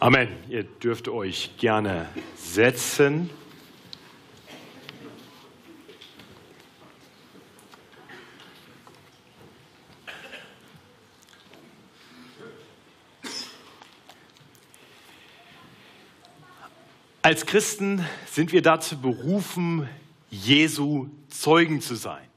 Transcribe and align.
Amen. 0.00 0.28
Ihr 0.48 0.64
dürft 0.64 1.08
euch 1.08 1.56
gerne 1.56 2.08
setzen. 2.36 3.30
Als 17.22 17.46
Christen 17.46 18.04
sind 18.26 18.52
wir 18.52 18.60
dazu 18.60 19.00
berufen, 19.00 19.88
Jesu 20.28 21.08
Zeugen 21.28 21.80
zu 21.80 21.94
sein. 21.94 22.28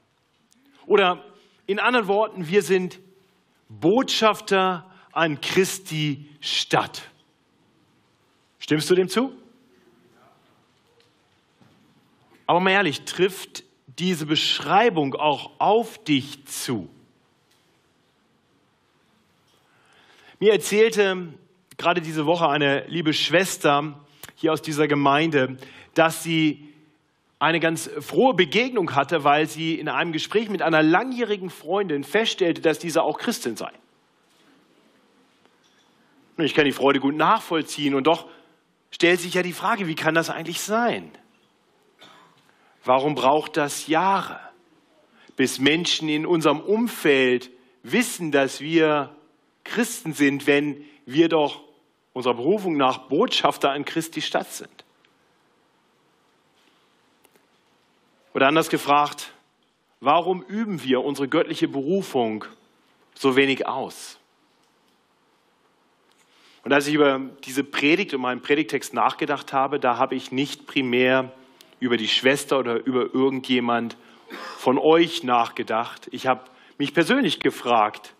Oder 0.86 1.22
in 1.66 1.78
anderen 1.78 2.06
Worten, 2.06 2.48
wir 2.48 2.62
sind 2.62 2.98
Botschafter 3.68 4.90
an 5.12 5.42
Christi 5.42 6.30
Stadt. 6.40 7.10
Stimmst 8.68 8.90
du 8.90 8.94
dem 8.94 9.08
zu? 9.08 9.32
Aber 12.46 12.60
mal 12.60 12.72
ehrlich, 12.72 13.06
trifft 13.06 13.64
diese 13.86 14.26
Beschreibung 14.26 15.14
auch 15.14 15.52
auf 15.58 16.04
dich 16.04 16.44
zu? 16.44 16.86
Mir 20.38 20.52
erzählte 20.52 21.28
gerade 21.78 22.02
diese 22.02 22.26
Woche 22.26 22.46
eine 22.46 22.84
liebe 22.88 23.14
Schwester 23.14 23.98
hier 24.34 24.52
aus 24.52 24.60
dieser 24.60 24.86
Gemeinde, 24.86 25.56
dass 25.94 26.22
sie 26.22 26.68
eine 27.38 27.60
ganz 27.60 27.88
frohe 28.00 28.34
Begegnung 28.34 28.94
hatte, 28.94 29.24
weil 29.24 29.48
sie 29.48 29.76
in 29.76 29.88
einem 29.88 30.12
Gespräch 30.12 30.50
mit 30.50 30.60
einer 30.60 30.82
langjährigen 30.82 31.48
Freundin 31.48 32.04
feststellte, 32.04 32.60
dass 32.60 32.78
diese 32.78 33.02
auch 33.02 33.16
Christin 33.16 33.56
sei. 33.56 33.72
Ich 36.36 36.52
kann 36.52 36.66
die 36.66 36.72
Freude 36.72 37.00
gut 37.00 37.16
nachvollziehen 37.16 37.94
und 37.94 38.06
doch 38.06 38.28
stellt 38.90 39.20
sich 39.20 39.34
ja 39.34 39.42
die 39.42 39.52
Frage, 39.52 39.86
wie 39.86 39.94
kann 39.94 40.14
das 40.14 40.30
eigentlich 40.30 40.60
sein? 40.60 41.10
Warum 42.84 43.14
braucht 43.14 43.56
das 43.56 43.86
Jahre, 43.86 44.40
bis 45.36 45.58
Menschen 45.58 46.08
in 46.08 46.26
unserem 46.26 46.60
Umfeld 46.60 47.50
wissen, 47.82 48.32
dass 48.32 48.60
wir 48.60 49.14
Christen 49.64 50.14
sind, 50.14 50.46
wenn 50.46 50.84
wir 51.04 51.28
doch 51.28 51.62
unserer 52.12 52.34
Berufung 52.34 52.76
nach 52.76 53.08
Botschafter 53.08 53.70
an 53.70 53.84
Christi 53.84 54.22
Stadt 54.22 54.52
sind? 54.52 54.84
Oder 58.34 58.46
anders 58.46 58.68
gefragt, 58.68 59.32
warum 60.00 60.42
üben 60.42 60.82
wir 60.82 61.02
unsere 61.02 61.28
göttliche 61.28 61.68
Berufung 61.68 62.44
so 63.14 63.36
wenig 63.36 63.66
aus? 63.66 64.17
Und 66.64 66.72
als 66.72 66.86
ich 66.86 66.94
über 66.94 67.20
diese 67.44 67.64
Predigt 67.64 68.14
und 68.14 68.20
meinen 68.20 68.42
Predigtext 68.42 68.92
nachgedacht 68.94 69.52
habe, 69.52 69.78
da 69.78 69.96
habe 69.96 70.14
ich 70.14 70.32
nicht 70.32 70.66
primär 70.66 71.32
über 71.80 71.96
die 71.96 72.08
Schwester 72.08 72.58
oder 72.58 72.84
über 72.84 73.14
irgendjemand 73.14 73.96
von 74.58 74.78
euch 74.78 75.22
nachgedacht. 75.22 76.08
Ich 76.10 76.26
habe 76.26 76.42
mich 76.76 76.94
persönlich 76.94 77.40
gefragt, 77.40 78.14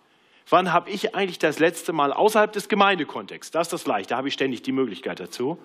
wann 0.49 0.73
habe 0.73 0.91
ich 0.91 1.15
eigentlich 1.15 1.39
das 1.39 1.59
letzte 1.59 1.93
Mal 1.93 2.13
außerhalb 2.13 2.53
des 2.53 2.69
Gemeindekontexts, 2.69 3.51
das 3.51 3.69
ist 3.69 3.73
das 3.73 3.87
leicht, 3.87 4.11
da 4.11 4.17
habe 4.17 4.29
ich 4.29 4.35
ständig 4.35 4.63
die 4.63 4.73
Möglichkeit 4.73 5.21
dazu, 5.21 5.59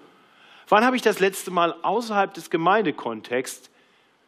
wann 0.67 0.85
habe 0.85 0.95
ich 0.95 1.01
das 1.01 1.19
letzte 1.19 1.51
Mal 1.51 1.75
außerhalb 1.81 2.33
des 2.33 2.49
Gemeindekontexts 2.49 3.69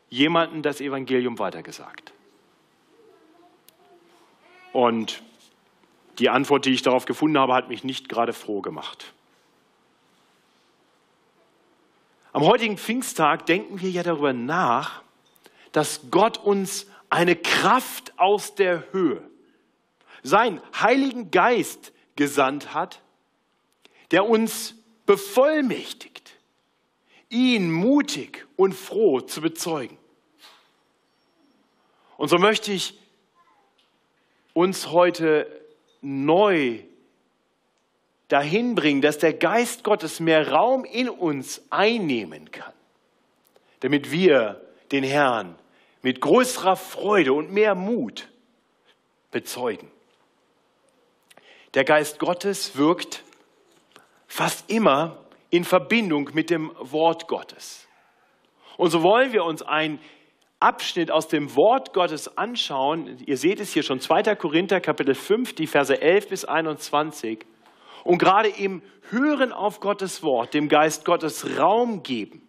jemandem 0.10 0.62
das 0.62 0.82
Evangelium 0.82 1.40
weitergesagt? 1.40 2.14
Und 4.72 5.22
die 6.20 6.30
Antwort, 6.30 6.66
die 6.66 6.72
ich 6.72 6.82
darauf 6.82 7.06
gefunden 7.06 7.38
habe, 7.38 7.54
hat 7.54 7.70
mich 7.70 7.84
nicht 7.84 8.10
gerade 8.10 8.34
froh 8.34 8.62
gemacht. 8.62 9.14
Am 12.34 12.44
heutigen 12.44 12.78
Pfingsttag 12.78 13.46
denken 13.46 13.80
wir 13.80 13.90
ja 13.90 14.04
darüber 14.04 14.34
nach, 14.34 15.04
dass 15.72 16.02
Gott 16.12 16.38
uns 16.38 16.88
eine 17.10 17.36
Kraft 17.36 18.14
aus 18.18 18.56
der 18.56 18.92
Höhe, 18.92 19.22
seinen 20.24 20.62
Heiligen 20.78 21.32
Geist 21.32 21.94
gesandt 22.16 22.74
hat, 22.74 23.02
der 24.12 24.28
uns 24.28 24.76
bevollmächtigt, 25.06 26.34
ihn 27.30 27.72
mutig 27.72 28.46
und 28.56 28.74
froh 28.74 29.22
zu 29.22 29.42
bezeugen. 29.42 29.98
Und 32.18 32.30
so 32.30 32.38
möchte 32.38 32.72
ich 32.72 33.00
uns 34.54 34.92
heute 34.92 35.65
neu 36.06 36.80
dahin 38.28 38.76
bringen, 38.76 39.02
dass 39.02 39.18
der 39.18 39.34
Geist 39.34 39.84
Gottes 39.84 40.20
mehr 40.20 40.52
Raum 40.52 40.86
in 40.86 41.10
uns 41.10 41.64
einnehmen 41.72 42.52
kann, 42.52 42.74
damit 43.80 44.12
wir 44.12 44.62
den 44.92 45.04
Herrn 45.04 45.56
mit 46.04 46.22
größerer 46.22 46.76
Freude 46.76 47.34
und 47.34 47.52
mehr 47.52 47.74
Mut 47.74 48.30
bezeugen. 49.32 49.92
Der 51.74 51.84
Geist 51.84 52.20
Gottes 52.20 52.78
wirkt 52.78 53.24
fast 54.28 54.70
immer 54.70 55.18
in 55.50 55.64
Verbindung 55.64 56.30
mit 56.34 56.50
dem 56.52 56.72
Wort 56.80 57.28
Gottes. 57.28 57.88
Und 58.78 58.92
so 58.92 59.02
wollen 59.02 59.34
wir 59.34 59.44
uns 59.44 59.62
ein 59.62 60.00
Abschnitt 60.66 61.12
aus 61.12 61.28
dem 61.28 61.56
Wort 61.56 61.94
Gottes 61.94 62.40
anschauen, 62.40 63.20
ihr 63.28 63.38
seht 63.38 63.60
es 63.60 63.72
hier 63.72 63.84
schon, 63.84 64.00
2. 64.00 64.36
Korinther 64.36 64.82
Kapitel 64.82 65.14
5, 65.14 65.54
die 65.54 65.68
Verse 65.68 66.02
11 66.02 66.28
bis 66.28 66.44
21, 66.44 67.46
und 68.04 68.18
gerade 68.18 68.50
im 68.50 68.82
Hören 69.12 69.52
auf 69.52 69.80
Gottes 69.80 70.24
Wort, 70.24 70.56
dem 70.56 70.68
Geist 70.68 71.06
Gottes 71.06 71.60
Raum 71.60 72.02
geben, 72.02 72.42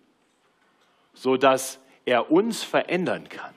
sodass 1.13 1.79
er 2.07 2.31
uns 2.31 2.63
verändern 2.63 3.29
kann, 3.29 3.53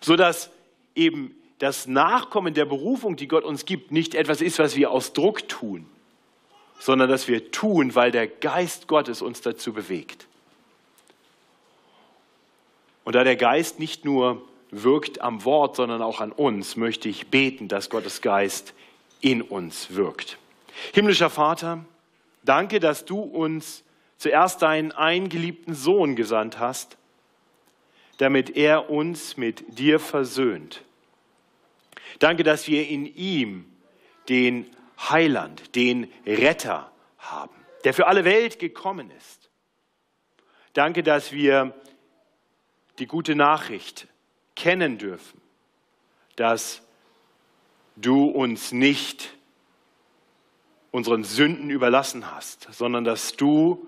sodass 0.00 0.52
eben 0.94 1.34
das 1.58 1.88
Nachkommen 1.88 2.54
der 2.54 2.66
Berufung, 2.66 3.16
die 3.16 3.26
Gott 3.26 3.42
uns 3.42 3.64
gibt, 3.64 3.90
nicht 3.90 4.14
etwas 4.14 4.42
ist, 4.42 4.60
was 4.60 4.76
wir 4.76 4.92
aus 4.92 5.12
Druck 5.12 5.48
tun, 5.48 5.86
sondern 6.78 7.08
dass 7.08 7.26
wir 7.26 7.50
tun, 7.50 7.96
weil 7.96 8.12
der 8.12 8.28
Geist 8.28 8.86
Gottes 8.86 9.22
uns 9.22 9.40
dazu 9.40 9.72
bewegt. 9.72 10.28
Und 13.06 13.14
da 13.14 13.22
der 13.22 13.36
Geist 13.36 13.78
nicht 13.78 14.04
nur 14.04 14.42
wirkt 14.72 15.20
am 15.20 15.44
Wort, 15.44 15.76
sondern 15.76 16.02
auch 16.02 16.20
an 16.20 16.32
uns, 16.32 16.74
möchte 16.74 17.08
ich 17.08 17.28
beten, 17.28 17.68
dass 17.68 17.88
Gottes 17.88 18.20
Geist 18.20 18.74
in 19.20 19.42
uns 19.42 19.94
wirkt. 19.94 20.38
Himmlischer 20.92 21.30
Vater, 21.30 21.84
danke, 22.42 22.80
dass 22.80 23.04
du 23.04 23.20
uns 23.20 23.84
zuerst 24.18 24.60
deinen 24.60 24.90
eingeliebten 24.90 25.72
Sohn 25.72 26.16
gesandt 26.16 26.58
hast, 26.58 26.98
damit 28.18 28.56
er 28.56 28.90
uns 28.90 29.36
mit 29.36 29.78
dir 29.78 30.00
versöhnt. 30.00 30.82
Danke, 32.18 32.42
dass 32.42 32.66
wir 32.66 32.88
in 32.88 33.06
ihm 33.06 33.66
den 34.28 34.66
Heiland, 34.98 35.76
den 35.76 36.10
Retter 36.26 36.90
haben, 37.18 37.54
der 37.84 37.94
für 37.94 38.08
alle 38.08 38.24
Welt 38.24 38.58
gekommen 38.58 39.12
ist. 39.16 39.48
Danke, 40.72 41.04
dass 41.04 41.30
wir 41.30 41.72
die 42.98 43.06
gute 43.06 43.34
Nachricht 43.34 44.08
kennen 44.54 44.98
dürfen, 44.98 45.40
dass 46.36 46.82
du 47.96 48.26
uns 48.26 48.72
nicht 48.72 49.34
unseren 50.90 51.24
Sünden 51.24 51.70
überlassen 51.70 52.30
hast, 52.34 52.68
sondern 52.72 53.04
dass 53.04 53.36
du 53.36 53.86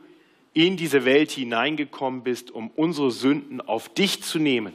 in 0.53 0.77
diese 0.77 1.05
Welt 1.05 1.31
hineingekommen 1.31 2.23
bist, 2.23 2.51
um 2.51 2.71
unsere 2.71 3.11
Sünden 3.11 3.61
auf 3.61 3.89
dich 3.89 4.23
zu 4.23 4.39
nehmen 4.39 4.75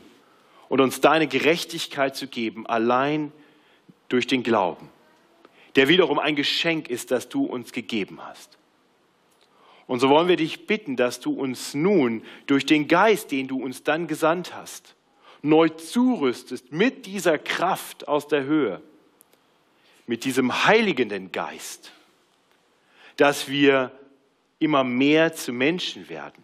und 0.70 0.82
uns 0.82 1.02
deine 1.02 1.28
Gerechtigkeit 1.28 2.16
zu 2.16 2.28
geben, 2.28 2.66
allein 2.66 3.32
durch 4.10 4.28
den 4.28 4.44
Glauben, 4.44 4.90
der 5.76 5.88
wiederum 5.88 6.20
ein 6.20 6.36
Geschenk 6.36 6.90
ist, 6.90 7.12
das 7.12 7.30
du 7.30 7.46
uns 7.46 7.72
gegeben 7.72 8.20
hast. 8.22 8.58
Und 9.88 10.00
so 10.00 10.10
wollen 10.10 10.28
wir 10.28 10.38
dich 10.38 10.66
bitten, 10.66 10.96
dass 10.96 11.20
du 11.20 11.34
uns 11.34 11.74
nun 11.74 12.24
durch 12.48 12.66
den 12.66 12.88
Geist, 12.88 13.32
den 13.32 13.48
du 13.48 13.62
uns 13.62 13.84
dann 13.84 14.08
gesandt 14.08 14.56
hast, 14.56 14.96
neu 15.42 15.70
zurüstest 15.70 16.72
mit 16.72 17.06
dieser 17.06 17.38
Kraft 17.38 18.08
aus 18.08 18.28
der 18.28 18.44
Höhe, 18.44 18.82
mit 20.08 20.24
diesem 20.26 20.66
heiligenden 20.66 21.32
Geist, 21.32 21.92
dass 23.18 23.50
wir 23.50 23.92
immer 24.60 24.84
mehr 24.84 25.34
zu 25.34 25.52
Menschen 25.52 26.08
werden, 26.10 26.44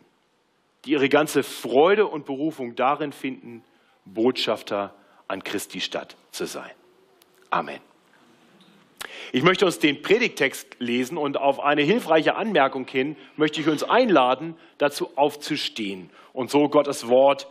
die 0.86 0.92
ihre 0.92 1.10
ganze 1.10 1.44
Freude 1.44 2.06
und 2.08 2.26
Berufung 2.26 2.76
darin 2.76 3.14
finden, 3.14 3.64
Botschafter 4.06 4.94
an 5.28 5.44
Christi 5.44 5.80
Stadt 5.80 6.16
zu 6.32 6.46
sein. 6.46 6.72
Amen. 7.50 7.89
Ich 9.32 9.44
möchte 9.44 9.66
uns 9.66 9.78
den 9.78 10.02
Predigtext 10.02 10.78
lesen 10.80 11.18
und 11.18 11.38
auf 11.38 11.60
eine 11.60 11.84
hilfreiche 11.84 12.36
Anmerkung 12.36 12.88
hin 12.88 13.16
möchte 13.36 13.62
ich 13.62 13.68
uns 13.68 13.84
einladen, 13.84 14.56
dazu 14.80 15.16
aufzustehen 15.16 16.10
und 16.34 16.50
so 16.50 16.68
Gottes 16.68 17.08
Wort 17.08 17.48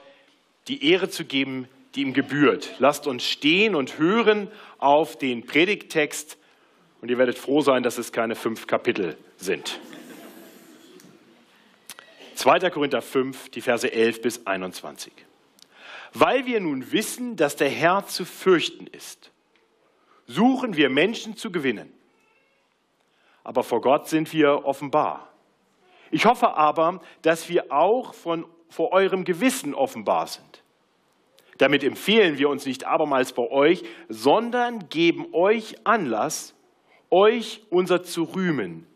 die 0.67 0.91
Ehre 0.91 1.09
zu 1.09 1.25
geben, 1.25 1.69
die 1.95 2.03
ihm 2.03 2.15
gebührt. 2.15 2.75
Lasst 2.79 3.07
uns 3.07 3.25
stehen 3.25 3.75
und 3.75 3.99
hören 3.99 4.49
auf 4.79 5.17
den 5.17 5.47
Predigtext 5.47 6.37
Und 7.01 7.11
ihr 7.11 7.19
werdet 7.19 7.39
froh 7.39 7.61
sein, 7.61 7.85
dass 7.85 7.97
es 7.97 8.11
keine 8.11 8.35
fünf 8.35 8.67
Kapitel 8.67 9.17
sind. 9.37 9.79
2. 12.35 12.71
Korinther 12.71 13.03
5, 13.03 13.51
die 13.51 13.61
Verse 13.61 13.91
11 13.91 14.23
bis 14.23 14.47
21. 14.47 15.13
Weil 16.13 16.47
wir 16.47 16.61
nun 16.61 16.91
wissen, 16.91 17.37
dass 17.37 17.57
der 17.57 17.69
Herr 17.69 18.07
zu 18.07 18.25
fürchten 18.25 18.87
ist, 18.89 19.31
suchen 20.29 20.77
wir 20.77 20.91
Menschen 20.91 21.37
zu 21.37 21.51
gewinnen. 21.51 21.93
Aber 23.43 23.65
vor 23.65 23.81
Gott 23.81 24.09
sind 24.09 24.33
wir 24.33 24.65
offenbar. 24.65 25.33
Ich 26.11 26.27
hoffe 26.27 26.55
aber, 26.57 27.01
dass 27.23 27.49
wir 27.49 27.73
auch 27.73 28.15
von, 28.15 28.47
vor 28.69 28.93
eurem 28.93 29.25
Gewissen 29.25 29.75
offenbar 29.75 30.27
sind. 30.27 30.63
Damit 31.57 31.83
empfehlen 31.83 32.39
wir 32.39 32.49
uns 32.49 32.67
nicht 32.67 32.85
abermals 32.85 33.33
bei 33.33 33.51
euch, 33.51 33.83
sondern 34.09 34.89
geben 34.89 35.27
euch 35.33 35.75
Anlass, 35.85 36.55
euch 37.11 37.63
unser 37.71 38.03
zu 38.03 38.25
rühmen, 38.25 38.87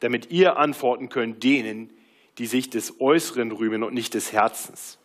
damit 0.00 0.30
ihr 0.30 0.58
antworten 0.58 1.08
könnt 1.08 1.42
denen, 1.42 1.90
die 2.38 2.46
sich 2.46 2.68
des 2.68 3.00
Äußeren 3.00 3.52
rühmen 3.52 3.82
und 3.82 3.94
nicht 3.94 4.14
des 4.14 4.32
Herzens. 4.32 4.98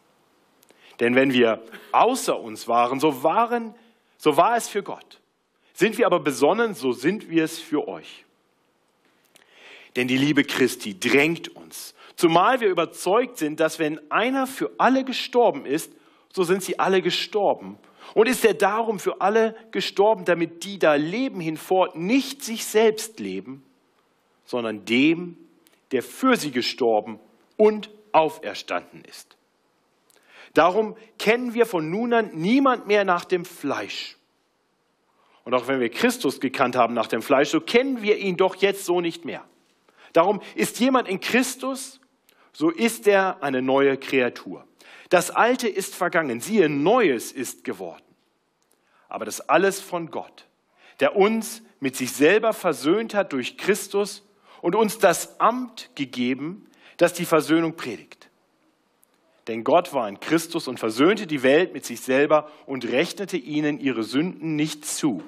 Denn 0.99 1.15
wenn 1.15 1.31
wir 1.31 1.63
außer 1.91 2.37
uns 2.37 2.67
waren, 2.67 2.99
so 2.99 3.23
waren, 3.23 3.73
so 4.17 4.35
war 4.35 4.57
es 4.57 4.67
für 4.67 4.83
Gott. 4.83 5.18
Sind 5.79 5.97
wir 5.97 6.07
aber 6.07 6.19
besonnen, 6.19 6.73
so 6.73 6.91
sind 6.91 7.29
wir 7.29 7.45
es 7.45 7.57
für 7.57 7.87
euch. 7.87 8.25
Denn 9.95 10.09
die 10.09 10.17
Liebe 10.17 10.43
Christi 10.43 10.99
drängt 10.99 11.55
uns, 11.55 11.95
zumal 12.17 12.59
wir 12.59 12.67
überzeugt 12.67 13.37
sind, 13.37 13.61
dass 13.61 13.79
wenn 13.79 13.97
einer 14.11 14.45
für 14.45 14.71
alle 14.77 15.05
gestorben 15.05 15.65
ist, 15.65 15.93
so 16.33 16.43
sind 16.43 16.63
sie 16.63 16.79
alle 16.79 17.01
gestorben. 17.01 17.77
Und 18.13 18.27
ist 18.27 18.43
er 18.43 18.55
darum 18.55 18.99
für 18.99 19.21
alle 19.21 19.55
gestorben, 19.71 20.25
damit 20.25 20.65
die 20.65 20.79
da 20.79 20.95
leben 20.95 21.39
hinfort 21.39 21.95
nicht 21.95 22.43
sich 22.43 22.65
selbst 22.65 23.21
leben, 23.21 23.63
sondern 24.43 24.83
dem, 24.83 25.37
der 25.93 26.03
für 26.03 26.35
sie 26.35 26.51
gestorben 26.51 27.21
und 27.55 27.89
auferstanden 28.11 29.05
ist. 29.05 29.37
Darum 30.53 30.97
kennen 31.17 31.53
wir 31.53 31.65
von 31.65 31.89
nun 31.89 32.11
an 32.11 32.31
niemand 32.33 32.85
mehr 32.85 33.05
nach 33.05 33.23
dem 33.23 33.45
Fleisch. 33.45 34.18
Und 35.49 35.55
auch 35.55 35.67
wenn 35.67 35.79
wir 35.79 35.89
Christus 35.89 36.39
gekannt 36.39 36.75
haben 36.75 36.93
nach 36.93 37.07
dem 37.07 37.23
Fleisch, 37.23 37.49
so 37.49 37.59
kennen 37.59 38.03
wir 38.03 38.19
ihn 38.19 38.37
doch 38.37 38.57
jetzt 38.57 38.85
so 38.85 39.01
nicht 39.01 39.25
mehr. 39.25 39.43
Darum 40.13 40.41
ist 40.53 40.79
jemand 40.79 41.07
in 41.07 41.19
Christus, 41.19 41.99
so 42.53 42.69
ist 42.69 43.07
er 43.07 43.41
eine 43.41 43.63
neue 43.63 43.97
Kreatur. 43.97 44.67
Das 45.09 45.31
Alte 45.31 45.67
ist 45.67 45.95
vergangen, 45.95 46.39
siehe, 46.39 46.69
Neues 46.69 47.31
ist 47.31 47.63
geworden. 47.63 48.03
Aber 49.07 49.25
das 49.25 49.41
alles 49.49 49.81
von 49.81 50.11
Gott, 50.11 50.45
der 50.99 51.15
uns 51.15 51.63
mit 51.79 51.95
sich 51.95 52.11
selber 52.11 52.53
versöhnt 52.53 53.15
hat 53.15 53.33
durch 53.33 53.57
Christus 53.57 54.23
und 54.61 54.75
uns 54.75 54.99
das 54.99 55.39
Amt 55.39 55.89
gegeben, 55.95 56.69
das 56.97 57.13
die 57.13 57.25
Versöhnung 57.25 57.75
predigt. 57.75 58.29
Denn 59.47 59.63
Gott 59.63 59.95
war 59.95 60.07
in 60.07 60.19
Christus 60.19 60.67
und 60.67 60.79
versöhnte 60.79 61.25
die 61.25 61.41
Welt 61.41 61.73
mit 61.73 61.85
sich 61.85 62.01
selber 62.01 62.51
und 62.67 62.85
rechnete 62.85 63.37
ihnen 63.37 63.79
ihre 63.79 64.03
Sünden 64.03 64.55
nicht 64.55 64.85
zu 64.85 65.23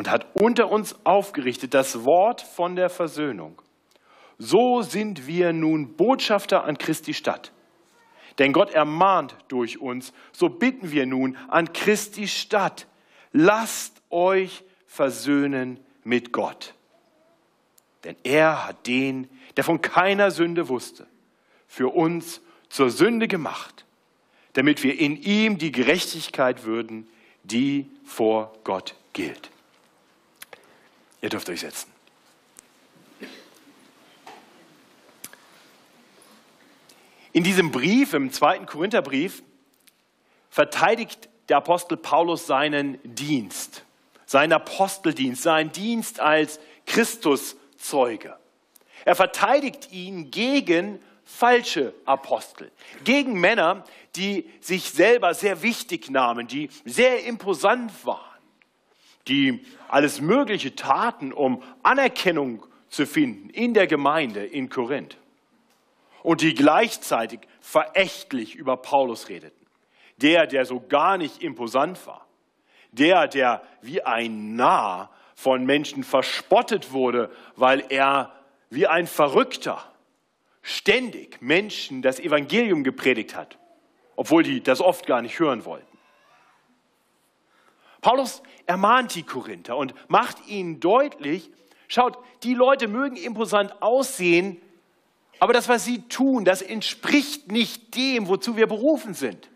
und 0.00 0.10
hat 0.10 0.26
unter 0.34 0.72
uns 0.72 0.96
aufgerichtet 1.04 1.74
das 1.74 2.04
Wort 2.06 2.40
von 2.40 2.74
der 2.74 2.88
Versöhnung. 2.88 3.60
So 4.38 4.80
sind 4.80 5.26
wir 5.26 5.52
nun 5.52 5.94
Botschafter 5.94 6.64
an 6.64 6.78
Christi 6.78 7.12
Stadt 7.12 7.52
denn 8.40 8.54
Gott 8.54 8.70
ermahnt 8.70 9.36
durch 9.48 9.80
uns. 9.80 10.14
So 10.32 10.48
bitten 10.48 10.90
wir 10.90 11.04
nun 11.04 11.36
an 11.48 11.72
Christi 11.74 12.26
Stadt, 12.26 12.86
lasst 13.32 14.00
euch 14.08 14.64
versöhnen 14.86 15.78
mit 16.04 16.32
Gott. 16.32 16.74
Denn 18.02 18.16
er 18.24 18.66
hat 18.66 18.86
den, 18.86 19.28
der 19.58 19.64
von 19.64 19.82
keiner 19.82 20.30
Sünde 20.30 20.70
wusste, 20.70 21.06
für 21.68 21.88
uns 21.88 22.40
zur 22.70 22.88
Sünde 22.88 23.28
gemacht, 23.28 23.84
damit 24.54 24.82
wir 24.82 24.98
in 24.98 25.16
ihm 25.16 25.58
die 25.58 25.70
Gerechtigkeit 25.70 26.64
würden, 26.64 27.06
die 27.44 27.90
vor 28.04 28.54
Gott 28.64 28.94
gilt. 29.12 29.50
Ihr 31.20 31.28
dürft 31.28 31.48
euch 31.48 31.60
setzen. 31.60 31.92
In 37.32 37.44
diesem 37.44 37.70
Brief, 37.70 38.12
im 38.14 38.32
zweiten 38.32 38.66
Korintherbrief, 38.66 39.42
verteidigt 40.50 41.28
der 41.48 41.58
Apostel 41.58 41.96
Paulus 41.96 42.46
seinen 42.46 42.98
Dienst, 43.04 43.84
seinen 44.26 44.52
Aposteldienst, 44.52 45.42
seinen 45.42 45.70
Dienst 45.70 46.18
als 46.20 46.58
Christuszeuge. 46.86 48.36
Er 49.04 49.14
verteidigt 49.14 49.92
ihn 49.92 50.30
gegen 50.30 51.00
falsche 51.24 51.94
Apostel, 52.04 52.72
gegen 53.04 53.38
Männer, 53.38 53.84
die 54.16 54.50
sich 54.60 54.90
selber 54.90 55.32
sehr 55.34 55.62
wichtig 55.62 56.10
nahmen, 56.10 56.48
die 56.48 56.68
sehr 56.84 57.24
imposant 57.24 57.92
waren, 58.04 58.29
die 59.28 59.64
alles 59.88 60.20
Mögliche 60.20 60.74
taten, 60.74 61.32
um 61.32 61.62
Anerkennung 61.82 62.64
zu 62.88 63.06
finden 63.06 63.50
in 63.50 63.74
der 63.74 63.86
Gemeinde 63.86 64.44
in 64.44 64.68
Korinth 64.68 65.16
und 66.22 66.42
die 66.42 66.54
gleichzeitig 66.54 67.40
verächtlich 67.60 68.54
über 68.54 68.76
Paulus 68.76 69.28
redeten. 69.28 69.66
Der, 70.18 70.46
der 70.46 70.66
so 70.66 70.80
gar 70.80 71.16
nicht 71.16 71.42
imposant 71.42 72.06
war. 72.06 72.26
Der, 72.92 73.28
der 73.28 73.62
wie 73.80 74.02
ein 74.02 74.56
Narr 74.56 75.10
von 75.34 75.64
Menschen 75.64 76.04
verspottet 76.04 76.92
wurde, 76.92 77.30
weil 77.56 77.84
er 77.88 78.32
wie 78.68 78.86
ein 78.86 79.06
Verrückter 79.06 79.82
ständig 80.62 81.40
Menschen 81.40 82.02
das 82.02 82.20
Evangelium 82.20 82.84
gepredigt 82.84 83.34
hat, 83.34 83.58
obwohl 84.16 84.42
die 84.42 84.62
das 84.62 84.80
oft 84.80 85.06
gar 85.06 85.22
nicht 85.22 85.38
hören 85.38 85.64
wollten. 85.64 85.89
Paulus 88.00 88.42
ermahnt 88.66 89.14
die 89.14 89.22
Korinther 89.22 89.76
und 89.76 89.94
macht 90.08 90.46
ihnen 90.48 90.80
deutlich, 90.80 91.50
schaut, 91.88 92.18
die 92.42 92.54
Leute 92.54 92.88
mögen 92.88 93.16
imposant 93.16 93.82
aussehen, 93.82 94.60
aber 95.38 95.52
das, 95.52 95.68
was 95.68 95.84
sie 95.84 96.02
tun, 96.02 96.44
das 96.44 96.62
entspricht 96.62 97.50
nicht 97.50 97.94
dem, 97.96 98.28
wozu 98.28 98.56
wir 98.56 98.66
berufen 98.66 99.14
sind. 99.14 99.48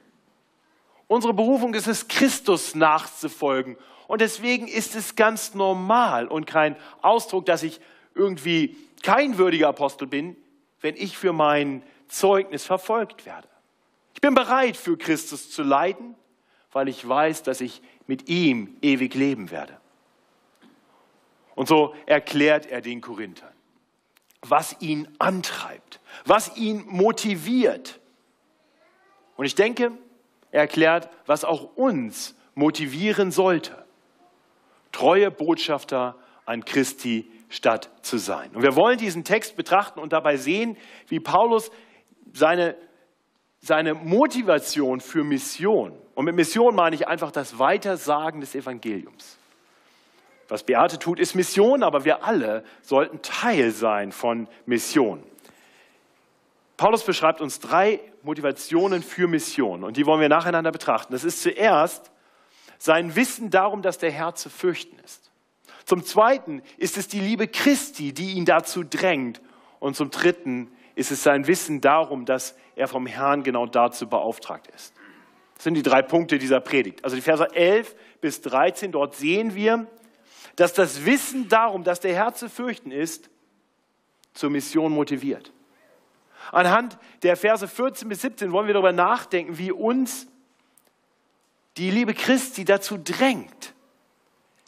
Unsere 1.06 1.34
Berufung 1.34 1.74
ist 1.74 1.86
es, 1.86 2.08
Christus 2.08 2.74
nachzufolgen. 2.74 3.76
Und 4.06 4.20
deswegen 4.20 4.66
ist 4.66 4.94
es 4.94 5.14
ganz 5.16 5.54
normal 5.54 6.26
und 6.26 6.46
kein 6.46 6.76
Ausdruck, 7.02 7.46
dass 7.46 7.62
ich 7.62 7.80
irgendwie 8.14 8.76
kein 9.02 9.36
würdiger 9.38 9.68
Apostel 9.68 10.06
bin, 10.06 10.36
wenn 10.80 10.96
ich 10.96 11.16
für 11.16 11.32
mein 11.32 11.82
Zeugnis 12.08 12.64
verfolgt 12.64 13.26
werde. 13.26 13.48
Ich 14.14 14.20
bin 14.20 14.34
bereit, 14.34 14.76
für 14.76 14.96
Christus 14.96 15.50
zu 15.50 15.62
leiden, 15.62 16.14
weil 16.72 16.88
ich 16.88 17.06
weiß, 17.06 17.42
dass 17.42 17.60
ich 17.60 17.82
mit 18.06 18.28
ihm 18.28 18.76
ewig 18.82 19.14
leben 19.14 19.50
werde. 19.50 19.78
Und 21.54 21.68
so 21.68 21.94
erklärt 22.06 22.66
er 22.66 22.80
den 22.80 23.00
Korinthern 23.00 23.54
was 24.50 24.76
ihn 24.80 25.08
antreibt, 25.18 26.00
was 26.24 26.56
ihn 26.56 26.84
motiviert. 26.86 28.00
Und 29.36 29.46
ich 29.46 29.54
denke, 29.54 29.92
er 30.50 30.62
erklärt, 30.62 31.08
was 31.26 31.44
auch 31.44 31.76
uns 31.76 32.34
motivieren 32.54 33.30
sollte, 33.30 33.84
treue 34.92 35.30
Botschafter 35.30 36.16
an 36.46 36.64
Christi 36.64 37.30
Stadt 37.48 37.90
zu 38.02 38.18
sein. 38.18 38.50
Und 38.54 38.62
wir 38.62 38.76
wollen 38.76 38.98
diesen 38.98 39.24
Text 39.24 39.56
betrachten 39.56 39.98
und 39.98 40.12
dabei 40.12 40.36
sehen, 40.36 40.76
wie 41.08 41.20
Paulus 41.20 41.70
seine, 42.32 42.76
seine 43.64 43.94
Motivation 43.94 45.00
für 45.00 45.24
Mission, 45.24 45.98
und 46.14 46.26
mit 46.26 46.36
Mission 46.36 46.74
meine 46.74 46.94
ich 46.94 47.08
einfach 47.08 47.32
das 47.32 47.58
Weitersagen 47.58 48.42
des 48.42 48.54
Evangeliums, 48.54 49.38
was 50.48 50.64
Beate 50.64 50.98
tut, 50.98 51.18
ist 51.18 51.34
Mission, 51.34 51.82
aber 51.82 52.04
wir 52.04 52.24
alle 52.24 52.62
sollten 52.82 53.22
Teil 53.22 53.70
sein 53.70 54.12
von 54.12 54.48
Mission. 54.66 55.22
Paulus 56.76 57.04
beschreibt 57.04 57.40
uns 57.40 57.58
drei 57.58 58.00
Motivationen 58.22 59.02
für 59.02 59.26
Mission 59.28 59.82
und 59.82 59.96
die 59.96 60.04
wollen 60.04 60.20
wir 60.20 60.28
nacheinander 60.28 60.70
betrachten. 60.70 61.14
Das 61.14 61.24
ist 61.24 61.40
zuerst 61.40 62.10
sein 62.78 63.16
Wissen 63.16 63.48
darum, 63.48 63.80
dass 63.80 63.96
der 63.96 64.10
Herr 64.10 64.34
zu 64.34 64.50
fürchten 64.50 64.98
ist. 65.02 65.30
Zum 65.86 66.04
Zweiten 66.04 66.62
ist 66.76 66.98
es 66.98 67.08
die 67.08 67.20
Liebe 67.20 67.48
Christi, 67.48 68.12
die 68.12 68.32
ihn 68.32 68.44
dazu 68.44 68.84
drängt. 68.84 69.40
Und 69.80 69.96
zum 69.96 70.10
Dritten 70.10 70.70
ist 70.94 71.10
es 71.10 71.22
sein 71.22 71.46
Wissen 71.46 71.80
darum, 71.80 72.24
dass 72.24 72.56
er 72.76 72.88
vom 72.88 73.06
Herrn 73.06 73.42
genau 73.42 73.66
dazu 73.66 74.08
beauftragt 74.08 74.68
ist. 74.74 74.94
Das 75.54 75.64
sind 75.64 75.74
die 75.74 75.82
drei 75.82 76.02
Punkte 76.02 76.38
dieser 76.38 76.60
Predigt. 76.60 77.04
Also 77.04 77.16
die 77.16 77.22
Verse 77.22 77.46
11 77.54 77.94
bis 78.20 78.40
13, 78.42 78.92
dort 78.92 79.14
sehen 79.14 79.54
wir, 79.54 79.86
dass 80.56 80.72
das 80.72 81.04
Wissen 81.04 81.48
darum, 81.48 81.84
dass 81.84 82.00
der 82.00 82.14
Herr 82.14 82.34
zu 82.34 82.48
fürchten 82.48 82.90
ist, 82.90 83.30
zur 84.34 84.50
Mission 84.50 84.92
motiviert. 84.92 85.52
Anhand 86.52 86.98
der 87.22 87.36
Verse 87.36 87.66
14 87.66 88.08
bis 88.08 88.20
17 88.20 88.52
wollen 88.52 88.66
wir 88.66 88.74
darüber 88.74 88.92
nachdenken, 88.92 89.58
wie 89.58 89.72
uns 89.72 90.26
die 91.76 91.90
Liebe 91.90 92.14
Christi 92.14 92.64
dazu 92.64 92.98
drängt, 92.98 93.74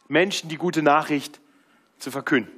Menschen 0.07 0.49
die 0.49 0.57
gute 0.57 0.81
Nachricht 0.81 1.39
zu 1.99 2.11
verkünden. 2.11 2.56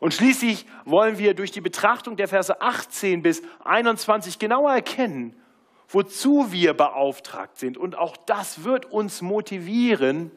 Und 0.00 0.14
schließlich 0.14 0.66
wollen 0.84 1.18
wir 1.18 1.34
durch 1.34 1.50
die 1.50 1.60
Betrachtung 1.60 2.16
der 2.16 2.28
Verse 2.28 2.60
18 2.60 3.22
bis 3.22 3.42
21 3.64 4.38
genauer 4.38 4.72
erkennen, 4.72 5.34
wozu 5.88 6.52
wir 6.52 6.74
beauftragt 6.74 7.58
sind. 7.58 7.78
Und 7.78 7.96
auch 7.96 8.16
das 8.16 8.64
wird 8.64 8.86
uns 8.86 9.22
motivieren 9.22 10.30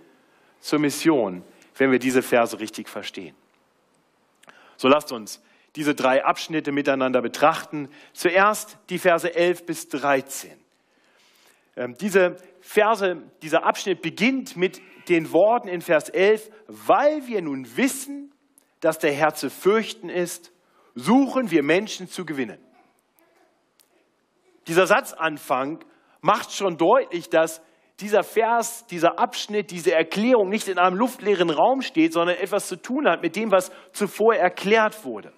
zur 0.60 0.80
Mission, 0.80 1.44
wenn 1.76 1.92
wir 1.92 2.00
diese 2.00 2.22
Verse 2.22 2.60
richtig 2.60 2.88
verstehen. 2.88 3.36
So 4.78 4.88
lasst 4.88 5.12
uns 5.12 5.42
diese 5.76 5.94
drei 5.94 6.24
Abschnitte 6.24 6.72
miteinander 6.72 7.22
betrachten. 7.22 7.90
Zuerst 8.14 8.78
die 8.90 8.98
Verse 8.98 9.34
11 9.34 9.66
bis 9.66 9.88
13. 9.90 10.52
Ähm, 11.76 11.96
diese 12.00 12.38
Verse, 12.62 13.22
dieser 13.42 13.64
Abschnitt 13.64 14.02
beginnt 14.02 14.58
mit 14.58 14.82
den 15.10 15.32
Worten 15.32 15.68
in 15.68 15.82
Vers 15.82 16.10
11, 16.10 16.50
weil 16.68 17.28
wir 17.28 17.42
nun 17.42 17.78
wissen, 17.78 18.29
dass 18.80 19.00
der 19.00 19.12
Herr 19.12 19.34
zu 19.34 19.50
fürchten 19.50 20.10
ist, 20.10 20.52
suchen 20.96 21.52
wir 21.52 21.64
Menschen 21.64 22.08
zu 22.08 22.26
gewinnen. 22.26 22.60
Dieser 24.68 24.88
Satzanfang 24.88 25.84
macht 26.22 26.52
schon 26.52 26.78
deutlich, 26.78 27.30
dass 27.30 27.62
dieser 28.00 28.24
Vers, 28.24 28.86
dieser 28.88 29.20
Abschnitt, 29.20 29.72
diese 29.72 29.94
Erklärung 29.94 30.50
nicht 30.50 30.68
in 30.68 30.78
einem 30.78 30.96
luftleeren 30.96 31.50
Raum 31.50 31.82
steht, 31.82 32.14
sondern 32.14 32.38
etwas 32.38 32.68
zu 32.68 32.78
tun 32.78 33.10
hat 33.10 33.22
mit 33.22 33.36
dem, 33.36 33.52
was 33.52 33.72
zuvor 33.92 34.36
erklärt 34.36 35.04
wurde. 35.04 35.34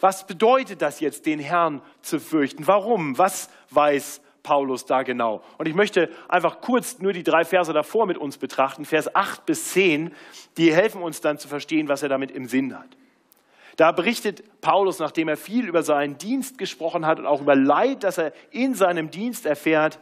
Was 0.00 0.26
bedeutet 0.26 0.82
das 0.82 1.00
jetzt, 1.00 1.26
den 1.26 1.38
Herrn 1.38 1.82
zu 2.00 2.18
fürchten? 2.18 2.66
Warum? 2.66 3.18
Was 3.18 3.50
weiß 3.70 4.22
Paulus 4.46 4.86
da 4.86 5.02
genau? 5.02 5.42
Und 5.58 5.66
ich 5.66 5.74
möchte 5.74 6.08
einfach 6.28 6.60
kurz 6.60 7.00
nur 7.00 7.12
die 7.12 7.24
drei 7.24 7.44
Verse 7.44 7.72
davor 7.72 8.06
mit 8.06 8.16
uns 8.16 8.38
betrachten, 8.38 8.84
Vers 8.84 9.12
8 9.12 9.44
bis 9.44 9.72
10, 9.72 10.14
die 10.56 10.72
helfen 10.72 11.02
uns 11.02 11.20
dann 11.20 11.36
zu 11.36 11.48
verstehen, 11.48 11.88
was 11.88 12.04
er 12.04 12.08
damit 12.08 12.30
im 12.30 12.46
Sinn 12.46 12.78
hat. 12.78 12.96
Da 13.74 13.90
berichtet 13.90 14.60
Paulus, 14.60 15.00
nachdem 15.00 15.26
er 15.26 15.36
viel 15.36 15.66
über 15.66 15.82
seinen 15.82 16.16
Dienst 16.16 16.58
gesprochen 16.58 17.06
hat 17.06 17.18
und 17.18 17.26
auch 17.26 17.40
über 17.40 17.56
Leid, 17.56 18.04
das 18.04 18.18
er 18.18 18.32
in 18.52 18.74
seinem 18.74 19.10
Dienst 19.10 19.46
erfährt, 19.46 19.98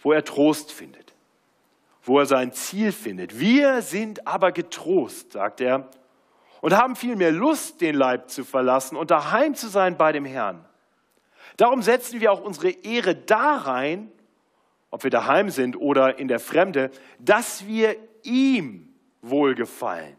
wo 0.00 0.12
er 0.12 0.24
Trost 0.24 0.70
findet, 0.70 1.14
wo 2.04 2.20
er 2.20 2.26
sein 2.26 2.52
Ziel 2.52 2.92
findet. 2.92 3.40
Wir 3.40 3.82
sind 3.82 4.24
aber 4.24 4.52
getrost, 4.52 5.32
sagt 5.32 5.60
er, 5.60 5.90
und 6.60 6.76
haben 6.76 6.94
vielmehr 6.94 7.32
Lust, 7.32 7.80
den 7.80 7.96
Leib 7.96 8.30
zu 8.30 8.44
verlassen 8.44 8.96
und 8.96 9.10
daheim 9.10 9.56
zu 9.56 9.66
sein 9.66 9.96
bei 9.96 10.12
dem 10.12 10.24
Herrn. 10.24 10.64
Darum 11.56 11.82
setzen 11.82 12.20
wir 12.20 12.32
auch 12.32 12.40
unsere 12.40 12.70
Ehre 12.70 13.14
da 13.14 13.56
rein, 13.56 14.10
ob 14.90 15.04
wir 15.04 15.10
daheim 15.10 15.50
sind 15.50 15.76
oder 15.76 16.18
in 16.18 16.28
der 16.28 16.40
Fremde, 16.40 16.90
dass 17.18 17.66
wir 17.66 17.96
ihm 18.22 18.94
wohlgefallen. 19.22 20.16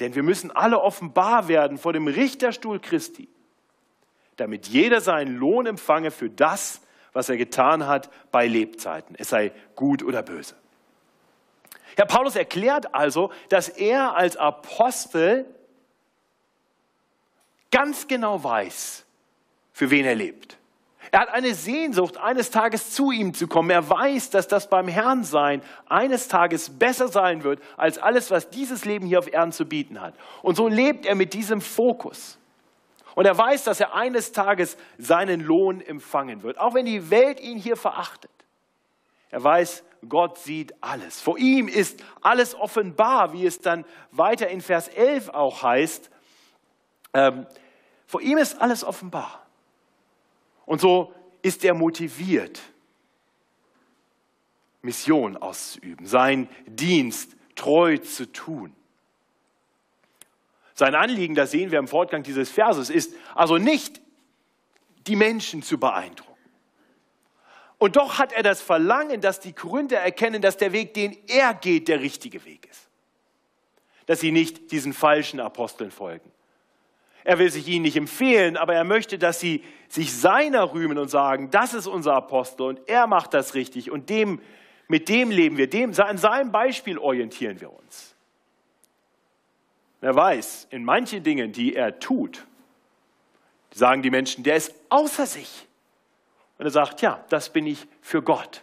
Denn 0.00 0.14
wir 0.14 0.22
müssen 0.22 0.50
alle 0.50 0.80
offenbar 0.80 1.48
werden 1.48 1.78
vor 1.78 1.92
dem 1.92 2.06
Richterstuhl 2.06 2.80
Christi, 2.80 3.28
damit 4.36 4.66
jeder 4.66 5.00
seinen 5.00 5.36
Lohn 5.36 5.66
empfange 5.66 6.10
für 6.10 6.30
das, 6.30 6.80
was 7.12 7.28
er 7.28 7.36
getan 7.36 7.86
hat 7.86 8.10
bei 8.32 8.46
Lebzeiten, 8.46 9.14
es 9.16 9.28
sei 9.28 9.52
gut 9.76 10.02
oder 10.02 10.22
böse. 10.22 10.56
Herr 11.96 12.06
Paulus 12.06 12.34
erklärt 12.34 12.92
also, 12.94 13.30
dass 13.48 13.68
er 13.68 14.16
als 14.16 14.36
Apostel 14.36 15.46
ganz 17.70 18.08
genau 18.08 18.42
weiß, 18.42 19.04
für 19.74 19.90
wen 19.90 20.06
er 20.06 20.14
lebt. 20.14 20.56
Er 21.10 21.20
hat 21.20 21.28
eine 21.28 21.54
Sehnsucht, 21.54 22.16
eines 22.16 22.50
Tages 22.50 22.90
zu 22.92 23.10
ihm 23.10 23.34
zu 23.34 23.46
kommen. 23.46 23.70
Er 23.70 23.88
weiß, 23.88 24.30
dass 24.30 24.48
das 24.48 24.68
beim 24.68 24.88
Herrn 24.88 25.22
sein 25.22 25.62
eines 25.88 26.28
Tages 26.28 26.70
besser 26.76 27.08
sein 27.08 27.44
wird 27.44 27.60
als 27.76 27.98
alles, 27.98 28.30
was 28.30 28.50
dieses 28.50 28.84
Leben 28.84 29.06
hier 29.06 29.18
auf 29.18 29.32
Erden 29.32 29.52
zu 29.52 29.64
bieten 29.64 30.00
hat. 30.00 30.14
Und 30.42 30.56
so 30.56 30.66
lebt 30.66 31.06
er 31.06 31.14
mit 31.14 31.34
diesem 31.34 31.60
Fokus. 31.60 32.38
Und 33.14 33.26
er 33.26 33.36
weiß, 33.36 33.64
dass 33.64 33.78
er 33.78 33.94
eines 33.94 34.32
Tages 34.32 34.76
seinen 34.98 35.40
Lohn 35.40 35.80
empfangen 35.80 36.42
wird, 36.42 36.58
auch 36.58 36.74
wenn 36.74 36.86
die 36.86 37.10
Welt 37.10 37.38
ihn 37.38 37.58
hier 37.58 37.76
verachtet. 37.76 38.30
Er 39.30 39.42
weiß, 39.42 39.84
Gott 40.08 40.38
sieht 40.38 40.74
alles. 40.80 41.20
Vor 41.20 41.38
ihm 41.38 41.68
ist 41.68 42.02
alles 42.22 42.56
offenbar, 42.56 43.32
wie 43.32 43.46
es 43.46 43.60
dann 43.60 43.84
weiter 44.10 44.48
in 44.48 44.60
Vers 44.60 44.88
11 44.88 45.28
auch 45.28 45.62
heißt. 45.62 46.10
Ähm, 47.14 47.46
vor 48.06 48.20
ihm 48.20 48.38
ist 48.38 48.60
alles 48.60 48.82
offenbar. 48.82 49.43
Und 50.66 50.80
so 50.80 51.12
ist 51.42 51.64
er 51.64 51.74
motiviert, 51.74 52.60
Mission 54.82 55.36
auszuüben, 55.36 56.06
seinen 56.06 56.48
Dienst 56.66 57.36
treu 57.54 57.98
zu 57.98 58.30
tun. 58.30 58.74
Sein 60.74 60.94
Anliegen, 60.94 61.34
das 61.34 61.52
sehen 61.52 61.70
wir 61.70 61.78
im 61.78 61.88
Fortgang 61.88 62.22
dieses 62.22 62.50
Verses, 62.50 62.90
ist 62.90 63.14
also 63.34 63.58
nicht, 63.58 64.00
die 65.06 65.16
Menschen 65.16 65.62
zu 65.62 65.78
beeindrucken. 65.78 66.34
Und 67.78 67.96
doch 67.96 68.18
hat 68.18 68.32
er 68.32 68.42
das 68.42 68.62
Verlangen, 68.62 69.20
dass 69.20 69.40
die 69.40 69.52
Korinther 69.52 69.98
erkennen, 69.98 70.40
dass 70.40 70.56
der 70.56 70.72
Weg, 70.72 70.94
den 70.94 71.16
er 71.28 71.54
geht, 71.54 71.88
der 71.88 72.00
richtige 72.00 72.44
Weg 72.44 72.66
ist. 72.70 72.88
Dass 74.06 74.20
sie 74.20 74.32
nicht 74.32 74.70
diesen 74.70 74.92
falschen 74.92 75.40
Aposteln 75.40 75.90
folgen. 75.90 76.30
Er 77.24 77.38
will 77.38 77.50
sich 77.50 77.66
ihnen 77.68 77.82
nicht 77.82 77.96
empfehlen, 77.96 78.56
aber 78.58 78.74
er 78.74 78.84
möchte, 78.84 79.18
dass 79.18 79.40
sie 79.40 79.64
sich 79.88 80.12
seiner 80.12 80.74
rühmen 80.74 80.98
und 80.98 81.08
sagen, 81.08 81.50
das 81.50 81.72
ist 81.72 81.86
unser 81.86 82.14
Apostel 82.14 82.62
und 82.66 82.80
er 82.86 83.06
macht 83.06 83.32
das 83.32 83.54
richtig 83.54 83.90
und 83.90 84.10
dem, 84.10 84.40
mit 84.88 85.08
dem 85.08 85.30
leben 85.30 85.56
wir, 85.56 85.68
dem, 85.68 85.98
an 85.98 86.18
seinem 86.18 86.52
Beispiel 86.52 86.98
orientieren 86.98 87.60
wir 87.60 87.72
uns. 87.72 88.14
Wer 90.02 90.14
weiß, 90.14 90.68
in 90.70 90.84
manchen 90.84 91.22
Dingen, 91.22 91.52
die 91.52 91.74
er 91.74 91.98
tut, 91.98 92.44
sagen 93.72 94.02
die 94.02 94.10
Menschen, 94.10 94.44
der 94.44 94.56
ist 94.56 94.74
außer 94.90 95.24
sich. 95.24 95.66
Und 96.58 96.66
er 96.66 96.70
sagt, 96.70 97.00
ja, 97.00 97.24
das 97.30 97.50
bin 97.50 97.66
ich 97.66 97.86
für 98.02 98.22
Gott. 98.22 98.62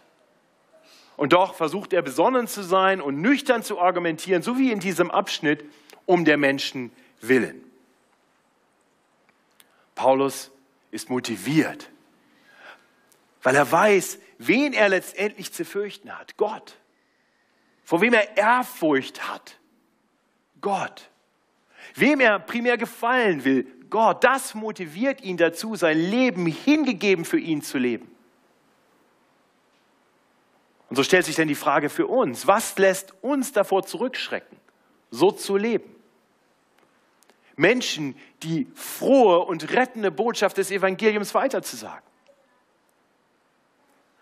Und 1.16 1.32
doch 1.32 1.54
versucht 1.54 1.92
er 1.92 2.02
besonnen 2.02 2.46
zu 2.46 2.62
sein 2.62 3.00
und 3.00 3.20
nüchtern 3.20 3.62
zu 3.62 3.80
argumentieren, 3.80 4.42
so 4.42 4.56
wie 4.56 4.72
in 4.72 4.80
diesem 4.80 5.10
Abschnitt, 5.10 5.64
um 6.06 6.24
der 6.24 6.36
Menschen 6.36 6.92
willen. 7.20 7.61
Paulus 9.94 10.50
ist 10.90 11.10
motiviert, 11.10 11.90
weil 13.42 13.56
er 13.56 13.70
weiß, 13.70 14.18
wen 14.38 14.72
er 14.72 14.88
letztendlich 14.88 15.52
zu 15.52 15.64
fürchten 15.64 16.16
hat. 16.16 16.36
Gott. 16.36 16.76
Vor 17.84 18.00
wem 18.00 18.14
er 18.14 18.36
Ehrfurcht 18.36 19.28
hat. 19.28 19.58
Gott. 20.60 21.10
Wem 21.94 22.20
er 22.20 22.38
primär 22.38 22.78
gefallen 22.78 23.44
will, 23.44 23.66
Gott, 23.90 24.24
das 24.24 24.54
motiviert 24.54 25.20
ihn 25.20 25.36
dazu, 25.36 25.76
sein 25.76 25.98
Leben 25.98 26.46
hingegeben 26.46 27.26
für 27.26 27.38
ihn 27.38 27.60
zu 27.60 27.76
leben. 27.76 28.10
Und 30.88 30.96
so 30.96 31.02
stellt 31.02 31.26
sich 31.26 31.36
dann 31.36 31.48
die 31.48 31.54
Frage 31.54 31.90
für 31.90 32.06
uns, 32.06 32.46
was 32.46 32.78
lässt 32.78 33.12
uns 33.22 33.52
davor 33.52 33.84
zurückschrecken, 33.84 34.58
so 35.10 35.30
zu 35.30 35.56
leben? 35.56 35.91
Menschen 37.56 38.16
die 38.42 38.66
frohe 38.74 39.40
und 39.40 39.72
rettende 39.72 40.10
Botschaft 40.10 40.58
des 40.58 40.70
Evangeliums 40.70 41.34
weiterzusagen. 41.34 42.04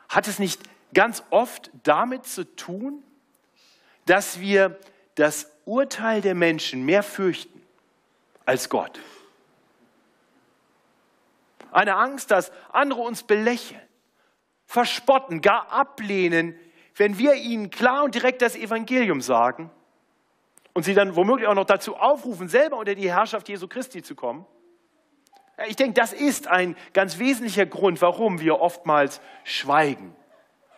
Hat 0.08 0.26
es 0.26 0.38
nicht 0.38 0.60
ganz 0.92 1.22
oft 1.30 1.70
damit 1.82 2.26
zu 2.26 2.44
tun, 2.56 3.02
dass 4.06 4.40
wir 4.40 4.78
das 5.14 5.50
Urteil 5.64 6.20
der 6.20 6.34
Menschen 6.34 6.84
mehr 6.84 7.02
fürchten 7.02 7.62
als 8.44 8.68
Gott. 8.68 8.98
Eine 11.70 11.94
Angst, 11.94 12.32
dass 12.32 12.50
andere 12.72 13.00
uns 13.00 13.22
belächeln, 13.22 13.80
verspotten, 14.66 15.40
gar 15.40 15.70
ablehnen, 15.70 16.58
wenn 16.96 17.18
wir 17.18 17.34
ihnen 17.34 17.70
klar 17.70 18.02
und 18.02 18.14
direkt 18.14 18.42
das 18.42 18.56
Evangelium 18.56 19.20
sagen 19.20 19.70
und 20.72 20.84
sie 20.84 20.94
dann 20.94 21.16
womöglich 21.16 21.48
auch 21.48 21.54
noch 21.54 21.64
dazu 21.64 21.96
aufrufen, 21.96 22.48
selber 22.48 22.76
unter 22.76 22.94
die 22.94 23.10
Herrschaft 23.10 23.48
Jesu 23.48 23.68
Christi 23.68 24.02
zu 24.02 24.14
kommen. 24.14 24.46
Ich 25.68 25.76
denke, 25.76 25.94
das 25.94 26.12
ist 26.12 26.48
ein 26.48 26.76
ganz 26.92 27.18
wesentlicher 27.18 27.66
Grund, 27.66 28.00
warum 28.00 28.40
wir 28.40 28.60
oftmals 28.60 29.20
schweigen, 29.44 30.16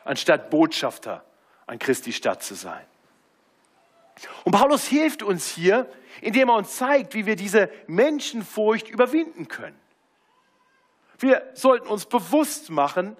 anstatt 0.04 0.50
Botschafter 0.50 1.25
an 1.66 1.78
Christi 1.78 2.12
Stadt 2.12 2.42
zu 2.42 2.54
sein. 2.54 2.84
Und 4.44 4.52
Paulus 4.52 4.87
hilft 4.87 5.22
uns 5.22 5.49
hier, 5.49 5.88
indem 6.20 6.49
er 6.49 6.56
uns 6.56 6.76
zeigt, 6.76 7.14
wie 7.14 7.26
wir 7.26 7.37
diese 7.37 7.70
Menschenfurcht 7.87 8.88
überwinden 8.88 9.49
können. 9.49 9.78
Wir 11.18 11.50
sollten 11.54 11.87
uns 11.87 12.06
bewusst 12.06 12.70
machen, 12.70 13.16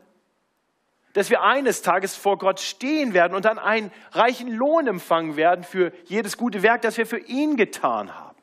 dass 1.13 1.31
wir 1.31 1.43
eines 1.43 1.83
Tages 1.83 2.17
vor 2.17 2.39
Gott 2.39 2.61
stehen 2.61 3.15
werden 3.15 3.35
und 3.35 3.45
dann 3.45 3.59
einen 3.59 3.93
reichen 4.13 4.49
Lohn 4.49 4.87
empfangen 4.87 5.37
werden 5.37 5.65
für 5.65 5.93
jedes 6.05 6.37
gute 6.37 6.63
Werk, 6.63 6.83
das 6.83 6.97
wir 6.97 7.07
für 7.07 7.19
ihn 7.19 7.57
getan 7.57 8.15
haben. 8.15 8.37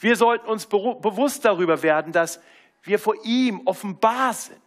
Wir 0.00 0.16
sollten 0.16 0.48
uns 0.48 0.66
bewusst 0.66 1.44
darüber 1.44 1.82
werden, 1.82 2.12
dass 2.12 2.40
wir 2.82 2.98
vor 2.98 3.14
ihm 3.24 3.62
offenbar 3.64 4.32
sind, 4.32 4.58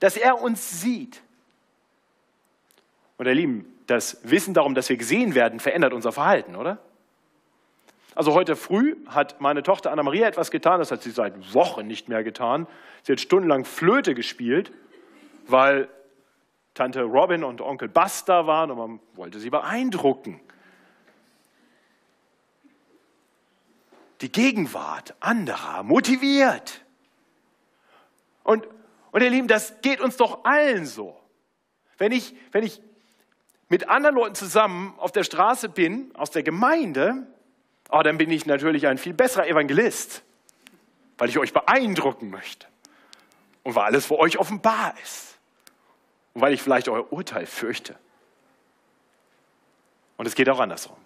dass 0.00 0.16
er 0.16 0.40
uns 0.40 0.80
sieht. 0.80 1.20
Und 3.16 3.26
ihr 3.26 3.34
Lieben, 3.34 3.76
das 3.86 4.18
Wissen 4.22 4.54
darum, 4.54 4.74
dass 4.74 4.88
wir 4.88 4.96
gesehen 4.96 5.34
werden, 5.34 5.60
verändert 5.60 5.92
unser 5.92 6.12
Verhalten, 6.12 6.56
oder? 6.56 6.78
Also 8.14 8.34
heute 8.34 8.56
früh 8.56 8.96
hat 9.06 9.40
meine 9.40 9.62
Tochter 9.62 9.92
Anna-Maria 9.92 10.26
etwas 10.26 10.50
getan, 10.50 10.78
das 10.78 10.90
hat 10.90 11.02
sie 11.02 11.10
seit 11.10 11.54
Wochen 11.54 11.86
nicht 11.86 12.08
mehr 12.08 12.24
getan. 12.24 12.66
Sie 13.02 13.12
hat 13.12 13.20
stundenlang 13.20 13.64
Flöte 13.64 14.14
gespielt, 14.14 14.72
weil 15.46 15.88
Tante 16.80 17.02
Robin 17.02 17.44
und 17.44 17.60
Onkel 17.60 17.90
da 17.90 18.46
waren 18.46 18.70
und 18.70 18.78
man 18.78 19.00
wollte 19.12 19.38
sie 19.38 19.50
beeindrucken. 19.50 20.40
Die 24.22 24.32
Gegenwart 24.32 25.14
anderer 25.20 25.82
motiviert. 25.82 26.80
Und, 28.44 28.66
und 29.10 29.22
ihr 29.22 29.28
Lieben, 29.28 29.46
das 29.46 29.82
geht 29.82 30.00
uns 30.00 30.16
doch 30.16 30.46
allen 30.46 30.86
so. 30.86 31.20
Wenn 31.98 32.12
ich, 32.12 32.34
wenn 32.50 32.64
ich 32.64 32.80
mit 33.68 33.90
anderen 33.90 34.14
Leuten 34.14 34.34
zusammen 34.34 34.94
auf 34.96 35.12
der 35.12 35.24
Straße 35.24 35.68
bin, 35.68 36.10
aus 36.16 36.30
der 36.30 36.42
Gemeinde, 36.42 37.26
oh, 37.90 38.00
dann 38.02 38.16
bin 38.16 38.30
ich 38.30 38.46
natürlich 38.46 38.86
ein 38.86 38.96
viel 38.96 39.12
besserer 39.12 39.46
Evangelist, 39.46 40.22
weil 41.18 41.28
ich 41.28 41.38
euch 41.38 41.52
beeindrucken 41.52 42.30
möchte 42.30 42.66
und 43.64 43.74
weil 43.74 43.84
alles 43.84 44.06
für 44.06 44.18
euch 44.18 44.38
offenbar 44.38 44.94
ist 45.02 45.29
weil 46.34 46.52
ich 46.52 46.62
vielleicht 46.62 46.88
euer 46.88 47.12
Urteil 47.12 47.46
fürchte. 47.46 47.98
Und 50.16 50.26
es 50.26 50.34
geht 50.34 50.48
auch 50.48 50.60
andersrum. 50.60 50.96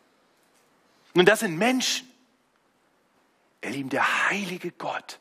Nun, 1.15 1.25
das 1.25 1.41
sind 1.41 1.57
Menschen. 1.57 2.11
Ihr 3.63 3.71
Lieben, 3.71 3.89
der 3.89 4.29
heilige 4.29 4.73
Gott, 4.73 5.19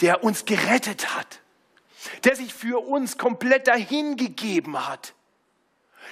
der 0.00 0.24
uns 0.24 0.44
gerettet 0.44 1.14
hat, 1.14 1.40
der 2.24 2.36
sich 2.36 2.54
für 2.54 2.86
uns 2.86 3.18
komplett 3.18 3.66
dahingegeben 3.66 4.86
hat, 4.86 5.14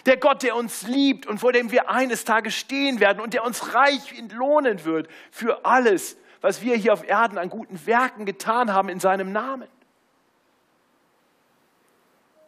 der 0.06 0.16
Gott, 0.16 0.42
der 0.42 0.56
uns 0.56 0.82
liebt 0.82 1.26
und 1.26 1.38
vor 1.38 1.52
dem 1.52 1.70
wir 1.70 1.88
eines 1.88 2.24
Tages 2.24 2.54
stehen 2.54 3.00
werden 3.00 3.20
und 3.20 3.32
der 3.32 3.44
uns 3.44 3.74
reich 3.74 4.18
entlohnen 4.18 4.84
wird 4.84 5.08
für 5.30 5.64
alles, 5.64 6.16
was 6.40 6.60
wir 6.60 6.76
hier 6.76 6.92
auf 6.92 7.06
Erden 7.08 7.38
an 7.38 7.48
guten 7.48 7.86
Werken 7.86 8.26
getan 8.26 8.72
haben 8.72 8.88
in 8.88 9.00
seinem 9.00 9.32
Namen. 9.32 9.68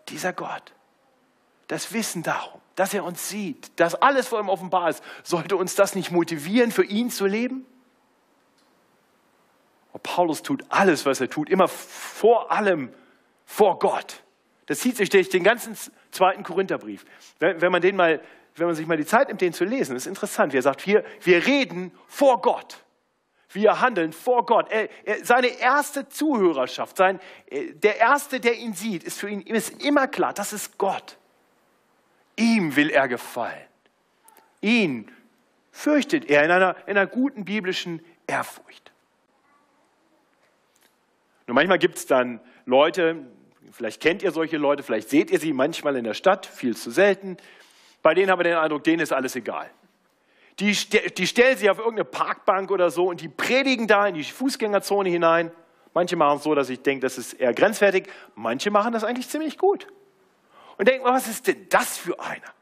Dieser 0.09 0.33
Gott, 0.33 0.73
das 1.69 1.93
Wissen 1.93 2.23
darum, 2.23 2.61
dass 2.77 2.95
er 2.95 3.05
uns 3.05 3.29
sieht, 3.29 3.79
dass 3.81 3.95
alles 3.95 4.29
vor 4.29 4.41
ihm 4.41 4.49
offenbar 4.49 4.89
ist, 4.91 5.03
sollte 5.23 5.57
uns 5.57 5.75
das 5.75 5.95
nicht 5.95 6.11
motivieren, 6.13 6.71
für 6.71 6.85
ihn 6.85 7.11
zu 7.11 7.27
leben? 7.27 7.67
Und 9.93 10.03
Paulus 10.03 10.43
tut 10.43 10.65
alles, 10.69 11.07
was 11.07 11.21
er 11.21 11.31
tut, 11.31 11.49
immer 11.49 11.69
vor 11.69 12.53
allem 12.53 12.93
vor 13.47 13.79
Gott. 13.79 14.23
Das 14.67 14.81
zieht 14.81 14.97
sich 14.97 15.09
durch 15.09 15.29
den 15.29 15.43
ganzen 15.43 15.77
zweiten 16.11 16.43
Korintherbrief. 16.43 17.05
Wenn, 17.39 17.61
wenn, 17.61 17.73
man 17.73 17.81
den 17.81 17.97
mal, 17.97 18.21
wenn 18.57 18.67
man 18.67 18.75
sich 18.75 18.87
mal 18.87 18.97
die 18.97 19.07
Zeit 19.07 19.29
nimmt, 19.29 19.41
den 19.41 19.53
zu 19.53 19.65
lesen, 19.65 19.97
ist 19.97 20.07
interessant. 20.07 20.53
Wie 20.53 20.59
er 20.59 20.63
sagt, 20.63 20.87
wir, 20.87 21.05
wir 21.23 21.47
reden 21.47 21.93
vor 22.09 22.43
Gott. 22.43 22.85
Wir 23.57 23.81
handeln 23.81 24.13
vor 24.13 24.47
Gott. 24.47 24.71
Er, 24.71 24.89
er, 25.05 25.25
seine 25.25 25.49
erste 25.49 26.09
Zuhörerschaft, 26.09 26.97
sein, 26.97 27.19
äh, 27.49 27.73
der 27.73 27.97
Erste, 27.99 28.39
der 28.39 28.55
ihn 28.55 28.75
sieht, 28.75 29.03
ist 29.03 29.19
für 29.19 29.29
ihn 29.29 29.41
ist 29.41 29.83
immer 29.83 30.07
klar, 30.07 30.33
das 30.33 30.53
ist 30.53 30.79
Gott. 30.79 31.17
Ihm 32.37 32.77
will 32.77 32.91
er 32.91 33.09
gefallen. 33.09 33.67
Ihn 34.61 35.11
fürchtet 35.73 36.31
er 36.31 36.45
in 36.45 36.51
einer, 36.51 36.77
in 36.87 36.97
einer 36.97 37.07
guten 37.07 37.45
biblischen 37.45 38.05
Ehrfurcht. 38.27 38.93
Nur 41.47 41.55
manchmal 41.55 41.79
gibt 41.79 41.97
es 41.97 42.07
dann 42.07 42.41
Leute, 42.67 43.25
Vielleicht 43.73 44.01
kennt 44.01 44.23
ihr 44.23 44.31
solche 44.31 44.57
Leute, 44.57 44.83
vielleicht 44.83 45.11
seht 45.11 45.31
ihr 45.31 45.39
sie 45.39 45.53
manchmal 45.53 45.97
in 45.97 46.05
der 46.05 46.15
Stadt, 46.15 46.47
viel 46.47 46.75
zu 46.75 46.91
selten. 46.91 47.37
Bei 48.03 48.15
denen 48.15 48.31
haben 48.31 48.39
wir 48.39 48.45
den 48.45 48.57
Eindruck, 48.57 48.85
denen 48.85 49.01
ist 49.01 49.13
alles 49.13 49.37
egal. 49.37 49.69
Die, 50.59 50.73
die 50.73 51.27
stellen 51.27 51.59
sich 51.59 51.69
auf 51.69 51.79
irgendeine 51.79 52.05
Parkbank 52.05 52.71
oder 52.71 52.91
so 52.91 53.09
und 53.09 53.21
die 53.21 53.29
predigen 53.29 53.87
da 53.87 54.07
in 54.07 54.15
die 54.15 54.25
Fußgängerzone 54.25 55.09
hinein. 55.09 55.53
Manche 55.93 56.17
machen 56.17 56.39
es 56.39 56.45
so, 56.45 56.55
dass 56.55 56.71
ich 56.71 56.83
denke, 56.83 57.03
das 57.03 57.19
ist 57.19 57.35
eher 57.35 57.53
grenzwertig. 57.53 58.09
Manche 58.35 58.71
machen 58.71 58.93
das 58.93 59.05
eigentlich 59.05 59.29
ziemlich 59.29 59.59
gut. 59.59 59.87
Und 60.79 60.89
denken, 60.89 61.05
was 61.05 61.29
ist 61.29 61.47
denn 61.47 61.67
das 61.69 61.99
für 61.99 62.19
einer? 62.21 62.55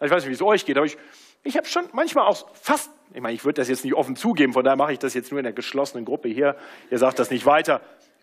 Ich 0.00 0.10
weiß 0.10 0.24
nicht, 0.24 0.30
wie 0.30 0.34
es 0.34 0.42
euch 0.42 0.64
geht, 0.64 0.76
aber 0.76 0.86
ich, 0.86 0.96
ich 1.44 1.56
habe 1.56 1.66
schon 1.66 1.84
manchmal 1.92 2.26
auch 2.26 2.48
fast, 2.54 2.90
ich 3.14 3.20
meine, 3.20 3.34
ich 3.34 3.44
würde 3.44 3.60
das 3.60 3.68
jetzt 3.68 3.84
nicht 3.84 3.94
offen 3.94 4.16
zugeben, 4.16 4.52
von 4.52 4.64
daher 4.64 4.76
mache 4.76 4.92
ich 4.92 4.98
das 4.98 5.14
jetzt 5.14 5.30
nur 5.30 5.38
in 5.38 5.44
der 5.44 5.52
geschlossenen 5.52 6.04
Gruppe 6.04 6.28
hier. 6.28 6.56
Ihr 6.90 6.98
sagt 6.98 7.18
das 7.18 7.30
nicht 7.30 7.46
weiter 7.46 7.80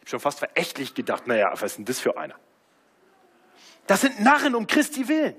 schon 0.10 0.19
fast 0.19 0.39
verächtlich 0.39 0.93
gedacht, 0.93 1.28
naja, 1.28 1.52
was 1.54 1.63
ist 1.63 1.78
denn 1.78 1.86
das 1.86 2.00
für 2.00 2.17
einer? 2.17 2.36
Das 3.88 4.02
sind 4.02 4.19
Narren 4.21 4.56
um 4.56 4.67
Christi 4.67 5.08
willen. 5.08 5.36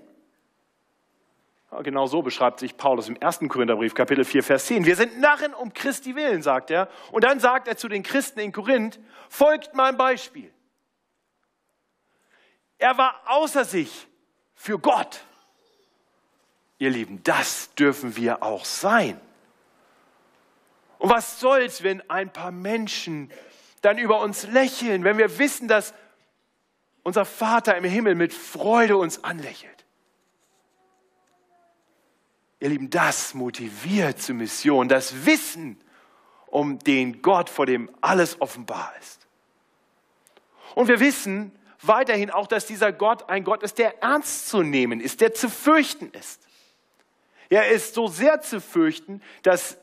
Genau 1.83 2.06
so 2.09 2.20
beschreibt 2.20 2.59
sich 2.59 2.76
Paulus 2.76 3.09
im 3.09 3.16
1. 3.22 3.40
Korintherbrief, 3.48 3.94
Kapitel 3.94 4.24
4, 4.24 4.42
Vers 4.42 4.66
10. 4.66 4.87
Wir 4.87 4.96
sind 4.96 5.20
Narren 5.20 5.54
um 5.54 5.72
Christi 5.72 6.16
willen, 6.16 6.42
sagt 6.42 6.70
er. 6.70 6.88
Und 7.12 7.22
dann 7.22 7.38
sagt 7.38 7.68
er 7.68 7.76
zu 7.76 7.88
den 7.88 8.02
Christen 8.02 8.40
in 8.40 8.50
Korinth, 8.50 8.98
folgt 9.28 9.74
meinem 9.74 9.96
Beispiel. 9.96 10.52
Er 12.78 12.98
war 12.98 13.22
außer 13.26 13.64
sich 13.64 14.09
für 14.54 14.80
Gott. 14.80 15.22
Ihr 16.78 16.90
Lieben, 16.90 17.22
das 17.22 17.72
dürfen 17.74 18.16
wir 18.16 18.42
auch 18.42 18.64
sein. 18.64 19.20
Und 20.98 21.11
was 21.11 21.38
soll's, 21.38 21.83
wenn 21.83 22.09
ein 22.11 22.33
paar 22.33 22.50
Menschen 22.50 23.30
dann 23.80 23.96
über 23.96 24.20
uns 24.20 24.46
lächeln, 24.48 25.04
wenn 25.04 25.18
wir 25.18 25.38
wissen, 25.38 25.68
dass 25.68 25.94
unser 27.02 27.24
Vater 27.24 27.76
im 27.76 27.85
Himmel 27.85 28.14
mit 28.14 28.35
Freude 28.35 28.96
uns 28.96 29.22
anlächelt. 29.24 29.79
Ihr 32.60 32.68
Lieben, 32.68 32.90
das 32.90 33.32
motiviert 33.32 34.20
zur 34.20 34.34
Mission, 34.34 34.88
das 34.88 35.24
Wissen 35.24 35.80
um 36.46 36.78
den 36.78 37.22
Gott, 37.22 37.48
vor 37.48 37.64
dem 37.64 37.90
alles 38.00 38.40
offenbar 38.40 38.92
ist. 39.00 39.26
Und 40.74 40.88
wir 40.88 41.00
wissen 41.00 41.52
weiterhin 41.82 42.30
auch, 42.30 42.46
dass 42.46 42.66
dieser 42.66 42.92
Gott 42.92 43.28
ein 43.30 43.44
Gott 43.44 43.62
ist, 43.62 43.78
der 43.78 44.02
ernst 44.02 44.48
zu 44.48 44.62
nehmen 44.62 45.00
ist, 45.00 45.20
der 45.20 45.32
zu 45.32 45.48
fürchten 45.48 46.10
ist. 46.10 46.46
Er 47.48 47.68
ist 47.68 47.94
so 47.94 48.08
sehr 48.08 48.40
zu 48.42 48.60
fürchten, 48.60 49.22
dass 49.42 49.78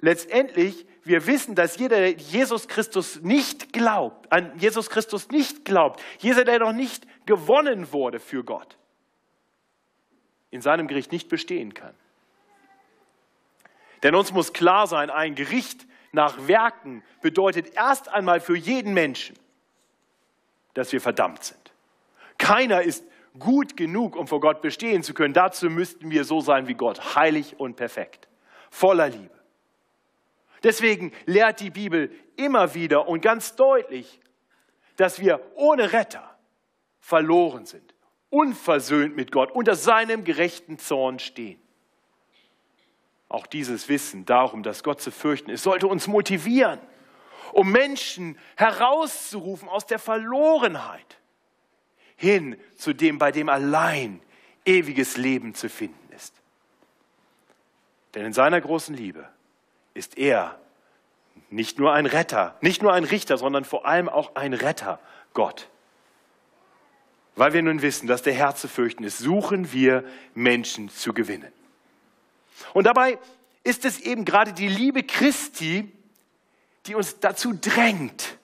letztendlich 0.00 0.86
wir 1.04 1.26
wissen, 1.26 1.54
dass 1.54 1.76
jeder, 1.78 1.96
der 1.96 2.12
Jesus 2.12 2.68
Christus 2.68 3.20
nicht 3.22 3.72
glaubt, 3.72 4.30
an 4.32 4.58
Jesus 4.58 4.88
Christus 4.88 5.28
nicht 5.28 5.64
glaubt, 5.64 6.00
jeder, 6.18 6.44
der 6.44 6.60
noch 6.60 6.72
nicht 6.72 7.06
gewonnen 7.26 7.92
wurde 7.92 8.20
für 8.20 8.44
Gott, 8.44 8.78
in 10.50 10.62
seinem 10.62 10.86
Gericht 10.86 11.12
nicht 11.12 11.28
bestehen 11.28 11.74
kann. 11.74 11.94
Denn 14.02 14.14
uns 14.14 14.32
muss 14.32 14.52
klar 14.52 14.86
sein, 14.86 15.10
ein 15.10 15.34
Gericht 15.34 15.86
nach 16.12 16.46
Werken 16.46 17.02
bedeutet 17.20 17.74
erst 17.74 18.08
einmal 18.08 18.40
für 18.40 18.56
jeden 18.56 18.94
Menschen, 18.94 19.36
dass 20.74 20.92
wir 20.92 21.00
verdammt 21.00 21.44
sind. 21.44 21.72
Keiner 22.38 22.82
ist 22.82 23.04
gut 23.38 23.76
genug, 23.76 24.16
um 24.16 24.26
vor 24.26 24.40
Gott 24.40 24.60
bestehen 24.60 25.02
zu 25.02 25.14
können. 25.14 25.34
Dazu 25.34 25.70
müssten 25.70 26.10
wir 26.10 26.24
so 26.24 26.40
sein 26.40 26.68
wie 26.68 26.74
Gott, 26.74 27.14
heilig 27.14 27.58
und 27.58 27.76
perfekt, 27.76 28.28
voller 28.70 29.08
Liebe. 29.08 29.30
Deswegen 30.62 31.12
lehrt 31.26 31.60
die 31.60 31.70
Bibel 31.70 32.10
immer 32.36 32.74
wieder 32.74 33.08
und 33.08 33.20
ganz 33.20 33.56
deutlich, 33.56 34.20
dass 34.96 35.20
wir 35.20 35.40
ohne 35.54 35.92
Retter 35.92 36.36
verloren 37.00 37.66
sind, 37.66 37.94
unversöhnt 38.30 39.16
mit 39.16 39.32
Gott, 39.32 39.50
unter 39.52 39.74
seinem 39.74 40.24
gerechten 40.24 40.78
Zorn 40.78 41.18
stehen. 41.18 41.61
Auch 43.32 43.46
dieses 43.46 43.88
Wissen 43.88 44.26
darum, 44.26 44.62
dass 44.62 44.84
Gott 44.84 45.00
zu 45.00 45.10
fürchten 45.10 45.50
ist, 45.50 45.62
sollte 45.62 45.86
uns 45.86 46.06
motivieren, 46.06 46.78
um 47.54 47.72
Menschen 47.72 48.38
herauszurufen 48.56 49.70
aus 49.70 49.86
der 49.86 49.98
Verlorenheit 49.98 51.16
hin 52.14 52.60
zu 52.76 52.92
dem, 52.92 53.16
bei 53.16 53.32
dem 53.32 53.48
allein 53.48 54.20
ewiges 54.66 55.16
Leben 55.16 55.54
zu 55.54 55.70
finden 55.70 56.12
ist. 56.14 56.34
Denn 58.14 58.26
in 58.26 58.34
seiner 58.34 58.60
großen 58.60 58.94
Liebe 58.94 59.26
ist 59.94 60.18
er 60.18 60.60
nicht 61.48 61.78
nur 61.78 61.94
ein 61.94 62.04
Retter, 62.04 62.54
nicht 62.60 62.82
nur 62.82 62.92
ein 62.92 63.04
Richter, 63.04 63.38
sondern 63.38 63.64
vor 63.64 63.86
allem 63.86 64.10
auch 64.10 64.36
ein 64.36 64.52
Retter, 64.52 65.00
Gott. 65.32 65.70
Weil 67.34 67.54
wir 67.54 67.62
nun 67.62 67.80
wissen, 67.80 68.08
dass 68.08 68.20
der 68.20 68.34
Herr 68.34 68.54
zu 68.54 68.68
fürchten 68.68 69.04
ist, 69.04 69.16
suchen 69.16 69.72
wir 69.72 70.04
Menschen 70.34 70.90
zu 70.90 71.14
gewinnen. 71.14 71.50
Und 72.74 72.84
dabei 72.84 73.18
ist 73.64 73.84
es 73.84 74.00
eben 74.00 74.24
gerade 74.24 74.52
die 74.52 74.68
Liebe 74.68 75.02
Christi, 75.02 75.90
die 76.86 76.94
uns 76.94 77.20
dazu 77.20 77.52
drängt, 77.52 78.38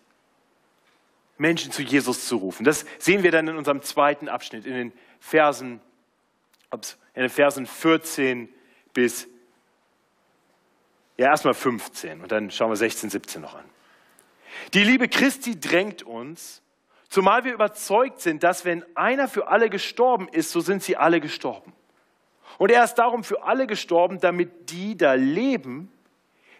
Menschen 1.39 1.73
zu 1.73 1.83
Jesus 1.83 2.27
zu 2.27 2.37
rufen. 2.37 2.65
Das 2.65 2.85
sehen 2.99 3.23
wir 3.23 3.31
dann 3.31 3.49
in 3.49 3.57
unserem 3.57 3.83
zweiten 3.83 4.29
Abschnitt, 4.29 4.67
in 4.67 4.75
den 4.75 4.93
Versen, 5.21 5.81
in 7.15 7.23
den 7.23 7.31
Versen 7.31 7.67
14 7.67 8.49
bis 8.93 9.29
ja, 11.17 11.27
erstmal 11.27 11.55
15 11.55 12.23
und 12.23 12.31
dann 12.31 12.51
schauen 12.51 12.71
wir 12.71 12.77
16, 12.77 13.11
17 13.11 13.43
noch 13.43 13.55
an. 13.55 13.65
Die 14.75 14.85
Liebe 14.85 15.09
Christi 15.09 15.59
drängt 15.59 16.03
uns, 16.03 16.63
zumal 17.09 17.45
wir 17.45 17.53
überzeugt 17.53 18.21
sind, 18.21 18.43
dass 18.43 18.65
wenn 18.65 18.85
einer 18.97 19.29
für 19.29 19.49
alle 19.49 19.69
gestorben 19.69 20.29
ist, 20.29 20.53
so 20.53 20.61
sind 20.61 20.83
sie 20.83 20.97
alle 20.97 21.21
gestorben. 21.21 21.73
Und 22.59 22.71
er 22.71 22.85
ist 22.85 22.95
darum 22.95 23.25
für 23.25 23.45
alle 23.45 23.67
gestorben, 23.67 24.21
damit 24.21 24.71
die 24.71 24.97
da 24.97 25.15
leben, 25.15 25.91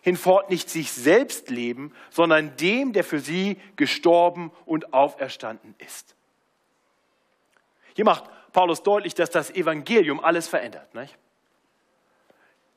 hinfort 0.01 0.49
nicht 0.49 0.71
sich 0.71 0.93
selbst 0.93 1.51
leben, 1.51 1.93
sondern 2.09 2.57
dem, 2.57 2.93
der 2.93 3.05
für 3.05 3.19
sie 3.19 3.59
gestorben 3.77 4.53
und 4.65 4.95
auferstanden 4.95 5.75
ist. 5.79 6.15
Hier 7.95 8.05
macht 8.05 8.25
Paulus 8.53 8.83
deutlich, 8.83 9.15
dass 9.15 9.31
das 9.31 9.51
Evangelium 9.51 10.21
alles 10.21 10.49
verändert. 10.49 10.95
Nicht? 10.95 11.19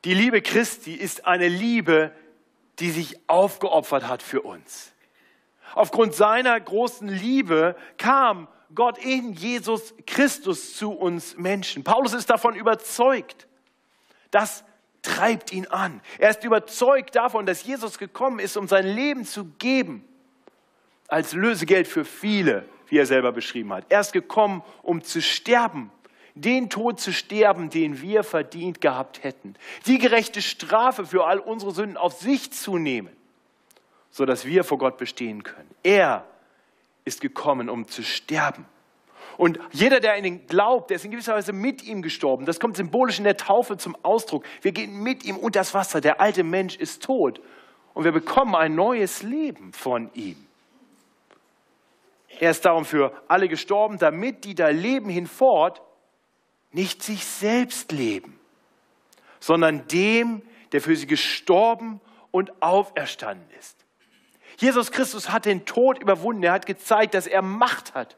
Die 0.03 0.15
Liebe 0.15 0.41
Christi 0.41 0.95
ist 0.95 1.27
eine 1.27 1.47
Liebe, 1.47 2.12
die 2.79 2.89
sich 2.89 3.19
aufgeopfert 3.27 4.07
hat 4.07 4.23
für 4.23 4.41
uns. 4.41 4.93
Aufgrund 5.75 6.15
seiner 6.15 6.60
großen 6.60 7.07
Liebe 7.07 7.75
kam 7.97 8.47
Gott 8.75 8.97
in 8.97 9.34
Jesus 9.34 9.93
Christus 10.05 10.75
zu 10.75 10.91
uns 10.91 11.38
Menschen. 11.38 11.84
Paulus 11.84 12.13
ist 12.13 12.29
davon 12.29 12.55
überzeugt. 12.55 13.47
Das 14.31 14.63
treibt 15.01 15.51
ihn 15.51 15.67
an. 15.67 16.01
Er 16.19 16.29
ist 16.29 16.43
überzeugt 16.43 17.15
davon, 17.15 17.45
dass 17.45 17.63
Jesus 17.63 17.97
gekommen 17.97 18.39
ist, 18.39 18.57
um 18.57 18.67
sein 18.67 18.86
Leben 18.86 19.25
zu 19.25 19.45
geben 19.57 20.07
als 21.07 21.34
Lösegeld 21.34 21.88
für 21.88 22.05
viele, 22.05 22.65
wie 22.88 22.97
er 22.97 23.05
selber 23.05 23.31
beschrieben 23.31 23.73
hat. 23.73 23.86
Er 23.89 23.99
ist 23.99 24.13
gekommen, 24.13 24.63
um 24.81 25.03
zu 25.03 25.21
sterben, 25.21 25.91
den 26.36 26.69
Tod 26.69 26.99
zu 26.99 27.12
sterben, 27.12 27.69
den 27.69 28.01
wir 28.01 28.23
verdient 28.23 28.79
gehabt 28.79 29.23
hätten, 29.23 29.55
die 29.86 29.97
gerechte 29.97 30.41
Strafe 30.41 31.05
für 31.05 31.25
all 31.25 31.39
unsere 31.39 31.71
Sünden 31.71 31.97
auf 31.97 32.13
sich 32.13 32.53
zu 32.53 32.77
nehmen, 32.77 33.10
sodass 34.12 34.45
wir 34.45 34.63
vor 34.63 34.77
Gott 34.77 34.97
bestehen 34.97 35.43
können. 35.43 35.69
Er 35.84 36.25
ist 37.05 37.21
gekommen, 37.21 37.69
um 37.69 37.87
zu 37.87 38.03
sterben. 38.03 38.65
Und 39.37 39.59
jeder, 39.71 39.99
der 39.99 40.13
an 40.13 40.25
ihn 40.25 40.45
glaubt, 40.45 40.89
der 40.89 40.95
ist 40.95 41.05
in 41.05 41.11
gewisser 41.11 41.33
Weise 41.33 41.53
mit 41.53 41.83
ihm 41.83 42.01
gestorben. 42.01 42.45
Das 42.45 42.59
kommt 42.59 42.77
symbolisch 42.77 43.17
in 43.17 43.23
der 43.23 43.37
Taufe 43.37 43.77
zum 43.77 43.95
Ausdruck. 44.03 44.45
Wir 44.61 44.71
gehen 44.71 45.01
mit 45.01 45.23
ihm 45.25 45.37
unter 45.37 45.59
das 45.59 45.73
Wasser. 45.73 46.01
Der 46.01 46.21
alte 46.21 46.43
Mensch 46.43 46.75
ist 46.75 47.03
tot. 47.03 47.41
Und 47.93 48.03
wir 48.03 48.11
bekommen 48.11 48.55
ein 48.55 48.75
neues 48.75 49.23
Leben 49.23 49.73
von 49.73 50.11
ihm. 50.13 50.47
Er 52.39 52.51
ist 52.51 52.65
darum 52.65 52.85
für 52.85 53.13
alle 53.27 53.47
gestorben, 53.47 53.97
damit 53.97 54.45
die 54.45 54.55
da 54.55 54.69
leben 54.69 55.09
hinfort 55.09 55.81
nicht 56.71 57.03
sich 57.03 57.25
selbst 57.25 57.91
leben, 57.91 58.39
sondern 59.39 59.87
dem, 59.87 60.41
der 60.71 60.81
für 60.81 60.95
sie 60.95 61.07
gestorben 61.07 61.99
und 62.31 62.61
auferstanden 62.61 63.49
ist. 63.59 63.85
Jesus 64.57 64.91
Christus 64.91 65.31
hat 65.31 65.45
den 65.45 65.65
Tod 65.65 65.99
überwunden. 65.99 66.43
Er 66.43 66.53
hat 66.53 66.65
gezeigt, 66.65 67.13
dass 67.13 67.27
er 67.27 67.41
Macht 67.41 67.93
hat, 67.93 68.17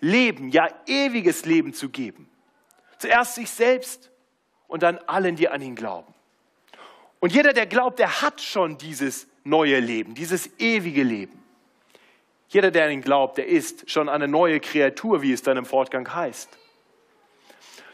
Leben, 0.00 0.48
ja 0.50 0.68
ewiges 0.86 1.44
Leben 1.44 1.74
zu 1.74 1.88
geben. 1.88 2.28
Zuerst 2.98 3.34
sich 3.34 3.50
selbst 3.50 4.10
und 4.66 4.82
dann 4.82 4.98
allen, 4.98 5.36
die 5.36 5.48
an 5.48 5.60
ihn 5.62 5.74
glauben. 5.74 6.14
Und 7.20 7.32
jeder, 7.32 7.52
der 7.52 7.66
glaubt, 7.66 7.98
der 7.98 8.22
hat 8.22 8.40
schon 8.40 8.78
dieses 8.78 9.26
neue 9.44 9.80
Leben, 9.80 10.14
dieses 10.14 10.50
ewige 10.58 11.02
Leben. 11.02 11.42
Jeder, 12.48 12.70
der 12.70 12.86
an 12.86 12.92
ihn 12.92 13.02
glaubt, 13.02 13.38
der 13.38 13.46
ist 13.46 13.90
schon 13.90 14.08
eine 14.08 14.28
neue 14.28 14.60
Kreatur, 14.60 15.22
wie 15.22 15.32
es 15.32 15.42
dann 15.42 15.56
im 15.56 15.66
Fortgang 15.66 16.12
heißt. 16.14 16.48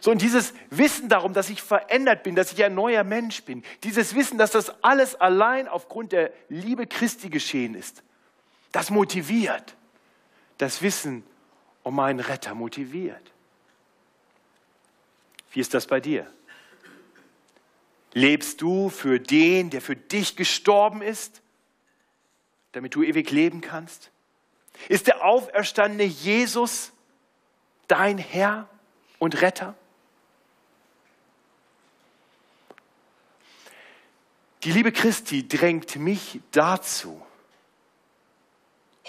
So, 0.05 0.11
und 0.11 0.21
dieses 0.21 0.53
Wissen 0.69 1.09
darum, 1.09 1.33
dass 1.33 1.49
ich 1.49 1.63
verändert 1.63 2.25
bin, 2.25 2.35
dass 2.35 2.53
ich 2.53 2.63
ein 2.63 2.75
neuer 2.75 3.05
Mensch 3.05 3.43
bin, 3.45 3.65
dieses 3.85 4.15
Wissen, 4.15 4.37
dass 4.37 4.51
das 4.51 4.85
alles 4.85 5.15
allein 5.15 5.67
aufgrund 5.67 6.13
der 6.13 6.31
Liebe 6.51 6.87
Christi 6.87 7.31
geschehen 7.31 7.75
ist, 7.75 8.03
das 8.71 8.91
motiviert. 8.91 9.75
Das 10.59 10.83
Wissen 10.83 11.25
um 11.85 11.97
meinen 11.97 12.21
Retter 12.21 12.55
motiviert. 12.55 13.33
Wie 15.53 15.61
ist 15.61 15.73
das 15.73 15.87
bei 15.87 16.01
dir? 16.01 16.31
Lebst 18.13 18.61
du 18.61 18.91
für 18.91 19.19
den, 19.19 19.71
der 19.71 19.81
für 19.81 19.97
dich 19.97 20.37
gestorben 20.37 21.01
ist, 21.01 21.41
damit 22.73 22.95
du 22.95 23.03
ewig 23.03 23.31
leben 23.31 23.63
kannst? 23.63 24.11
Ist 24.91 25.07
der 25.07 25.25
auferstandene 25.25 26.05
Jesus 26.05 26.93
dein 27.89 28.19
Herr 28.19 28.69
und 29.19 29.41
Retter? 29.41 29.75
Die 34.65 34.73
Liebe 34.73 34.93
Christi 34.93 35.47
drängt 35.47 35.97
mich 35.97 36.41
dazu, 36.51 37.21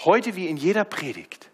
heute 0.04 0.36
wie 0.36 0.48
in 0.48 0.58
jeder 0.58 0.84
Predigt, 0.84 1.48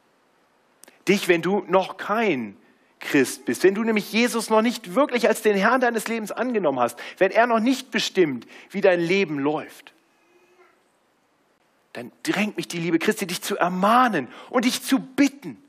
dich, 1.06 1.28
wenn 1.28 1.40
du 1.40 1.64
noch 1.68 1.96
kein 1.98 2.56
Christ 2.98 3.44
bist, 3.44 3.62
wenn 3.62 3.76
du 3.76 3.84
nämlich 3.84 4.12
Jesus 4.12 4.50
noch 4.50 4.60
nicht 4.60 4.96
wirklich 4.96 5.28
als 5.28 5.42
den 5.42 5.56
Herrn 5.56 5.80
deines 5.80 6.08
Lebens 6.08 6.32
angenommen 6.32 6.80
hast, 6.80 6.98
wenn 7.18 7.30
er 7.30 7.46
noch 7.46 7.60
nicht 7.60 7.92
bestimmt, 7.92 8.46
wie 8.70 8.80
dein 8.80 9.00
Leben 9.00 9.38
läuft, 9.38 9.92
dann 11.92 12.10
drängt 12.24 12.56
mich 12.56 12.66
die 12.66 12.78
Liebe 12.78 12.98
Christi, 12.98 13.26
dich 13.26 13.42
zu 13.42 13.56
ermahnen 13.56 14.26
und 14.50 14.64
dich 14.64 14.82
zu 14.82 14.98
bitten. 14.98 15.62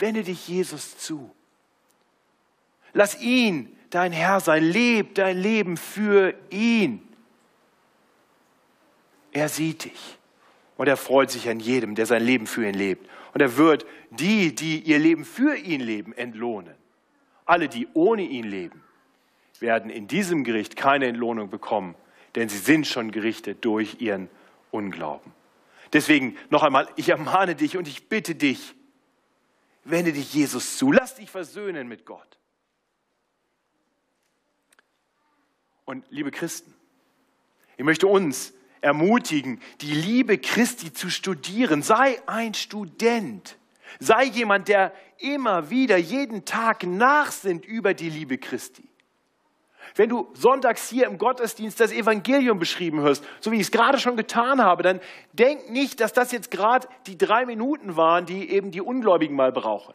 Wende 0.00 0.24
dich 0.24 0.48
Jesus 0.48 0.98
zu. 0.98 1.30
Lass 2.92 3.20
ihn 3.20 3.77
dein 3.90 4.12
Herr 4.12 4.40
sein. 4.40 4.64
Leb 4.64 5.14
dein 5.14 5.38
Leben 5.38 5.76
für 5.76 6.34
ihn. 6.50 7.02
Er 9.32 9.48
sieht 9.48 9.84
dich 9.84 10.18
und 10.76 10.86
er 10.88 10.96
freut 10.96 11.30
sich 11.30 11.48
an 11.48 11.60
jedem, 11.60 11.94
der 11.94 12.06
sein 12.06 12.22
Leben 12.22 12.46
für 12.46 12.66
ihn 12.66 12.74
lebt. 12.74 13.08
Und 13.34 13.40
er 13.40 13.56
wird 13.56 13.86
die, 14.10 14.54
die 14.54 14.80
ihr 14.80 14.98
Leben 14.98 15.24
für 15.24 15.54
ihn 15.54 15.80
leben, 15.80 16.12
entlohnen. 16.12 16.74
Alle, 17.44 17.68
die 17.68 17.88
ohne 17.94 18.22
ihn 18.22 18.44
leben, 18.44 18.82
werden 19.60 19.90
in 19.90 20.08
diesem 20.08 20.44
Gericht 20.44 20.76
keine 20.76 21.06
Entlohnung 21.06 21.50
bekommen, 21.50 21.94
denn 22.34 22.48
sie 22.48 22.58
sind 22.58 22.86
schon 22.86 23.10
gerichtet 23.10 23.64
durch 23.64 24.00
ihren 24.00 24.28
Unglauben. 24.70 25.32
Deswegen 25.92 26.36
noch 26.50 26.62
einmal, 26.62 26.88
ich 26.96 27.08
ermahne 27.08 27.54
dich 27.54 27.76
und 27.76 27.88
ich 27.88 28.08
bitte 28.08 28.34
dich, 28.34 28.74
wende 29.84 30.12
dich 30.12 30.34
Jesus 30.34 30.76
zu, 30.76 30.92
lass 30.92 31.14
dich 31.14 31.30
versöhnen 31.30 31.88
mit 31.88 32.04
Gott. 32.04 32.37
Und 35.88 36.04
liebe 36.10 36.30
Christen, 36.30 36.74
ich 37.78 37.82
möchte 37.82 38.08
uns 38.08 38.52
ermutigen, 38.82 39.58
die 39.80 39.94
Liebe 39.94 40.36
Christi 40.36 40.92
zu 40.92 41.08
studieren. 41.08 41.80
Sei 41.80 42.20
ein 42.26 42.52
Student. 42.52 43.56
Sei 43.98 44.24
jemand, 44.24 44.68
der 44.68 44.92
immer 45.16 45.70
wieder, 45.70 45.96
jeden 45.96 46.44
Tag 46.44 46.82
nachsinnt 46.82 47.64
über 47.64 47.94
die 47.94 48.10
Liebe 48.10 48.36
Christi. 48.36 48.86
Wenn 49.94 50.10
du 50.10 50.28
sonntags 50.34 50.90
hier 50.90 51.06
im 51.06 51.16
Gottesdienst 51.16 51.80
das 51.80 51.90
Evangelium 51.90 52.58
beschrieben 52.58 53.00
hörst, 53.00 53.24
so 53.40 53.50
wie 53.50 53.56
ich 53.56 53.62
es 53.62 53.70
gerade 53.70 53.98
schon 53.98 54.18
getan 54.18 54.60
habe, 54.62 54.82
dann 54.82 55.00
denk 55.32 55.70
nicht, 55.70 56.00
dass 56.00 56.12
das 56.12 56.32
jetzt 56.32 56.50
gerade 56.50 56.86
die 57.06 57.16
drei 57.16 57.46
Minuten 57.46 57.96
waren, 57.96 58.26
die 58.26 58.50
eben 58.50 58.72
die 58.72 58.82
Ungläubigen 58.82 59.34
mal 59.34 59.52
brauchen. 59.52 59.94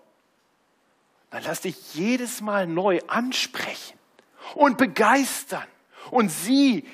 Dann 1.29 1.43
lass 1.43 1.61
dich 1.61 1.93
jedes 1.93 2.41
Mal 2.41 2.65
neu 2.65 2.99
ansprechen 3.05 3.99
und 4.55 4.79
begeistern 4.79 5.67
und 6.11 6.29
sie, 6.29 6.85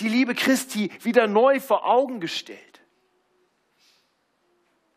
die 0.00 0.08
Liebe 0.08 0.34
Christi, 0.34 0.90
wieder 1.02 1.26
neu 1.26 1.60
vor 1.60 1.86
Augen 1.86 2.20
gestellt. 2.20 2.60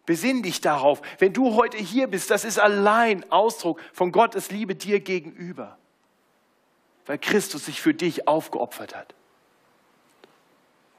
Besinn 0.06 0.42
dich 0.42 0.62
darauf, 0.62 1.02
wenn 1.20 1.34
du 1.34 1.56
heute 1.56 1.78
hier 1.78 2.08
bist, 2.08 2.32
das 2.32 2.46
ist 2.46 2.58
allein 2.58 3.30
Ausdruck 3.30 3.82
von 3.92 4.14
Gottes 4.14 4.52
Liebe 4.52 4.74
dir 4.74 5.02
gegenüber, 5.02 5.78
weil 7.06 7.18
Christus 7.18 7.66
sich 7.66 7.82
für 7.82 7.94
dich 7.94 8.28
aufgeopfert 8.28 8.96
hat. 8.96 9.14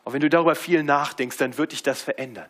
Und 0.04 0.12
wenn 0.12 0.20
du 0.20 0.28
darüber 0.28 0.54
viel 0.54 0.82
nachdenkst, 0.82 1.38
dann 1.38 1.56
wird 1.56 1.72
dich 1.72 1.82
das 1.82 2.02
verändern. 2.02 2.48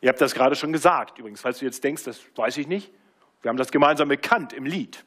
Ihr 0.00 0.08
habt 0.08 0.20
das 0.20 0.34
gerade 0.34 0.56
schon 0.56 0.72
gesagt, 0.72 1.18
übrigens, 1.18 1.40
falls 1.40 1.58
du 1.58 1.64
jetzt 1.64 1.82
denkst, 1.82 2.04
das 2.04 2.20
weiß 2.34 2.56
ich 2.56 2.66
nicht. 2.66 2.92
Wir 3.40 3.48
haben 3.48 3.56
das 3.56 3.70
gemeinsam 3.70 4.08
bekannt 4.08 4.52
im 4.52 4.66
Lied. 4.66 5.04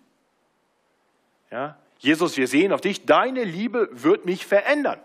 Ja? 1.52 1.78
Jesus, 2.00 2.38
wir 2.38 2.48
sehen 2.48 2.72
auf 2.72 2.82
dich, 2.82 3.06
deine 3.06 3.44
Liebe 3.44 3.90
wird 3.92 4.26
mich 4.26 4.46
verändern. 4.46 5.00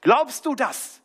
Glaubst 0.00 0.46
du 0.46 0.54
das? 0.54 1.00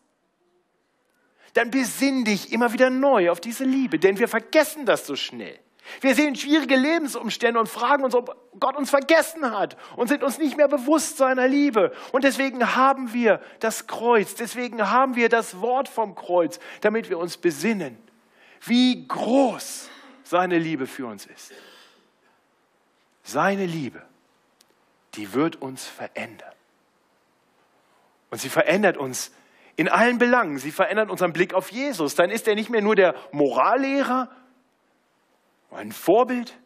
Dann 1.54 1.72
besinn 1.72 2.26
dich 2.26 2.52
immer 2.52 2.74
wieder 2.74 2.90
neu 2.90 3.32
auf 3.32 3.40
diese 3.40 3.64
Liebe, 3.64 3.98
denn 4.00 4.20
wir 4.20 4.28
vergessen 4.28 4.86
das 4.86 5.08
so 5.08 5.16
schnell. 5.16 5.60
Wir 6.02 6.16
sehen 6.16 6.36
schwierige 6.36 6.76
Lebensumstände 6.76 7.60
und 7.60 7.70
fragen 7.70 8.04
uns, 8.04 8.14
ob 8.14 8.36
Gott 8.60 8.76
uns 8.76 8.90
vergessen 8.90 9.52
hat 9.52 9.78
und 9.96 10.08
sind 10.08 10.22
uns 10.22 10.38
nicht 10.38 10.58
mehr 10.58 10.68
bewusst 10.68 11.18
seiner 11.18 11.48
Liebe. 11.48 11.94
Und 12.12 12.24
deswegen 12.24 12.76
haben 12.76 13.14
wir 13.14 13.42
das 13.60 13.88
Kreuz, 13.88 14.36
deswegen 14.36 14.90
haben 14.90 15.16
wir 15.16 15.30
das 15.30 15.62
Wort 15.62 15.88
vom 15.88 16.14
Kreuz, 16.14 16.60
damit 16.82 17.10
wir 17.10 17.18
uns 17.18 17.38
besinnen, 17.38 17.98
wie 18.66 19.08
groß 19.08 19.90
seine 20.24 20.60
Liebe 20.60 20.88
für 20.88 21.08
uns 21.08 21.26
ist. 21.26 21.54
Seine 23.24 23.66
Liebe 23.66 24.07
die 25.18 25.34
wird 25.34 25.58
uns 25.58 25.86
verändern. 25.86 26.54
Und 28.30 28.40
sie 28.40 28.50
verändert 28.50 28.98
uns 28.98 29.32
in 29.76 29.90
allen 29.90 30.18
Belangen. 30.18 30.58
Sie 30.58 30.72
verändert 30.72 31.10
unseren 31.10 31.34
Blick 31.34 31.54
auf 31.54 31.72
Jesus. 31.72 32.16
Dann 32.16 32.30
ist 32.30 32.48
er 32.48 32.56
nicht 32.56 32.70
mehr 32.70 32.82
nur 32.82 32.96
der 32.96 33.16
Morallehrer, 33.32 34.30
ein 35.72 35.92
Vorbild. 35.92 36.58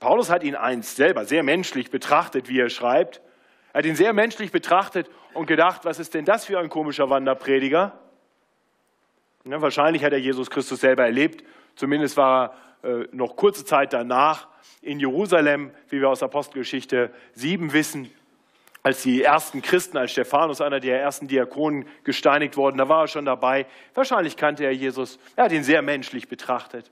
Paulus 0.00 0.30
hat 0.30 0.44
ihn 0.44 0.54
einst 0.54 0.96
selber 0.96 1.24
sehr 1.24 1.42
menschlich 1.42 1.90
betrachtet, 1.90 2.48
wie 2.48 2.60
er 2.60 2.70
schreibt. 2.70 3.20
Er 3.72 3.78
hat 3.78 3.86
ihn 3.86 3.96
sehr 3.96 4.12
menschlich 4.12 4.52
betrachtet 4.52 5.10
und 5.34 5.46
gedacht, 5.46 5.84
was 5.84 5.98
ist 5.98 6.14
denn 6.14 6.24
das 6.24 6.46
für 6.46 6.58
ein 6.58 6.68
komischer 6.68 7.10
Wanderprediger? 7.10 7.98
Ja, 9.44 9.60
wahrscheinlich 9.60 10.04
hat 10.04 10.12
er 10.12 10.18
Jesus 10.18 10.50
Christus 10.50 10.80
selber 10.80 11.04
erlebt. 11.04 11.44
Zumindest 11.74 12.16
war 12.16 12.44
er 12.44 12.67
noch 13.12 13.36
kurze 13.36 13.64
Zeit 13.64 13.92
danach 13.92 14.48
in 14.82 15.00
Jerusalem, 15.00 15.72
wie 15.88 16.00
wir 16.00 16.08
aus 16.08 16.22
Apostelgeschichte 16.22 17.12
7 17.34 17.72
wissen, 17.72 18.10
als 18.82 19.02
die 19.02 19.22
ersten 19.22 19.60
Christen, 19.60 19.96
als 19.96 20.12
Stephanus, 20.12 20.60
einer 20.60 20.80
der 20.80 21.00
ersten 21.00 21.28
Diakonen, 21.28 21.86
gesteinigt 22.04 22.56
worden, 22.56 22.78
da 22.78 22.88
war 22.88 23.04
er 23.04 23.08
schon 23.08 23.24
dabei. 23.24 23.66
Wahrscheinlich 23.94 24.36
kannte 24.36 24.64
er 24.64 24.72
Jesus. 24.72 25.18
Er 25.36 25.44
hat 25.44 25.52
ihn 25.52 25.64
sehr 25.64 25.82
menschlich 25.82 26.28
betrachtet. 26.28 26.90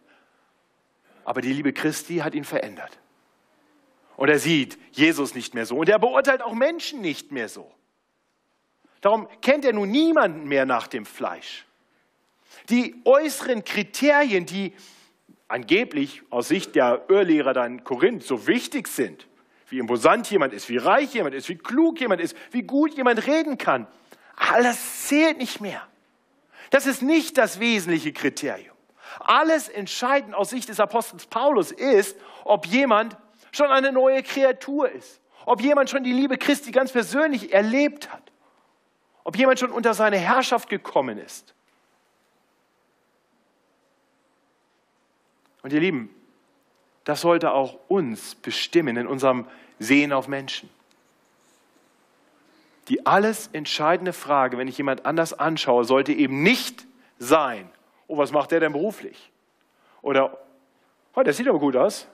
Aber 1.25 1.40
die 1.40 1.53
Liebe 1.53 1.72
Christi 1.72 2.18
hat 2.18 2.35
ihn 2.35 2.44
verändert. 2.44 2.99
Und 4.16 4.29
er 4.29 4.38
sieht 4.38 4.79
Jesus 4.92 5.35
nicht 5.35 5.55
mehr 5.55 5.66
so. 5.66 5.77
Und 5.77 5.88
er 5.88 5.99
beurteilt 5.99 6.42
auch 6.42 6.55
Menschen 6.55 7.01
nicht 7.01 7.33
mehr 7.33 7.49
so. 7.49 7.70
Darum 9.01 9.29
kennt 9.40 9.64
er 9.64 9.72
nun 9.72 9.90
niemanden 9.90 10.49
mehr 10.49 10.66
nach 10.66 10.88
dem 10.88 11.07
Fleisch. 11.07 11.66
Die 12.68 13.01
äußeren 13.05 13.64
Kriterien, 13.64 14.46
die 14.46 14.72
angeblich 15.48 16.22
aus 16.30 16.48
Sicht 16.48 16.74
der 16.74 17.04
Irrlehrer 17.09 17.52
dann 17.52 17.85
Korinth 17.85 18.22
so 18.22 18.46
wichtig 18.46 18.88
sind, 18.88 19.26
wie 19.68 19.78
imposant 19.78 20.30
jemand 20.30 20.52
ist, 20.52 20.68
wie 20.68 20.76
reich 20.76 21.14
jemand 21.14 21.35
ist, 21.35 21.48
wie 21.48 21.56
klug 21.56 22.00
jemand 22.00 22.20
ist, 22.20 22.37
wie 22.50 22.62
gut 22.62 22.94
jemand 22.94 23.26
reden 23.26 23.59
kann, 23.59 23.87
alles 24.37 25.06
zählt 25.06 25.38
nicht 25.38 25.61
mehr. 25.61 25.87
Das 26.70 26.87
ist 26.87 27.02
nicht 27.02 27.38
das 27.38 27.61
wesentliche 27.61 28.12
Kriterium. 28.12 28.74
Alles 29.20 29.68
entscheidend 29.68 30.35
aus 30.35 30.50
Sicht 30.50 30.68
des 30.68 30.80
Apostels 30.80 31.26
Paulus 31.26 31.72
ist, 31.72 32.16
ob 32.44 32.66
jemand 32.66 33.16
schon 33.52 33.70
eine 33.70 33.92
neue 33.92 34.22
Kreatur 34.22 34.90
ist, 34.90 35.20
ob 35.46 35.62
jemand 35.62 35.90
schon 35.90 36.04
die 36.04 36.12
Liebe 36.12 36.37
Christi 36.37 36.72
ganz 36.72 36.92
persönlich 36.92 37.52
erlebt 37.52 38.12
hat, 38.12 38.32
ob 39.24 39.37
jemand 39.37 39.59
schon 39.59 39.70
unter 39.70 39.94
seine 39.94 40.18
Herrschaft 40.18 40.68
gekommen 40.68 41.18
ist. 41.18 41.56
Und 45.66 45.72
ihr 45.72 45.81
Lieben, 45.81 46.14
das 47.02 47.22
sollte 47.22 47.50
auch 47.50 47.76
uns 47.88 48.37
bestimmen 48.37 48.96
in 48.96 49.09
unserem 49.09 49.48
Sehen 49.81 50.12
auf 50.12 50.29
Menschen. 50.29 50.70
Die 52.87 53.05
alles 53.05 53.50
entscheidende 53.52 54.12
Frage, 54.12 54.59
wenn 54.59 54.68
ich 54.68 54.79
jemand 54.79 55.05
anders 55.07 55.33
anschaue, 55.33 55.85
sollte 55.85 56.12
eben 56.12 56.44
nicht 56.44 56.87
sein, 57.18 57.68
oh, 58.07 58.16
was 58.16 58.31
macht 58.31 58.52
der 58.52 58.61
denn 58.61 58.74
beruflich? 58.74 59.33
Oder, 60.02 60.38
oh, 61.16 61.24
der 61.24 61.33
sieht 61.33 61.48
aber 61.48 61.59
gut 61.59 61.74
aus. 61.74 62.07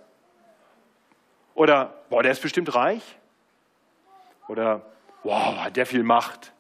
Oder, 1.55 1.93
boah, 2.09 2.23
der 2.23 2.33
ist 2.33 2.41
bestimmt 2.41 2.75
reich. 2.75 3.19
Oder, 4.49 4.81
wow, 5.25 5.59
hat 5.59 5.77
der 5.77 5.85
viel 5.85 6.05
Macht. 6.05 6.55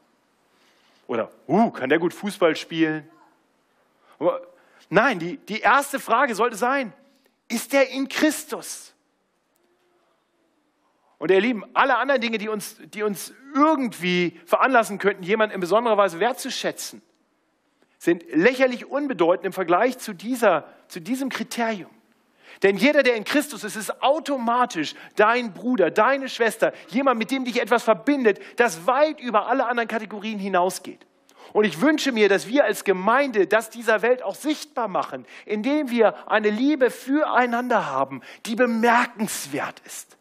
Oder, 1.06 1.30
uh, 1.48 1.70
kann 1.70 1.88
der 1.88 1.98
gut 1.98 2.12
Fußball 2.12 2.54
spielen? 2.54 3.08
Nein, 4.92 5.18
die, 5.18 5.38
die 5.38 5.60
erste 5.60 5.98
Frage 5.98 6.34
sollte 6.34 6.54
sein, 6.54 6.92
ist 7.48 7.72
der 7.72 7.88
in 7.88 8.08
Christus? 8.08 8.92
Und 11.16 11.30
ihr 11.30 11.40
Lieben, 11.40 11.64
alle 11.72 11.96
anderen 11.96 12.20
Dinge, 12.20 12.36
die 12.36 12.50
uns, 12.50 12.76
die 12.92 13.02
uns 13.02 13.32
irgendwie 13.54 14.38
veranlassen 14.44 14.98
könnten, 14.98 15.22
jemanden 15.22 15.54
in 15.54 15.62
besonderer 15.62 15.96
Weise 15.96 16.20
wertzuschätzen, 16.20 17.00
sind 17.96 18.22
lächerlich 18.34 18.84
unbedeutend 18.84 19.46
im 19.46 19.54
Vergleich 19.54 19.96
zu, 19.96 20.12
dieser, 20.12 20.68
zu 20.88 21.00
diesem 21.00 21.30
Kriterium. 21.30 21.90
Denn 22.62 22.76
jeder, 22.76 23.02
der 23.02 23.14
in 23.14 23.24
Christus 23.24 23.64
ist, 23.64 23.76
ist 23.76 24.02
automatisch 24.02 24.94
dein 25.16 25.54
Bruder, 25.54 25.90
deine 25.90 26.28
Schwester, 26.28 26.74
jemand, 26.88 27.18
mit 27.18 27.30
dem 27.30 27.46
dich 27.46 27.62
etwas 27.62 27.82
verbindet, 27.82 28.40
das 28.56 28.86
weit 28.86 29.20
über 29.20 29.46
alle 29.46 29.66
anderen 29.66 29.88
Kategorien 29.88 30.38
hinausgeht. 30.38 31.06
Und 31.52 31.64
ich 31.64 31.80
wünsche 31.80 32.12
mir, 32.12 32.28
dass 32.28 32.46
wir 32.46 32.64
als 32.64 32.84
Gemeinde 32.84 33.46
das 33.46 33.70
dieser 33.70 34.02
Welt 34.02 34.22
auch 34.22 34.34
sichtbar 34.34 34.88
machen, 34.88 35.26
indem 35.44 35.90
wir 35.90 36.30
eine 36.30 36.50
Liebe 36.50 36.90
füreinander 36.90 37.86
haben, 37.86 38.22
die 38.46 38.54
bemerkenswert 38.54 39.80
ist, 39.84 40.16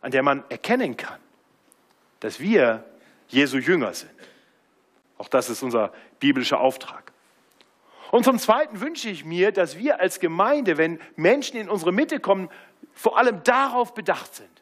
an 0.00 0.10
der 0.10 0.22
man 0.22 0.44
erkennen 0.50 0.96
kann, 0.96 1.18
dass 2.20 2.40
wir 2.40 2.84
Jesu 3.28 3.58
Jünger 3.58 3.94
sind. 3.94 4.10
Auch 5.16 5.28
das 5.28 5.48
ist 5.48 5.62
unser 5.62 5.92
biblischer 6.18 6.60
Auftrag. 6.60 7.12
Und 8.10 8.24
zum 8.24 8.38
Zweiten 8.38 8.80
wünsche 8.80 9.08
ich 9.08 9.24
mir, 9.24 9.52
dass 9.52 9.78
wir 9.78 10.00
als 10.00 10.18
Gemeinde, 10.18 10.78
wenn 10.78 11.00
Menschen 11.16 11.56
in 11.56 11.68
unsere 11.68 11.92
Mitte 11.92 12.18
kommen, 12.20 12.50
vor 12.92 13.18
allem 13.18 13.42
darauf 13.44 13.94
bedacht 13.94 14.34
sind. 14.34 14.59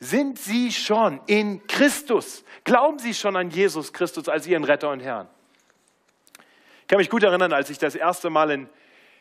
Sind 0.00 0.38
sie 0.38 0.70
schon 0.70 1.20
in 1.26 1.66
Christus? 1.66 2.44
Glauben 2.64 2.98
sie 2.98 3.14
schon 3.14 3.36
an 3.36 3.50
Jesus 3.50 3.92
Christus 3.92 4.28
als 4.28 4.46
ihren 4.46 4.64
Retter 4.64 4.90
und 4.90 5.00
Herrn? 5.00 5.28
Ich 6.82 6.88
kann 6.88 6.98
mich 6.98 7.10
gut 7.10 7.22
erinnern, 7.22 7.52
als 7.52 7.68
ich 7.68 7.78
das 7.78 7.94
erste 7.94 8.30
Mal 8.30 8.50
in 8.50 8.68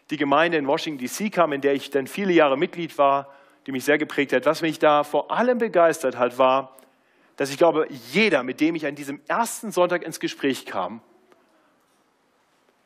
die 0.10 0.18
Gemeinde 0.18 0.58
in 0.58 0.68
Washington, 0.68 1.00
D.C. 1.00 1.30
kam, 1.30 1.52
in 1.52 1.62
der 1.62 1.74
ich 1.74 1.90
dann 1.90 2.08
viele 2.08 2.32
Jahre 2.32 2.58
Mitglied 2.58 2.98
war, 2.98 3.34
die 3.66 3.72
mich 3.72 3.84
sehr 3.84 3.98
geprägt 3.98 4.32
hat. 4.34 4.46
Was 4.46 4.62
mich 4.62 4.80
da 4.80 5.04
vor 5.04 5.32
allem 5.32 5.58
begeistert 5.58 6.18
hat, 6.18 6.38
war, 6.38 6.78
dass 7.36 7.50
ich 7.50 7.58
glaube, 7.58 7.88
jeder, 8.12 8.44
mit 8.44 8.62
dem 8.62 8.76
ich 8.76 8.86
an 8.86 8.96
diesem 8.96 9.20
ersten 9.28 9.72
Sonntag 9.72 10.04
ins 10.04 10.20
Gespräch 10.20 10.66
kam, 10.66 11.02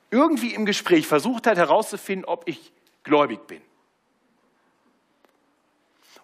irgendwie 0.10 0.54
im 0.54 0.66
Gespräch 0.66 1.08
versucht 1.08 1.48
hat 1.48 1.58
herauszufinden, 1.58 2.26
ob 2.26 2.48
ich 2.48 2.74
gläubig 3.04 3.46
bin. 3.48 3.62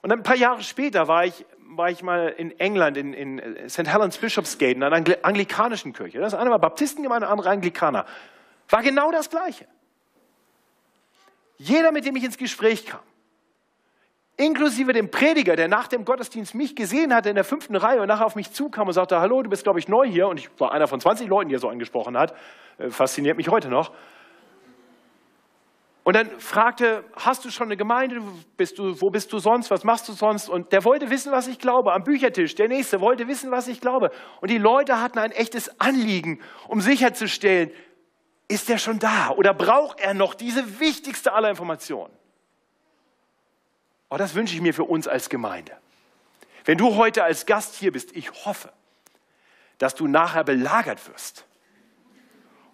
Und 0.02 0.12
ein 0.12 0.24
paar 0.24 0.36
Jahre 0.36 0.64
später 0.64 1.08
war 1.08 1.26
ich, 1.26 1.46
war 1.70 1.90
ich 1.90 2.02
mal 2.02 2.30
in 2.30 2.58
England, 2.60 2.98
in, 2.98 3.14
in 3.14 3.70
St. 3.70 3.88
Helens 3.88 4.18
Bishopsgate, 4.18 4.76
in 4.76 4.84
einer 4.84 4.96
anglikanischen 5.24 5.94
Kirche. 5.94 6.20
Das 6.20 6.34
eine 6.34 6.50
war 6.50 6.60
Baptistengemeinde, 6.60 7.28
andere 7.28 7.50
Anglikaner. 7.50 8.06
War 8.70 8.84
genau 8.84 9.12
das 9.12 9.30
Gleiche. 9.30 9.66
Jeder, 11.58 11.92
mit 11.92 12.06
dem 12.06 12.16
ich 12.16 12.24
ins 12.24 12.38
Gespräch 12.38 12.86
kam, 12.86 13.00
inklusive 14.38 14.94
dem 14.94 15.10
Prediger, 15.10 15.56
der 15.56 15.68
nach 15.68 15.88
dem 15.88 16.06
Gottesdienst 16.06 16.54
mich 16.54 16.76
gesehen 16.76 17.14
hatte 17.14 17.30
in 17.30 17.36
der 17.36 17.44
fünften 17.44 17.76
Reihe 17.76 18.02
und 18.02 18.08
nachher 18.08 18.26
auf 18.26 18.36
mich 18.36 18.52
zukam 18.54 18.88
und 18.88 18.94
sagte, 18.94 19.20
hallo, 19.20 19.42
du 19.42 19.50
bist, 19.50 19.64
glaube 19.64 19.80
ich, 19.80 19.88
neu 19.88 20.08
hier. 20.08 20.28
Und 20.28 20.40
ich 20.40 20.50
war 20.60 20.72
einer 20.72 20.88
von 20.88 21.02
20 21.02 21.28
Leuten, 21.28 21.50
die 21.50 21.56
er 21.56 21.60
so 21.60 21.70
angesprochen 21.70 22.18
hat. 22.18 22.36
Äh, 22.78 22.90
fasziniert 22.92 23.38
mich 23.38 23.50
heute 23.50 23.70
noch. 23.70 23.92
Und 26.08 26.16
dann 26.16 26.40
fragte, 26.40 27.04
hast 27.18 27.44
du 27.44 27.50
schon 27.50 27.68
eine 27.68 27.76
Gemeinde? 27.76 28.22
Bist 28.56 28.80
du, 28.80 28.96
wo 29.02 29.10
bist 29.10 29.34
du 29.34 29.40
sonst? 29.40 29.70
Was 29.72 29.84
machst 29.84 30.08
du 30.08 30.14
sonst? 30.14 30.48
Und 30.48 30.72
der 30.72 30.86
wollte 30.86 31.10
wissen, 31.10 31.34
was 31.34 31.50
ich 31.50 31.60
glaube. 31.60 31.92
Am 31.92 32.04
Büchertisch, 32.04 32.56
der 32.56 32.70
nächste 32.70 33.02
wollte 33.02 33.28
wissen, 33.28 33.52
was 33.52 33.68
ich 33.68 33.82
glaube. 33.82 34.12
Und 34.40 34.50
die 34.50 34.58
Leute 34.58 35.02
hatten 35.02 35.20
ein 35.20 35.34
echtes 35.34 35.82
Anliegen, 35.82 36.42
um 36.70 36.80
sicherzustellen, 36.80 37.72
ist 38.48 38.70
er 38.70 38.78
schon 38.78 39.00
da 39.00 39.32
oder 39.32 39.54
braucht 39.54 40.00
er 40.00 40.14
noch 40.14 40.34
diese 40.34 40.80
wichtigste 40.80 41.34
aller 41.34 41.50
Informationen? 41.50 42.14
Oh, 44.10 44.16
das 44.16 44.34
wünsche 44.34 44.56
ich 44.56 44.62
mir 44.62 44.74
für 44.74 44.86
uns 44.86 45.10
als 45.10 45.28
Gemeinde. 45.28 45.76
Wenn 46.64 46.78
du 46.78 46.96
heute 46.96 47.26
als 47.26 47.46
Gast 47.46 47.76
hier 47.76 47.92
bist, 47.92 48.16
ich 48.16 48.32
hoffe, 48.46 48.72
dass 49.78 49.94
du 49.94 50.08
nachher 50.08 50.46
belagert 50.46 51.06
wirst 51.10 51.46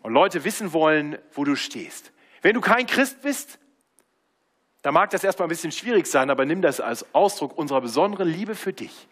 und 0.03 0.13
Leute 0.13 0.43
wissen 0.43 0.71
wollen, 0.71 1.17
wo 1.31 1.43
du 1.43 1.55
stehst. 1.55 2.12
Wenn 2.43 2.53
du 2.53 2.61
kein 2.61 2.85
Christ 2.85 3.21
bist, 3.21 3.57
dann 4.83 4.93
mag 4.93 5.09
das 5.09 5.23
erstmal 5.23 5.47
ein 5.47 5.49
bisschen 5.49 5.71
schwierig 5.71 6.05
sein, 6.05 6.29
aber 6.29 6.45
nimm 6.45 6.61
das 6.61 6.81
als 6.81 7.15
Ausdruck 7.15 7.57
unserer 7.57 7.81
besonderen 7.81 8.27
Liebe 8.27 8.53
für 8.53 8.73
dich. 8.73 9.07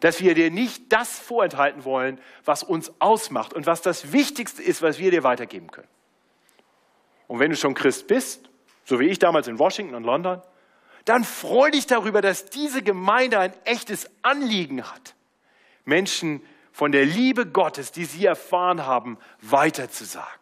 Dass 0.00 0.20
wir 0.20 0.34
dir 0.34 0.50
nicht 0.50 0.92
das 0.92 1.18
vorenthalten 1.18 1.84
wollen, 1.84 2.20
was 2.44 2.62
uns 2.62 2.92
ausmacht 3.00 3.54
und 3.54 3.66
was 3.66 3.80
das 3.80 4.12
Wichtigste 4.12 4.62
ist, 4.62 4.82
was 4.82 4.98
wir 4.98 5.10
dir 5.10 5.24
weitergeben 5.24 5.70
können. 5.70 5.88
Und 7.26 7.40
wenn 7.40 7.50
du 7.50 7.56
schon 7.56 7.74
Christ 7.74 8.06
bist, 8.06 8.48
so 8.84 9.00
wie 9.00 9.06
ich 9.06 9.18
damals 9.18 9.48
in 9.48 9.58
Washington 9.58 9.94
und 9.94 10.04
London, 10.04 10.42
dann 11.06 11.24
freu 11.24 11.70
dich 11.70 11.86
darüber, 11.86 12.20
dass 12.20 12.50
diese 12.50 12.82
Gemeinde 12.82 13.38
ein 13.38 13.54
echtes 13.64 14.10
Anliegen 14.20 14.82
hat, 14.82 15.14
Menschen 15.86 16.42
von 16.70 16.92
der 16.92 17.06
Liebe 17.06 17.46
Gottes, 17.46 17.92
die 17.92 18.04
sie 18.04 18.26
erfahren 18.26 18.84
haben, 18.84 19.18
weiterzusagen. 19.40 20.37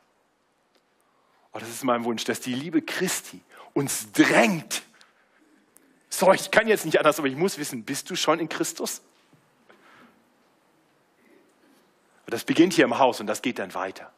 Oh, 1.57 1.59
das 1.59 1.71
ist 1.71 1.85
mein 1.85 2.05
Wunsch, 2.05 2.25
dass 2.25 2.41
die 2.41 2.53
Liebe 2.53 2.83
Christi 2.83 3.41
uns 3.73 4.13
drängt. 4.13 4.83
So, 6.11 6.31
ich 6.35 6.51
kann 6.51 6.69
jetzt 6.69 6.85
nicht 6.85 6.99
anders, 6.99 7.19
aber 7.19 7.29
ich 7.29 7.37
muss 7.37 7.57
wissen, 7.57 7.83
bist 7.83 8.11
du 8.11 8.17
schon 8.17 8.41
in 8.41 8.51
Christus? 8.51 9.01
Das 12.27 12.45
beginnt 12.45 12.75
hier 12.75 12.85
im 12.85 12.99
Haus 12.99 13.21
und 13.21 13.27
das 13.27 13.41
geht 13.41 13.59
dann 13.59 13.73
weiter. 13.73 14.13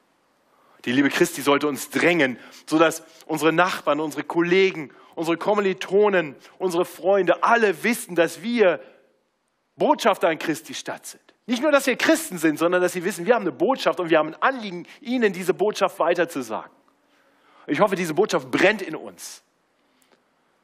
Die 0.85 0.91
Liebe 0.91 1.11
Christi 1.11 1.41
sollte 1.41 1.69
uns 1.69 1.91
drängen, 1.91 2.39
sodass 2.67 3.05
unsere 3.27 3.53
Nachbarn, 3.53 4.01
unsere 4.01 4.25
Kollegen, 4.25 4.91
unsere 5.15 5.37
Kommilitonen, 5.37 6.35
unsere 6.59 6.85
Freunde 6.85 7.45
alle 7.45 7.85
wissen, 7.85 8.17
dass 8.17 8.43
wir 8.43 8.81
Botschafter 9.77 10.27
an 10.29 10.41
Christi 10.41 10.75
Stadt 10.75 11.07
sind. 11.07 11.23
Nicht 11.47 11.63
nur, 11.63 11.71
dass 11.71 11.87
wir 11.87 11.95
Christen 11.95 12.39
sind, 12.39 12.59
sondern 12.59 12.83
dass 12.83 12.95
sie 12.95 13.05
wissen, 13.05 13.27
wir 13.27 13.37
haben 13.37 13.43
eine 13.43 13.53
Botschaft 13.53 14.01
und 14.01 14.11
wir 14.11 14.19
haben 14.19 14.35
ein 14.35 14.43
Anliegen, 14.43 14.87
ihnen 15.01 15.33
diese 15.33 15.55
Botschaft 15.55 16.01
weiterzusagen. 16.01 16.78
Ich 17.69 17.81
hoffe, 17.81 17.97
diese 17.97 18.15
Botschaft 18.15 18.51
brennt 18.51 18.83
in 18.83 18.97
uns, 18.97 19.43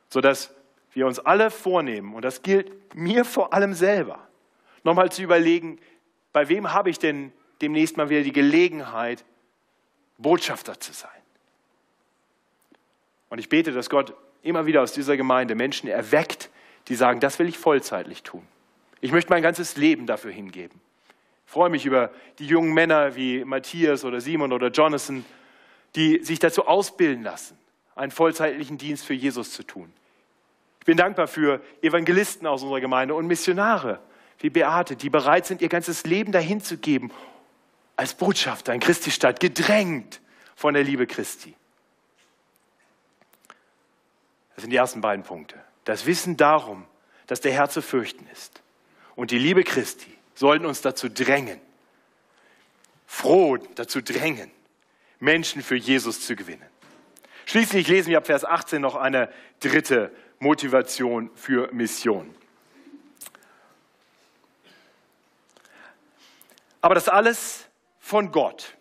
sodass 0.09 0.55
wir 0.95 1.07
uns 1.07 1.19
alle 1.19 1.51
vornehmen, 1.51 2.15
und 2.15 2.23
das 2.23 2.43
gilt 2.43 2.95
mir 2.95 3.25
vor 3.25 3.53
allem 3.53 3.75
selber, 3.75 4.27
nochmal 4.85 5.13
zu 5.13 5.23
überlegen, 5.23 5.79
bei 6.33 6.49
wem 6.49 6.73
habe 6.73 6.91
ich 6.91 6.99
denn 6.99 7.33
demnächst 7.61 7.97
mal 7.97 8.09
wieder 8.09 8.23
die 8.23 8.33
Gelegenheit, 8.33 9.25
Botschafter 10.19 10.81
zu 10.81 10.93
sein. 10.93 11.11
Und 13.29 13.39
ich 13.39 13.49
bete, 13.49 13.73
dass 13.73 13.91
Gott 13.91 14.15
immer 14.43 14.67
wieder 14.67 14.83
aus 14.83 14.93
dieser 14.93 15.17
Gemeinde 15.17 15.55
Menschen 15.55 15.89
erweckt, 15.89 16.51
die 16.89 16.95
sagen, 16.95 17.21
das 17.21 17.39
will 17.39 17.49
ich 17.49 17.59
vollzeitlich 17.59 18.23
tun. 18.23 18.47
Ich 19.01 19.13
möchte 19.13 19.31
mein 19.31 19.43
ganzes 19.43 19.77
Leben 19.77 20.07
dafür 20.07 20.31
hingeben. 20.31 20.81
Ich 21.47 21.53
freue 21.53 21.71
mich 21.71 21.85
über 21.85 22.11
die 22.39 22.47
jungen 22.47 22.73
Männer 22.73 23.17
wie 23.17 23.45
Matthias 23.45 24.05
oder 24.05 24.21
Simon 24.21 24.53
oder 24.53 24.69
Jonathan, 24.69 25.25
die 25.97 26.23
sich 26.25 26.39
dazu 26.39 26.67
ausbilden 26.67 27.23
lassen, 27.23 27.59
einen 27.95 28.11
vollzeitlichen 28.11 28.79
Dienst 28.79 29.05
für 29.05 29.15
Jesus 29.15 29.53
zu 29.53 29.63
tun. 29.63 29.93
Ich 30.81 30.87
bin 30.87 30.97
dankbar 30.97 31.29
für 31.29 31.63
Evangelisten 31.81 32.47
aus 32.47 32.63
unserer 32.63 32.81
Gemeinde 32.81 33.15
und 33.15 33.27
Missionare 33.27 34.01
wie 34.39 34.51
Beate, 34.51 34.97
die 34.97 35.11
bereit 35.11 35.47
sind, 35.47 35.63
ihr 35.63 35.69
ganzes 35.69 36.05
Leben 36.05 36.33
dahin 36.33 36.61
zu 36.61 36.77
geben, 36.77 37.11
als 37.97 38.15
Botschafter 38.15 38.75
in 38.75 38.81
Christi 38.81 39.11
Stadt, 39.11 39.41
gedrängt 39.41 40.21
von 40.57 40.75
der 40.75 40.83
Liebe 40.83 41.07
Christi. 41.07 41.55
Das 44.55 44.63
sind 44.63 44.71
die 44.71 44.77
ersten 44.77 45.01
beiden 45.01 45.25
Punkte. 45.25 45.57
Das 45.85 46.07
Wissen 46.07 46.37
darum, 46.37 46.85
dass 47.27 47.41
der 47.41 47.53
Herr 47.53 47.71
zu 47.71 47.81
fürchten 47.81 48.27
ist 48.33 48.61
und 49.17 49.31
die 49.31 49.39
Liebe 49.39 49.65
Christi 49.65 50.13
sollten 50.35 50.67
uns 50.67 50.83
dazu 50.83 51.09
drängen, 51.09 51.61
froh 53.07 53.57
dazu 53.57 54.03
drängen, 54.03 54.51
Menschen 55.25 55.63
für 55.63 55.77
Jesus 55.77 56.21
zu 56.21 56.37
gewinnen. 56.37 56.63
Schließlich 57.47 57.89
lesen 57.89 58.11
wir 58.11 58.19
ab 58.19 58.27
Vers 58.27 58.45
18 58.45 58.81
noch 58.81 58.95
eine 58.95 59.31
dritte 59.61 60.13
Motivation 60.39 61.31
für 61.35 61.73
Mission. 61.73 62.35
Aber 66.81 66.95
das 66.95 67.09
alles 67.09 67.67
von 67.99 68.31
Gott, 68.31 68.77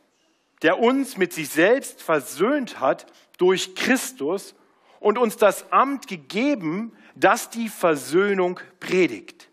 der 0.61 0.79
uns 0.79 1.17
mit 1.17 1.31
sich 1.33 1.49
selbst 1.49 2.01
versöhnt 2.01 2.79
hat 2.81 3.05
durch 3.37 3.75
Christus 3.75 4.55
und 4.99 5.17
uns 5.17 5.37
das 5.37 5.71
Amt 5.71 6.07
gegeben, 6.07 6.95
das 7.15 7.49
die 7.49 7.69
Versöhnung 7.69 8.59
predigt. 8.79 9.49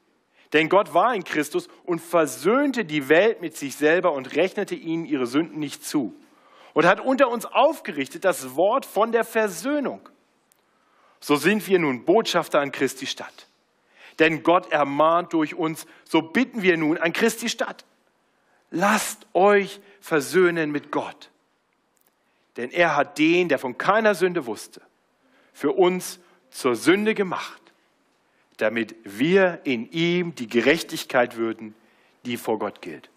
Denn 0.52 0.68
Gott 0.68 0.94
war 0.94 1.14
in 1.14 1.22
Christus 1.22 1.68
und 1.84 2.00
versöhnte 2.00 2.84
die 2.84 3.08
Welt 3.08 3.40
mit 3.40 3.56
sich 3.56 3.76
selber 3.76 4.12
und 4.12 4.34
rechnete 4.34 4.74
ihnen 4.74 5.04
ihre 5.04 5.26
Sünden 5.26 5.60
nicht 5.60 5.84
zu. 5.84 6.19
Und 6.72 6.86
hat 6.86 7.00
unter 7.00 7.28
uns 7.28 7.46
aufgerichtet 7.46 8.24
das 8.24 8.54
Wort 8.54 8.86
von 8.86 9.12
der 9.12 9.24
Versöhnung. 9.24 10.08
So 11.20 11.36
sind 11.36 11.66
wir 11.66 11.78
nun 11.78 12.04
Botschafter 12.04 12.60
an 12.60 12.72
Christi 12.72 13.06
Stadt. 13.06 13.48
Denn 14.18 14.42
Gott 14.42 14.70
ermahnt 14.72 15.32
durch 15.32 15.54
uns, 15.54 15.86
so 16.04 16.22
bitten 16.22 16.62
wir 16.62 16.76
nun 16.76 16.98
an 16.98 17.12
Christi 17.12 17.48
Stadt. 17.48 17.84
Lasst 18.70 19.26
euch 19.34 19.80
versöhnen 20.00 20.70
mit 20.70 20.90
Gott. 20.90 21.30
Denn 22.56 22.70
er 22.70 22.96
hat 22.96 23.18
den, 23.18 23.48
der 23.48 23.58
von 23.58 23.78
keiner 23.78 24.14
Sünde 24.14 24.46
wusste, 24.46 24.82
für 25.52 25.72
uns 25.72 26.20
zur 26.50 26.76
Sünde 26.76 27.14
gemacht, 27.14 27.60
damit 28.58 28.94
wir 29.04 29.60
in 29.64 29.90
ihm 29.90 30.34
die 30.34 30.48
Gerechtigkeit 30.48 31.36
würden, 31.36 31.74
die 32.24 32.36
vor 32.36 32.58
Gott 32.58 32.82
gilt. 32.82 33.08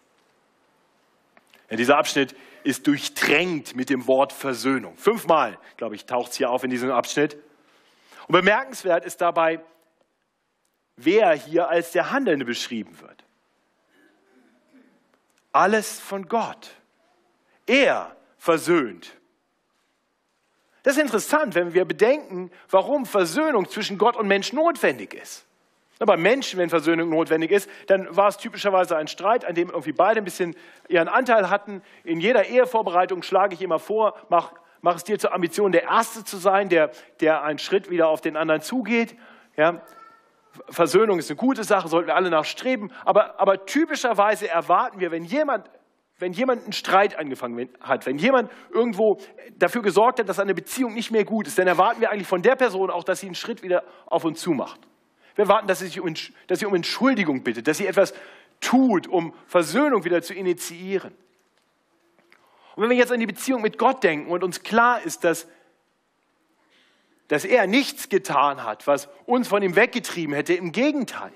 Ja, 1.69 1.77
dieser 1.77 1.97
Abschnitt 1.97 2.35
ist 2.63 2.87
durchtränkt 2.87 3.75
mit 3.75 3.89
dem 3.89 4.07
Wort 4.07 4.33
Versöhnung. 4.33 4.95
Fünfmal, 4.97 5.57
glaube 5.77 5.95
ich, 5.95 6.05
taucht 6.05 6.31
es 6.31 6.37
hier 6.37 6.49
auf 6.49 6.63
in 6.63 6.69
diesem 6.69 6.91
Abschnitt. 6.91 7.37
Und 8.27 8.33
bemerkenswert 8.33 9.05
ist 9.05 9.21
dabei, 9.21 9.63
wer 10.95 11.33
hier 11.33 11.69
als 11.69 11.91
der 11.91 12.11
Handelnde 12.11 12.45
beschrieben 12.45 12.99
wird. 13.01 13.23
Alles 15.51 15.99
von 15.99 16.27
Gott. 16.27 16.71
Er 17.65 18.15
versöhnt. 18.37 19.15
Das 20.83 20.97
ist 20.97 21.01
interessant, 21.01 21.55
wenn 21.55 21.73
wir 21.73 21.85
bedenken, 21.85 22.51
warum 22.69 23.05
Versöhnung 23.05 23.69
zwischen 23.69 23.97
Gott 23.97 24.17
und 24.17 24.27
Mensch 24.27 24.51
notwendig 24.51 25.13
ist. 25.13 25.45
Bei 25.99 26.17
Menschen, 26.17 26.59
wenn 26.59 26.69
Versöhnung 26.69 27.09
notwendig 27.09 27.51
ist, 27.51 27.69
dann 27.87 28.13
war 28.15 28.27
es 28.27 28.37
typischerweise 28.37 28.97
ein 28.97 29.07
Streit, 29.07 29.45
an 29.45 29.55
dem 29.55 29.69
irgendwie 29.69 29.93
beide 29.93 30.19
ein 30.19 30.25
bisschen 30.25 30.55
ihren 30.89 31.07
Anteil 31.07 31.49
hatten. 31.49 31.81
In 32.03 32.19
jeder 32.19 32.45
Ehevorbereitung 32.45 33.23
schlage 33.23 33.53
ich 33.53 33.61
immer 33.61 33.79
vor, 33.79 34.15
mach, 34.29 34.53
mach 34.81 34.95
es 34.95 35.03
dir 35.03 35.17
zur 35.17 35.33
Ambition, 35.33 35.71
der 35.71 35.83
Erste 35.83 36.23
zu 36.23 36.37
sein, 36.37 36.67
der, 36.69 36.91
der 37.21 37.43
einen 37.43 37.59
Schritt 37.59 37.89
wieder 37.89 38.09
auf 38.09 38.21
den 38.21 38.35
anderen 38.35 38.61
zugeht. 38.61 39.15
Ja, 39.55 39.81
Versöhnung 40.69 41.19
ist 41.19 41.29
eine 41.29 41.37
gute 41.37 41.63
Sache, 41.63 41.87
sollten 41.87 42.07
wir 42.07 42.15
alle 42.15 42.29
nachstreben. 42.29 42.91
Aber, 43.05 43.39
aber 43.39 43.65
typischerweise 43.65 44.49
erwarten 44.49 44.99
wir, 44.99 45.11
wenn 45.11 45.23
jemand 45.23 45.69
wenn 46.19 46.31
jemand 46.31 46.63
einen 46.63 46.73
Streit 46.73 47.17
angefangen 47.17 47.69
hat, 47.81 48.05
wenn 48.05 48.17
jemand 48.17 48.49
irgendwo 48.71 49.17
dafür 49.57 49.81
gesorgt 49.81 50.19
hat, 50.19 50.29
dass 50.29 50.39
eine 50.39 50.53
Beziehung 50.53 50.93
nicht 50.93 51.11
mehr 51.11 51.25
gut 51.25 51.47
ist, 51.47 51.57
dann 51.57 51.67
erwarten 51.67 51.99
wir 52.01 52.11
eigentlich 52.11 52.27
von 52.27 52.41
der 52.41 52.55
Person 52.55 52.89
auch, 52.89 53.03
dass 53.03 53.19
sie 53.19 53.25
einen 53.25 53.35
Schritt 53.35 53.61
wieder 53.61 53.83
auf 54.05 54.23
uns 54.23 54.39
zu 54.39 54.51
macht. 54.51 54.79
Wir 55.35 55.43
erwarten, 55.43 55.67
dass 55.67 55.79
sie, 55.79 55.99
um, 55.99 56.13
dass 56.47 56.59
sie 56.59 56.65
um 56.65 56.75
Entschuldigung 56.75 57.43
bittet, 57.43 57.67
dass 57.67 57.77
sie 57.77 57.87
etwas 57.87 58.13
tut, 58.61 59.07
um 59.07 59.33
Versöhnung 59.47 60.03
wieder 60.03 60.21
zu 60.21 60.33
initiieren. 60.33 61.13
Und 62.75 62.83
wenn 62.83 62.89
wir 62.89 62.97
jetzt 62.97 63.11
an 63.11 63.19
die 63.19 63.27
Beziehung 63.27 63.61
mit 63.61 63.77
Gott 63.77 64.03
denken 64.03 64.31
und 64.31 64.43
uns 64.43 64.63
klar 64.63 65.01
ist, 65.03 65.23
dass, 65.23 65.47
dass 67.27 67.45
er 67.45 67.67
nichts 67.67 68.09
getan 68.09 68.63
hat, 68.63 68.87
was 68.87 69.09
uns 69.25 69.47
von 69.47 69.61
ihm 69.61 69.75
weggetrieben 69.75 70.33
hätte, 70.33 70.53
im 70.53 70.71
Gegenteil. 70.71 71.31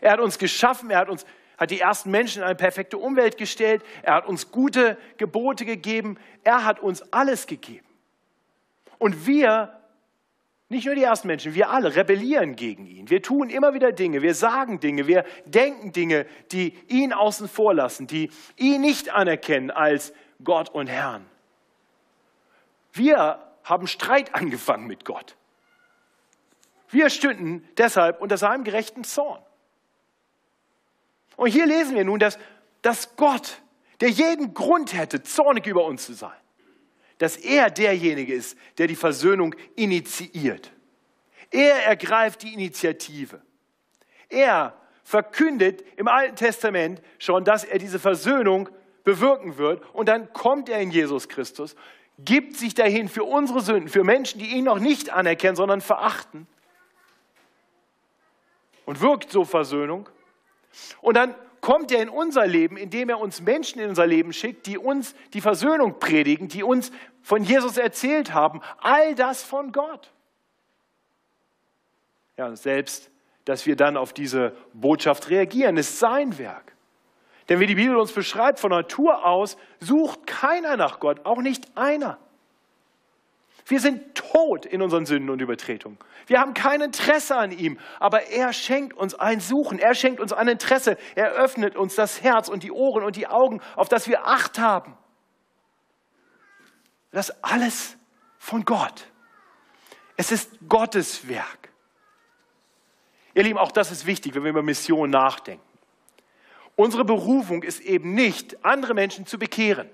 Er 0.00 0.12
hat 0.12 0.20
uns 0.20 0.38
geschaffen, 0.38 0.90
er 0.90 0.98
hat 0.98 1.08
uns 1.08 1.24
hat 1.62 1.70
die 1.70 1.78
ersten 1.78 2.10
Menschen 2.10 2.42
in 2.42 2.44
eine 2.44 2.56
perfekte 2.56 2.98
Umwelt 2.98 3.36
gestellt, 3.36 3.84
er 4.02 4.14
hat 4.14 4.26
uns 4.26 4.50
gute 4.50 4.98
Gebote 5.16 5.64
gegeben, 5.64 6.18
er 6.42 6.64
hat 6.64 6.80
uns 6.80 7.02
alles 7.12 7.46
gegeben. 7.46 7.86
Und 8.98 9.28
wir, 9.28 9.80
nicht 10.72 10.86
nur 10.86 10.94
die 10.94 11.04
ersten 11.04 11.28
Menschen, 11.28 11.54
wir 11.54 11.70
alle 11.70 11.94
rebellieren 11.94 12.56
gegen 12.56 12.86
ihn. 12.86 13.10
Wir 13.10 13.22
tun 13.22 13.50
immer 13.50 13.74
wieder 13.74 13.92
Dinge, 13.92 14.22
wir 14.22 14.34
sagen 14.34 14.80
Dinge, 14.80 15.06
wir 15.06 15.24
denken 15.44 15.92
Dinge, 15.92 16.26
die 16.50 16.74
ihn 16.88 17.12
außen 17.12 17.48
vor 17.48 17.74
lassen, 17.74 18.06
die 18.06 18.30
ihn 18.56 18.80
nicht 18.80 19.10
anerkennen 19.10 19.70
als 19.70 20.12
Gott 20.42 20.70
und 20.70 20.88
Herrn. 20.88 21.26
Wir 22.92 23.38
haben 23.64 23.86
Streit 23.86 24.34
angefangen 24.34 24.86
mit 24.86 25.04
Gott. 25.04 25.36
Wir 26.88 27.08
stünden 27.08 27.66
deshalb 27.76 28.20
unter 28.20 28.36
seinem 28.36 28.64
gerechten 28.64 29.04
Zorn. 29.04 29.42
Und 31.36 31.48
hier 31.48 31.66
lesen 31.66 31.94
wir 31.94 32.04
nun, 32.04 32.18
dass, 32.18 32.38
dass 32.82 33.16
Gott, 33.16 33.62
der 34.00 34.10
jeden 34.10 34.52
Grund 34.52 34.92
hätte, 34.92 35.22
zornig 35.22 35.66
über 35.66 35.84
uns 35.84 36.04
zu 36.04 36.12
sein, 36.12 36.41
dass 37.22 37.36
er 37.36 37.70
derjenige 37.70 38.34
ist, 38.34 38.58
der 38.78 38.88
die 38.88 38.96
Versöhnung 38.96 39.54
initiiert. 39.76 40.72
Er 41.52 41.86
ergreift 41.86 42.42
die 42.42 42.52
Initiative. 42.52 43.40
Er 44.28 44.76
verkündet 45.04 45.84
im 45.96 46.08
Alten 46.08 46.34
Testament 46.34 47.00
schon, 47.20 47.44
dass 47.44 47.62
er 47.62 47.78
diese 47.78 48.00
Versöhnung 48.00 48.68
bewirken 49.04 49.56
wird. 49.56 49.84
Und 49.94 50.08
dann 50.08 50.32
kommt 50.32 50.68
er 50.68 50.80
in 50.80 50.90
Jesus 50.90 51.28
Christus, 51.28 51.76
gibt 52.18 52.56
sich 52.56 52.74
dahin 52.74 53.08
für 53.08 53.22
unsere 53.22 53.60
Sünden, 53.60 53.88
für 53.88 54.02
Menschen, 54.02 54.40
die 54.40 54.56
ihn 54.56 54.64
noch 54.64 54.80
nicht 54.80 55.10
anerkennen, 55.10 55.54
sondern 55.54 55.80
verachten. 55.80 56.48
Und 58.84 59.00
wirkt 59.00 59.30
so 59.30 59.44
Versöhnung. 59.44 60.08
Und 61.00 61.16
dann 61.16 61.36
kommt 61.62 61.92
er 61.92 62.02
in 62.02 62.10
unser 62.10 62.46
Leben, 62.46 62.76
indem 62.76 63.08
er 63.08 63.18
uns 63.18 63.40
Menschen 63.40 63.80
in 63.80 63.88
unser 63.88 64.06
Leben 64.06 64.34
schickt, 64.34 64.66
die 64.66 64.76
uns 64.76 65.14
die 65.32 65.40
Versöhnung 65.40 65.98
predigen, 65.98 66.48
die 66.48 66.62
uns 66.62 66.90
von 67.22 67.44
Jesus 67.44 67.78
erzählt 67.78 68.34
haben. 68.34 68.60
All 68.80 69.14
das 69.14 69.42
von 69.42 69.72
Gott. 69.72 70.12
Ja, 72.36 72.54
selbst, 72.56 73.10
dass 73.44 73.64
wir 73.64 73.76
dann 73.76 73.96
auf 73.96 74.12
diese 74.12 74.56
Botschaft 74.74 75.30
reagieren, 75.30 75.76
ist 75.76 76.00
sein 76.00 76.36
Werk. 76.36 76.74
Denn 77.48 77.60
wie 77.60 77.66
die 77.66 77.76
Bibel 77.76 77.96
uns 77.96 78.12
beschreibt, 78.12 78.58
von 78.58 78.70
Natur 78.70 79.24
aus 79.24 79.56
sucht 79.78 80.26
keiner 80.26 80.76
nach 80.76 80.98
Gott, 80.98 81.24
auch 81.24 81.40
nicht 81.40 81.76
einer. 81.76 82.18
Wir 83.66 83.80
sind 83.80 84.14
tot 84.14 84.66
in 84.66 84.82
unseren 84.82 85.06
Sünden 85.06 85.30
und 85.30 85.40
Übertretungen. 85.40 85.98
Wir 86.26 86.40
haben 86.40 86.54
kein 86.54 86.80
Interesse 86.80 87.36
an 87.36 87.52
ihm, 87.52 87.78
aber 88.00 88.28
er 88.28 88.52
schenkt 88.52 88.96
uns 88.96 89.14
ein 89.14 89.40
Suchen, 89.40 89.78
er 89.78 89.94
schenkt 89.94 90.20
uns 90.20 90.32
ein 90.32 90.48
Interesse, 90.48 90.96
er 91.14 91.32
öffnet 91.32 91.76
uns 91.76 91.94
das 91.94 92.22
Herz 92.22 92.48
und 92.48 92.62
die 92.62 92.72
Ohren 92.72 93.04
und 93.04 93.16
die 93.16 93.26
Augen, 93.26 93.60
auf 93.76 93.88
das 93.88 94.08
wir 94.08 94.26
Acht 94.26 94.58
haben. 94.58 94.96
Das 97.12 97.30
alles 97.42 97.96
von 98.38 98.64
Gott. 98.64 99.06
Es 100.16 100.32
ist 100.32 100.50
Gottes 100.68 101.28
Werk. 101.28 101.70
Ihr 103.34 103.44
Lieben, 103.44 103.58
auch 103.58 103.72
das 103.72 103.90
ist 103.90 104.06
wichtig, 104.06 104.34
wenn 104.34 104.42
wir 104.42 104.50
über 104.50 104.62
Mission 104.62 105.10
nachdenken. 105.10 105.64
Unsere 106.74 107.04
Berufung 107.04 107.62
ist 107.62 107.80
eben 107.80 108.14
nicht, 108.14 108.64
andere 108.64 108.94
Menschen 108.94 109.26
zu 109.26 109.38
bekehren. 109.38 109.88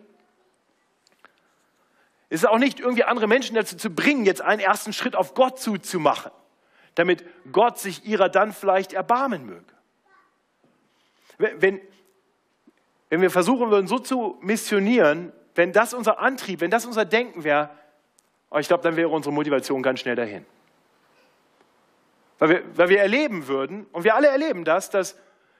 Es 2.31 2.43
ist 2.43 2.49
auch 2.49 2.59
nicht 2.59 2.79
irgendwie 2.79 3.05
andere 3.05 3.26
Menschen 3.26 3.55
dazu 3.55 3.76
zu 3.76 3.91
bringen, 3.91 4.24
jetzt 4.24 4.43
einen 4.43 4.61
ersten 4.61 4.93
Schritt 4.93 5.16
auf 5.16 5.35
Gott 5.35 5.59
zuzumachen, 5.59 6.31
damit 6.95 7.24
Gott 7.53 7.79
sich 7.79 8.05
ihrer 8.05 8.29
dann 8.29 8.53
vielleicht 8.53 8.93
erbarmen 8.93 9.47
möge. 9.47 9.64
Wenn, 11.39 11.81
wenn 13.09 13.20
wir 13.20 13.31
versuchen 13.31 13.70
würden, 13.70 13.87
so 13.87 13.99
zu 13.99 14.37
missionieren, 14.41 15.33
wenn 15.55 15.72
das 15.72 15.95
unser 15.95 16.18
Antrieb, 16.18 16.61
wenn 16.61 16.70
das 16.70 16.85
unser 16.85 17.05
Denken 17.05 17.45
wäre, 17.45 17.70
oh, 18.51 18.59
ich 18.59 18.68
glaube, 18.68 18.83
dann 18.83 18.97
wäre 18.97 19.09
unsere 19.09 19.33
Motivation 19.33 19.83
ganz 19.83 20.01
schnell 20.01 20.16
dahin. 20.16 20.45
Weil 22.39 22.49
wir, 22.49 22.62
weil 22.76 22.89
wir 22.89 23.01
erleben 23.01 23.49
würden, 23.49 23.87
und 23.93 24.05
wir 24.05 24.14
alle 24.14 24.29
erleben 24.29 24.64
das, 24.64 24.91
dass, 24.91 25.16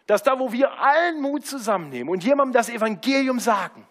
dass 0.07 0.23
da, 0.23 0.39
wo 0.39 0.53
wir 0.53 0.79
allen 0.81 1.21
Mut 1.21 1.47
zusammennehmen 1.47 2.09
und 2.12 2.23
jemandem 2.23 2.53
das 2.53 2.69
Evangelium 2.69 3.41
sagen, 3.41 3.87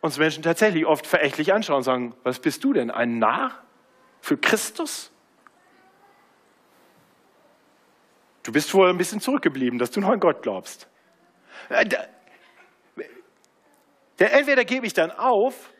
uns 0.00 0.18
Menschen 0.18 0.42
tatsächlich 0.42 0.86
oft 0.86 1.06
verächtlich 1.06 1.52
anschauen 1.52 1.78
und 1.78 1.82
sagen, 1.82 2.14
was 2.22 2.40
bist 2.40 2.64
du 2.64 2.72
denn, 2.72 2.90
ein 2.90 3.18
Narr 3.18 3.52
für 4.20 4.36
Christus? 4.36 5.12
Du 8.42 8.52
bist 8.52 8.72
wohl 8.74 8.88
ein 8.88 8.96
bisschen 8.96 9.20
zurückgeblieben, 9.20 9.78
dass 9.78 9.90
du 9.90 10.00
noch 10.00 10.08
an 10.08 10.20
Gott 10.20 10.42
glaubst. 10.42 10.88
Äh, 11.68 11.84
entweder 14.18 14.64
gebe 14.64 14.86
ich 14.86 14.94
dann 14.94 15.10
auf, 15.10 15.72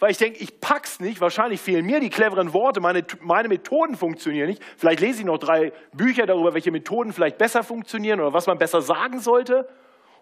weil 0.00 0.10
ich 0.10 0.18
denke, 0.18 0.38
ich 0.38 0.60
pack's 0.60 1.00
nicht, 1.00 1.20
wahrscheinlich 1.20 1.60
fehlen 1.60 1.86
mir 1.86 2.00
die 2.00 2.10
cleveren 2.10 2.52
Worte, 2.52 2.80
meine, 2.80 3.04
meine 3.20 3.48
Methoden 3.48 3.96
funktionieren 3.96 4.48
nicht. 4.48 4.62
Vielleicht 4.76 5.00
lese 5.00 5.20
ich 5.20 5.26
noch 5.26 5.38
drei 5.38 5.72
Bücher 5.92 6.26
darüber, 6.26 6.54
welche 6.54 6.70
Methoden 6.70 7.12
vielleicht 7.12 7.38
besser 7.38 7.62
funktionieren 7.62 8.20
oder 8.20 8.32
was 8.32 8.46
man 8.46 8.58
besser 8.58 8.80
sagen 8.80 9.20
sollte 9.20 9.68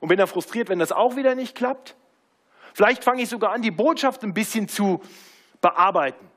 und 0.01 0.09
bin 0.09 0.19
dann 0.19 0.27
frustriert, 0.27 0.69
wenn 0.69 0.79
das 0.79 0.93
auch 0.93 1.17
wieder 1.17 1.35
nicht 1.35 1.55
klappt. 1.55 1.97
Vielleicht 2.77 3.05
fange 3.05 3.23
ich 3.23 3.31
sogar 3.31 3.53
an, 3.53 3.63
die 3.63 3.71
Botschaft 3.71 4.23
ein 4.23 4.35
bisschen 4.35 4.69
zu 4.69 5.01
bearbeiten, 5.63 6.29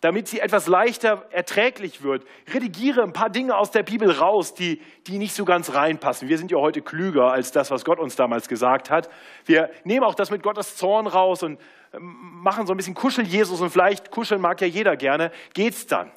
damit 0.00 0.26
sie 0.26 0.40
etwas 0.40 0.66
leichter 0.66 1.28
erträglich 1.30 2.02
wird. 2.02 2.26
Redigiere 2.52 3.04
ein 3.04 3.12
paar 3.12 3.30
Dinge 3.30 3.56
aus 3.56 3.70
der 3.70 3.84
Bibel 3.84 4.10
raus, 4.10 4.52
die, 4.54 4.82
die 5.06 5.16
nicht 5.18 5.32
so 5.32 5.44
ganz 5.44 5.74
reinpassen. 5.74 6.28
Wir 6.28 6.38
sind 6.38 6.50
ja 6.50 6.58
heute 6.58 6.82
klüger 6.82 7.30
als 7.30 7.52
das, 7.52 7.70
was 7.70 7.84
Gott 7.84 8.00
uns 8.00 8.16
damals 8.16 8.48
gesagt 8.48 8.90
hat. 8.90 9.08
Wir 9.44 9.70
nehmen 9.84 10.04
auch 10.04 10.16
das 10.16 10.32
mit 10.32 10.42
Gottes 10.42 10.74
Zorn 10.74 11.06
raus 11.06 11.44
und 11.44 11.60
ähm, 11.92 12.16
machen 12.42 12.66
so 12.66 12.74
ein 12.74 12.76
bisschen 12.76 12.94
Kuschel-Jesus 12.94 13.60
und 13.60 13.70
vielleicht 13.70 14.10
kuscheln 14.10 14.40
mag 14.40 14.60
ja 14.60 14.66
jeder 14.66 14.96
gerne. 14.96 15.30
Geht's 15.54 15.86
dann? 15.86 16.10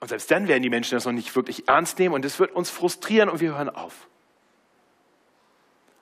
Und 0.00 0.08
selbst 0.08 0.30
dann 0.30 0.48
werden 0.48 0.62
die 0.62 0.70
Menschen 0.70 0.94
das 0.96 1.04
noch 1.04 1.12
nicht 1.12 1.36
wirklich 1.36 1.68
ernst 1.68 1.98
nehmen 1.98 2.14
und 2.14 2.24
es 2.24 2.38
wird 2.38 2.52
uns 2.52 2.70
frustrieren 2.70 3.28
und 3.28 3.42
wir 3.42 3.54
hören 3.54 3.68
auf. 3.68 4.08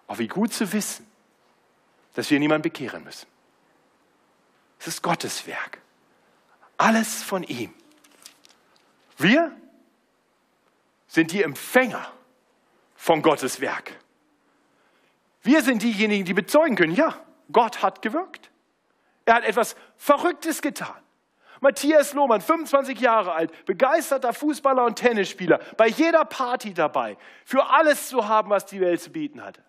Auch 0.06 0.18
wie 0.20 0.28
gut 0.28 0.52
zu 0.52 0.72
wissen, 0.72 1.09
dass 2.14 2.30
wir 2.30 2.38
niemanden 2.38 2.62
bekehren 2.62 3.04
müssen. 3.04 3.26
Es 4.78 4.86
ist 4.86 5.02
Gottes 5.02 5.46
Werk. 5.46 5.80
Alles 6.76 7.22
von 7.22 7.42
ihm. 7.42 7.74
Wir 9.18 9.54
sind 11.06 11.32
die 11.32 11.42
Empfänger 11.42 12.10
von 12.94 13.20
Gottes 13.20 13.60
Werk. 13.60 13.92
Wir 15.42 15.62
sind 15.62 15.82
diejenigen, 15.82 16.24
die 16.24 16.34
bezeugen 16.34 16.76
können, 16.76 16.94
ja, 16.94 17.14
Gott 17.52 17.82
hat 17.82 18.02
gewirkt. 18.02 18.50
Er 19.24 19.34
hat 19.34 19.44
etwas 19.44 19.76
Verrücktes 19.96 20.62
getan. 20.62 21.02
Matthias 21.60 22.14
Lohmann, 22.14 22.40
25 22.40 23.00
Jahre 23.00 23.32
alt, 23.32 23.66
begeisterter 23.66 24.32
Fußballer 24.32 24.84
und 24.84 24.96
Tennisspieler, 24.96 25.60
bei 25.76 25.88
jeder 25.88 26.24
Party 26.24 26.72
dabei, 26.72 27.18
für 27.44 27.68
alles 27.68 28.08
zu 28.08 28.26
haben, 28.26 28.48
was 28.48 28.64
die 28.64 28.80
Welt 28.80 29.02
zu 29.02 29.10
bieten 29.10 29.42
hatte. 29.42 29.62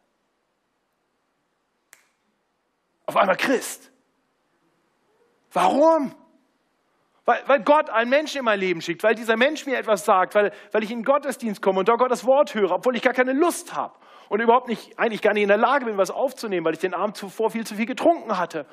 Auf 3.11 3.17
einmal 3.17 3.37
Christ. 3.37 3.91
Warum? 5.53 6.15
Weil, 7.25 7.43
weil 7.45 7.63
Gott 7.63 7.89
einen 7.89 8.09
Menschen 8.09 8.39
in 8.39 8.45
mein 8.45 8.59
Leben 8.59 8.81
schickt, 8.81 9.03
weil 9.03 9.15
dieser 9.15 9.37
Mensch 9.37 9.65
mir 9.65 9.77
etwas 9.77 10.05
sagt, 10.05 10.33
weil, 10.33 10.51
weil 10.71 10.83
ich 10.83 10.91
in 10.91 11.03
Gottesdienst 11.03 11.61
komme 11.61 11.79
und 11.79 11.87
da 11.87 11.95
Gottes 11.95 12.25
Wort 12.25 12.55
höre, 12.55 12.71
obwohl 12.71 12.95
ich 12.95 13.01
gar 13.01 13.13
keine 13.13 13.33
Lust 13.33 13.75
habe 13.75 13.93
und 14.29 14.39
überhaupt 14.39 14.67
nicht, 14.67 14.97
eigentlich 14.97 15.21
gar 15.21 15.33
nicht 15.33 15.43
in 15.43 15.49
der 15.49 15.57
Lage 15.57 15.85
bin, 15.85 15.97
was 15.97 16.09
aufzunehmen, 16.09 16.65
weil 16.65 16.73
ich 16.73 16.79
den 16.79 16.93
Abend 16.93 17.17
zuvor 17.17 17.51
viel 17.51 17.65
zu 17.65 17.75
viel 17.75 17.85
getrunken 17.85 18.37
hatte. 18.37 18.65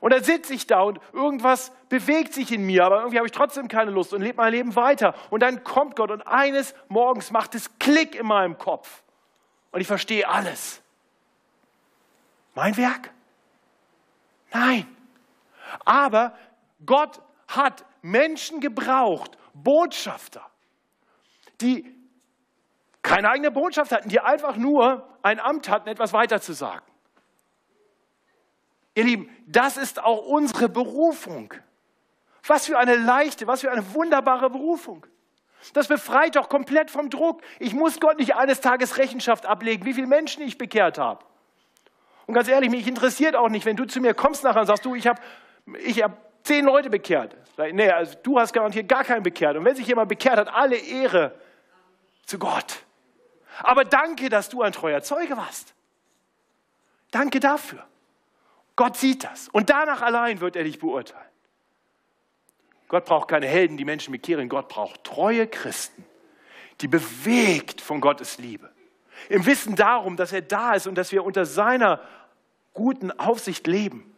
Und 0.00 0.12
dann 0.12 0.24
sitze 0.24 0.52
ich 0.52 0.66
da 0.66 0.80
und 0.82 0.98
irgendwas 1.12 1.72
bewegt 1.88 2.34
sich 2.34 2.50
in 2.50 2.66
mir, 2.66 2.84
aber 2.84 2.98
irgendwie 2.98 3.18
habe 3.18 3.26
ich 3.28 3.32
trotzdem 3.32 3.68
keine 3.68 3.92
Lust 3.92 4.12
und 4.12 4.20
lebe 4.20 4.36
mein 4.36 4.52
Leben 4.52 4.74
weiter. 4.74 5.14
Und 5.30 5.40
dann 5.40 5.62
kommt 5.62 5.94
Gott 5.94 6.10
und 6.10 6.26
eines 6.26 6.74
Morgens 6.88 7.30
macht 7.30 7.54
es 7.54 7.78
Klick 7.78 8.16
in 8.16 8.26
meinem 8.26 8.58
Kopf 8.58 9.04
und 9.70 9.80
ich 9.80 9.86
verstehe 9.86 10.28
alles. 10.28 10.82
Mein 12.54 12.76
Werk? 12.76 13.12
Nein. 14.52 14.86
Aber 15.84 16.36
Gott 16.84 17.20
hat 17.48 17.84
Menschen 18.02 18.60
gebraucht, 18.60 19.36
Botschafter, 19.54 20.46
die 21.60 21.94
keine 23.02 23.30
eigene 23.30 23.50
Botschaft 23.50 23.92
hatten, 23.92 24.08
die 24.08 24.20
einfach 24.20 24.56
nur 24.56 25.08
ein 25.22 25.40
Amt 25.40 25.68
hatten, 25.68 25.88
etwas 25.88 26.12
weiterzusagen. 26.12 26.82
Ihr 28.94 29.04
Lieben, 29.04 29.30
das 29.46 29.76
ist 29.76 30.02
auch 30.02 30.26
unsere 30.26 30.68
Berufung. 30.68 31.54
Was 32.46 32.66
für 32.66 32.78
eine 32.78 32.96
leichte, 32.96 33.46
was 33.46 33.60
für 33.60 33.70
eine 33.70 33.94
wunderbare 33.94 34.50
Berufung. 34.50 35.06
Das 35.74 35.86
befreit 35.86 36.36
doch 36.36 36.48
komplett 36.48 36.90
vom 36.90 37.08
Druck. 37.08 37.40
Ich 37.60 37.72
muss 37.72 38.00
Gott 38.00 38.18
nicht 38.18 38.34
eines 38.34 38.60
Tages 38.60 38.98
Rechenschaft 38.98 39.46
ablegen, 39.46 39.84
wie 39.86 39.94
viele 39.94 40.08
Menschen 40.08 40.42
ich 40.42 40.58
bekehrt 40.58 40.98
habe. 40.98 41.24
Und 42.26 42.34
ganz 42.34 42.48
ehrlich, 42.48 42.70
mich 42.70 42.86
interessiert 42.86 43.36
auch 43.36 43.48
nicht, 43.48 43.66
wenn 43.66 43.76
du 43.76 43.84
zu 43.84 44.00
mir 44.00 44.14
kommst 44.14 44.44
nachher 44.44 44.60
und 44.60 44.66
sagst, 44.66 44.84
du, 44.84 44.94
ich 44.94 45.06
habe 45.06 45.20
ich 45.84 46.02
hab 46.02 46.16
zehn 46.44 46.64
Leute 46.64 46.90
bekehrt. 46.90 47.36
Nee, 47.72 47.90
also 47.90 48.16
du 48.22 48.38
hast 48.38 48.52
garantiert 48.52 48.88
gar 48.88 49.04
keinen 49.04 49.22
bekehrt. 49.22 49.56
Und 49.56 49.64
wenn 49.64 49.76
sich 49.76 49.86
jemand 49.86 50.08
bekehrt 50.08 50.38
hat, 50.38 50.48
alle 50.48 50.76
Ehre 50.76 51.34
zu 52.24 52.38
Gott. 52.38 52.84
Aber 53.60 53.84
danke, 53.84 54.28
dass 54.28 54.48
du 54.48 54.62
ein 54.62 54.72
treuer 54.72 55.02
Zeuge 55.02 55.36
warst. 55.36 55.74
Danke 57.10 57.40
dafür. 57.40 57.84
Gott 58.74 58.96
sieht 58.96 59.24
das. 59.24 59.48
Und 59.48 59.68
danach 59.68 60.00
allein 60.00 60.40
wird 60.40 60.56
er 60.56 60.64
dich 60.64 60.78
beurteilen. 60.78 61.22
Gott 62.88 63.04
braucht 63.04 63.28
keine 63.28 63.46
Helden, 63.46 63.76
die 63.76 63.84
Menschen 63.84 64.12
bekehren. 64.12 64.48
Gott 64.48 64.68
braucht 64.68 65.04
treue 65.04 65.46
Christen, 65.46 66.04
die 66.80 66.88
bewegt 66.88 67.80
von 67.80 68.00
Gottes 68.00 68.38
Liebe 68.38 68.71
im 69.28 69.46
Wissen 69.46 69.76
darum, 69.76 70.16
dass 70.16 70.32
er 70.32 70.42
da 70.42 70.74
ist 70.74 70.86
und 70.86 70.96
dass 70.96 71.12
wir 71.12 71.24
unter 71.24 71.46
seiner 71.46 72.00
guten 72.74 73.10
Aufsicht 73.12 73.66
leben 73.66 74.14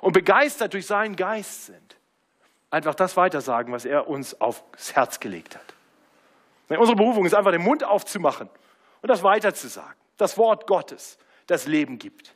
und 0.00 0.12
begeistert 0.12 0.74
durch 0.74 0.86
seinen 0.86 1.16
Geist 1.16 1.66
sind. 1.66 1.96
Einfach 2.70 2.94
das 2.94 3.16
weitersagen, 3.16 3.72
was 3.72 3.84
er 3.84 4.08
uns 4.08 4.40
aufs 4.40 4.94
Herz 4.94 5.20
gelegt 5.20 5.56
hat. 5.56 5.74
Unsere 6.68 6.96
Berufung 6.96 7.24
ist 7.24 7.34
einfach 7.34 7.52
den 7.52 7.62
Mund 7.62 7.84
aufzumachen 7.84 8.48
und 9.02 9.08
das 9.08 9.22
weiterzusagen. 9.22 9.94
Das 10.16 10.38
Wort 10.38 10.66
Gottes, 10.66 11.18
das 11.46 11.66
Leben 11.66 11.98
gibt. 11.98 12.34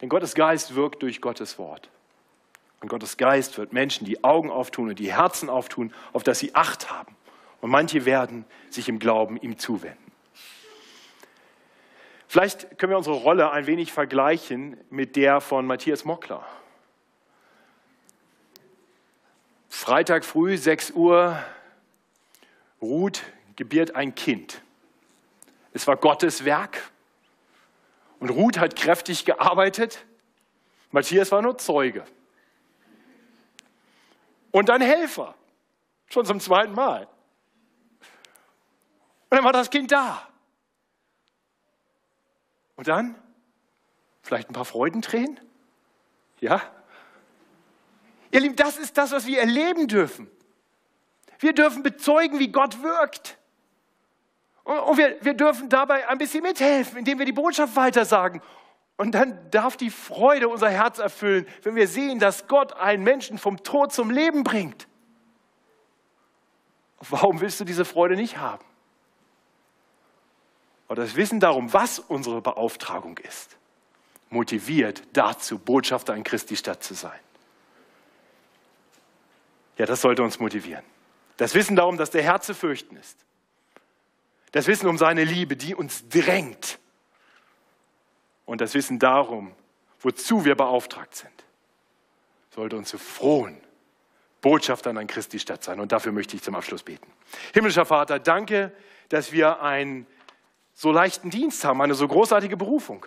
Denn 0.00 0.08
Gottes 0.08 0.34
Geist 0.34 0.74
wirkt 0.74 1.02
durch 1.02 1.20
Gottes 1.20 1.58
Wort. 1.58 1.88
Und 2.80 2.88
Gottes 2.88 3.16
Geist 3.16 3.58
wird 3.58 3.72
Menschen 3.72 4.04
die 4.04 4.22
Augen 4.22 4.50
auftun 4.50 4.88
und 4.88 4.98
die 4.98 5.12
Herzen 5.12 5.50
auftun, 5.50 5.92
auf 6.12 6.22
das 6.22 6.38
sie 6.38 6.54
Acht 6.54 6.90
haben. 6.90 7.16
Und 7.60 7.70
manche 7.70 8.04
werden 8.04 8.44
sich 8.70 8.88
im 8.88 8.98
Glauben 8.98 9.36
ihm 9.36 9.58
zuwenden. 9.58 10.07
Vielleicht 12.28 12.78
können 12.78 12.92
wir 12.92 12.98
unsere 12.98 13.16
Rolle 13.16 13.50
ein 13.50 13.66
wenig 13.66 13.90
vergleichen 13.90 14.76
mit 14.90 15.16
der 15.16 15.40
von 15.40 15.66
Matthias 15.66 16.04
Mockler. 16.04 16.46
Freitag 19.70 20.26
früh, 20.26 20.58
6 20.58 20.90
Uhr, 20.90 21.42
Ruth 22.82 23.22
gebiert 23.56 23.94
ein 23.96 24.14
Kind. 24.14 24.60
Es 25.72 25.86
war 25.86 25.96
Gottes 25.96 26.44
Werk 26.44 26.90
und 28.20 28.28
Ruth 28.28 28.58
hat 28.58 28.76
kräftig 28.76 29.24
gearbeitet. 29.24 30.04
Matthias 30.90 31.32
war 31.32 31.40
nur 31.40 31.56
Zeuge. 31.56 32.04
Und 34.50 34.68
dann 34.68 34.82
Helfer, 34.82 35.34
schon 36.10 36.26
zum 36.26 36.40
zweiten 36.40 36.74
Mal. 36.74 37.08
Und 39.30 39.36
dann 39.36 39.44
war 39.44 39.52
das 39.52 39.70
Kind 39.70 39.90
da. 39.92 40.28
Und 42.78 42.86
dann 42.86 43.16
vielleicht 44.22 44.48
ein 44.48 44.52
paar 44.52 44.64
Freudentränen? 44.64 45.40
Ja? 46.38 46.62
Ihr 48.30 48.38
Lieben, 48.38 48.54
das 48.54 48.78
ist 48.78 48.96
das, 48.96 49.10
was 49.10 49.26
wir 49.26 49.40
erleben 49.40 49.88
dürfen. 49.88 50.30
Wir 51.40 51.52
dürfen 51.54 51.82
bezeugen, 51.82 52.38
wie 52.38 52.52
Gott 52.52 52.80
wirkt. 52.80 53.36
Und 54.62 54.96
wir, 54.96 55.16
wir 55.22 55.34
dürfen 55.34 55.68
dabei 55.68 56.08
ein 56.08 56.18
bisschen 56.18 56.44
mithelfen, 56.44 56.98
indem 56.98 57.18
wir 57.18 57.26
die 57.26 57.32
Botschaft 57.32 57.74
weitersagen. 57.74 58.40
Und 58.96 59.10
dann 59.12 59.50
darf 59.50 59.76
die 59.76 59.90
Freude 59.90 60.48
unser 60.48 60.70
Herz 60.70 61.00
erfüllen, 61.00 61.48
wenn 61.64 61.74
wir 61.74 61.88
sehen, 61.88 62.20
dass 62.20 62.46
Gott 62.46 62.74
einen 62.74 63.02
Menschen 63.02 63.38
vom 63.38 63.60
Tod 63.64 63.92
zum 63.92 64.08
Leben 64.08 64.44
bringt. 64.44 64.86
Warum 67.00 67.40
willst 67.40 67.58
du 67.58 67.64
diese 67.64 67.84
Freude 67.84 68.14
nicht 68.14 68.36
haben? 68.36 68.67
Oder 70.88 71.02
das 71.02 71.16
Wissen 71.16 71.40
darum, 71.40 71.72
was 71.72 71.98
unsere 71.98 72.40
Beauftragung 72.40 73.18
ist, 73.18 73.56
motiviert 74.30 75.02
dazu, 75.12 75.58
Botschafter 75.58 76.14
in 76.14 76.24
Christi 76.24 76.56
Stadt 76.56 76.82
zu 76.82 76.94
sein. 76.94 77.18
Ja, 79.76 79.86
das 79.86 80.00
sollte 80.00 80.22
uns 80.22 80.38
motivieren. 80.40 80.84
Das 81.36 81.54
Wissen 81.54 81.76
darum, 81.76 81.96
dass 81.96 82.10
der 82.10 82.22
Herr 82.22 82.40
zu 82.40 82.54
fürchten 82.54 82.96
ist. 82.96 83.16
Das 84.52 84.66
Wissen 84.66 84.88
um 84.88 84.98
seine 84.98 85.24
Liebe, 85.24 85.56
die 85.56 85.74
uns 85.74 86.08
drängt. 86.08 86.78
Und 88.44 88.60
das 88.60 88.74
Wissen 88.74 88.98
darum, 88.98 89.52
wozu 90.00 90.44
wir 90.44 90.56
beauftragt 90.56 91.14
sind, 91.14 91.30
sollte 92.50 92.76
uns 92.76 92.88
zu 92.88 92.98
frohen 92.98 93.60
Botschaftern 94.40 94.96
an 94.96 95.06
Christi 95.06 95.38
Stadt 95.38 95.62
sein. 95.62 95.80
Und 95.80 95.92
dafür 95.92 96.12
möchte 96.12 96.34
ich 96.34 96.42
zum 96.42 96.54
Abschluss 96.54 96.82
beten. 96.82 97.12
Himmlischer 97.52 97.84
Vater, 97.84 98.18
danke, 98.18 98.72
dass 99.10 99.32
wir 99.32 99.62
einen 99.62 100.06
so 100.78 100.92
leichten 100.92 101.30
Dienst 101.30 101.64
haben, 101.64 101.82
eine 101.82 101.94
so 101.94 102.06
großartige 102.06 102.56
Berufung. 102.56 103.04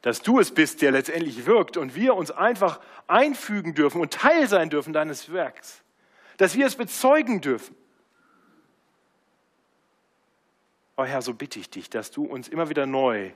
Dass 0.00 0.22
du 0.22 0.38
es 0.38 0.54
bist, 0.54 0.80
der 0.80 0.92
letztendlich 0.92 1.44
wirkt 1.44 1.76
und 1.76 1.96
wir 1.96 2.14
uns 2.14 2.30
einfach 2.30 2.78
einfügen 3.08 3.74
dürfen 3.74 4.00
und 4.00 4.12
Teil 4.12 4.46
sein 4.46 4.70
dürfen 4.70 4.92
deines 4.92 5.32
Werks. 5.32 5.82
Dass 6.36 6.54
wir 6.54 6.66
es 6.66 6.76
bezeugen 6.76 7.40
dürfen. 7.40 7.74
Oh 10.96 11.02
Herr, 11.02 11.20
so 11.20 11.34
bitte 11.34 11.58
ich 11.58 11.68
dich, 11.68 11.90
dass 11.90 12.12
du 12.12 12.24
uns 12.24 12.46
immer 12.46 12.68
wieder 12.68 12.86
neu 12.86 13.32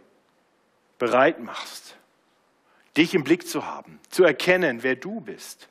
bereit 1.01 1.41
machst, 1.41 1.97
dich 2.97 3.13
im 3.13 3.25
Blick 3.25 3.49
zu 3.49 3.67
haben, 3.67 3.99
zu 4.09 4.23
erkennen, 4.23 4.85
wer 4.85 4.95
du 4.95 5.21
bist. 5.21 5.69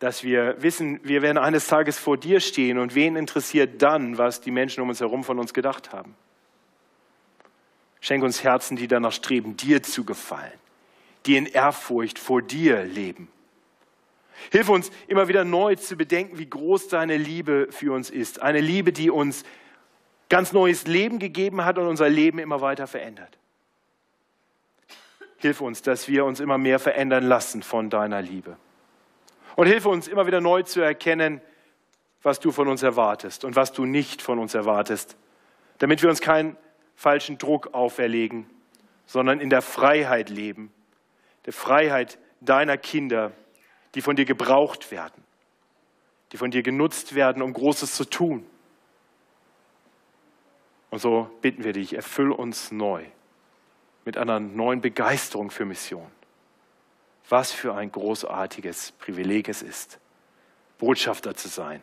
Dass 0.00 0.24
wir 0.24 0.60
wissen, 0.60 0.98
wir 1.04 1.22
werden 1.22 1.38
eines 1.38 1.66
Tages 1.68 1.98
vor 1.98 2.16
dir 2.16 2.40
stehen 2.40 2.78
und 2.78 2.94
wen 2.94 3.16
interessiert 3.16 3.80
dann, 3.80 4.18
was 4.18 4.40
die 4.40 4.50
Menschen 4.50 4.82
um 4.82 4.88
uns 4.88 5.00
herum 5.00 5.22
von 5.22 5.38
uns 5.38 5.54
gedacht 5.54 5.92
haben. 5.92 6.16
Schenk 8.00 8.24
uns 8.24 8.42
Herzen, 8.42 8.76
die 8.76 8.88
danach 8.88 9.12
streben, 9.12 9.56
dir 9.56 9.82
zu 9.82 10.04
gefallen, 10.04 10.58
die 11.26 11.36
in 11.36 11.46
Ehrfurcht 11.46 12.18
vor 12.18 12.42
dir 12.42 12.82
leben. 12.82 13.28
Hilf 14.50 14.70
uns 14.70 14.90
immer 15.06 15.28
wieder 15.28 15.44
neu 15.44 15.76
zu 15.76 15.96
bedenken, 15.96 16.38
wie 16.38 16.48
groß 16.48 16.88
deine 16.88 17.18
Liebe 17.18 17.68
für 17.70 17.92
uns 17.92 18.08
ist. 18.08 18.40
Eine 18.40 18.60
Liebe, 18.60 18.92
die 18.92 19.10
uns 19.10 19.44
ganz 20.30 20.52
neues 20.52 20.86
Leben 20.86 21.18
gegeben 21.18 21.64
hat 21.64 21.76
und 21.76 21.86
unser 21.86 22.08
Leben 22.08 22.38
immer 22.38 22.62
weiter 22.62 22.86
verändert. 22.86 23.36
Hilf 25.36 25.60
uns, 25.60 25.82
dass 25.82 26.08
wir 26.08 26.24
uns 26.24 26.40
immer 26.40 26.56
mehr 26.56 26.78
verändern 26.78 27.24
lassen 27.24 27.62
von 27.62 27.90
deiner 27.90 28.22
Liebe. 28.22 28.56
Und 29.56 29.66
hilf 29.66 29.86
uns 29.86 30.08
immer 30.08 30.26
wieder 30.26 30.40
neu 30.40 30.62
zu 30.62 30.80
erkennen, 30.80 31.40
was 32.22 32.40
du 32.40 32.52
von 32.52 32.68
uns 32.68 32.82
erwartest 32.82 33.44
und 33.44 33.56
was 33.56 33.72
du 33.72 33.84
nicht 33.84 34.22
von 34.22 34.38
uns 34.38 34.54
erwartest, 34.54 35.16
damit 35.78 36.02
wir 36.02 36.10
uns 36.10 36.20
keinen 36.20 36.56
falschen 36.94 37.38
Druck 37.38 37.72
auferlegen, 37.72 38.48
sondern 39.06 39.40
in 39.40 39.50
der 39.50 39.62
Freiheit 39.62 40.28
leben, 40.28 40.72
der 41.46 41.52
Freiheit 41.52 42.18
deiner 42.40 42.76
Kinder, 42.76 43.32
die 43.94 44.02
von 44.02 44.16
dir 44.16 44.24
gebraucht 44.24 44.90
werden, 44.90 45.24
die 46.32 46.36
von 46.36 46.50
dir 46.50 46.62
genutzt 46.62 47.14
werden, 47.14 47.42
um 47.42 47.52
Großes 47.52 47.94
zu 47.94 48.04
tun. 48.04 48.46
Und 50.90 50.98
so 50.98 51.30
bitten 51.40 51.64
wir 51.64 51.72
dich, 51.72 51.94
erfüll 51.94 52.32
uns 52.32 52.70
neu 52.70 53.04
mit 54.04 54.16
einer 54.18 54.40
neuen 54.40 54.80
Begeisterung 54.80 55.50
für 55.50 55.64
Mission. 55.64 56.10
Was 57.30 57.52
für 57.52 57.74
ein 57.74 57.90
großartiges 57.90 58.92
Privileg 58.92 59.48
es 59.48 59.62
ist, 59.62 59.98
Botschafter 60.78 61.34
zu 61.36 61.48
sein, 61.48 61.80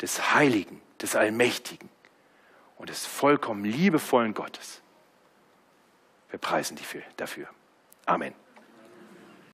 des 0.00 0.32
Heiligen, 0.32 0.80
des 1.02 1.16
Allmächtigen 1.16 1.88
und 2.78 2.88
des 2.88 3.04
vollkommen 3.04 3.64
liebevollen 3.64 4.32
Gottes. 4.32 4.80
Wir 6.30 6.38
preisen 6.38 6.76
dich 6.76 6.86
dafür. 7.16 7.48
Amen. 8.06 8.32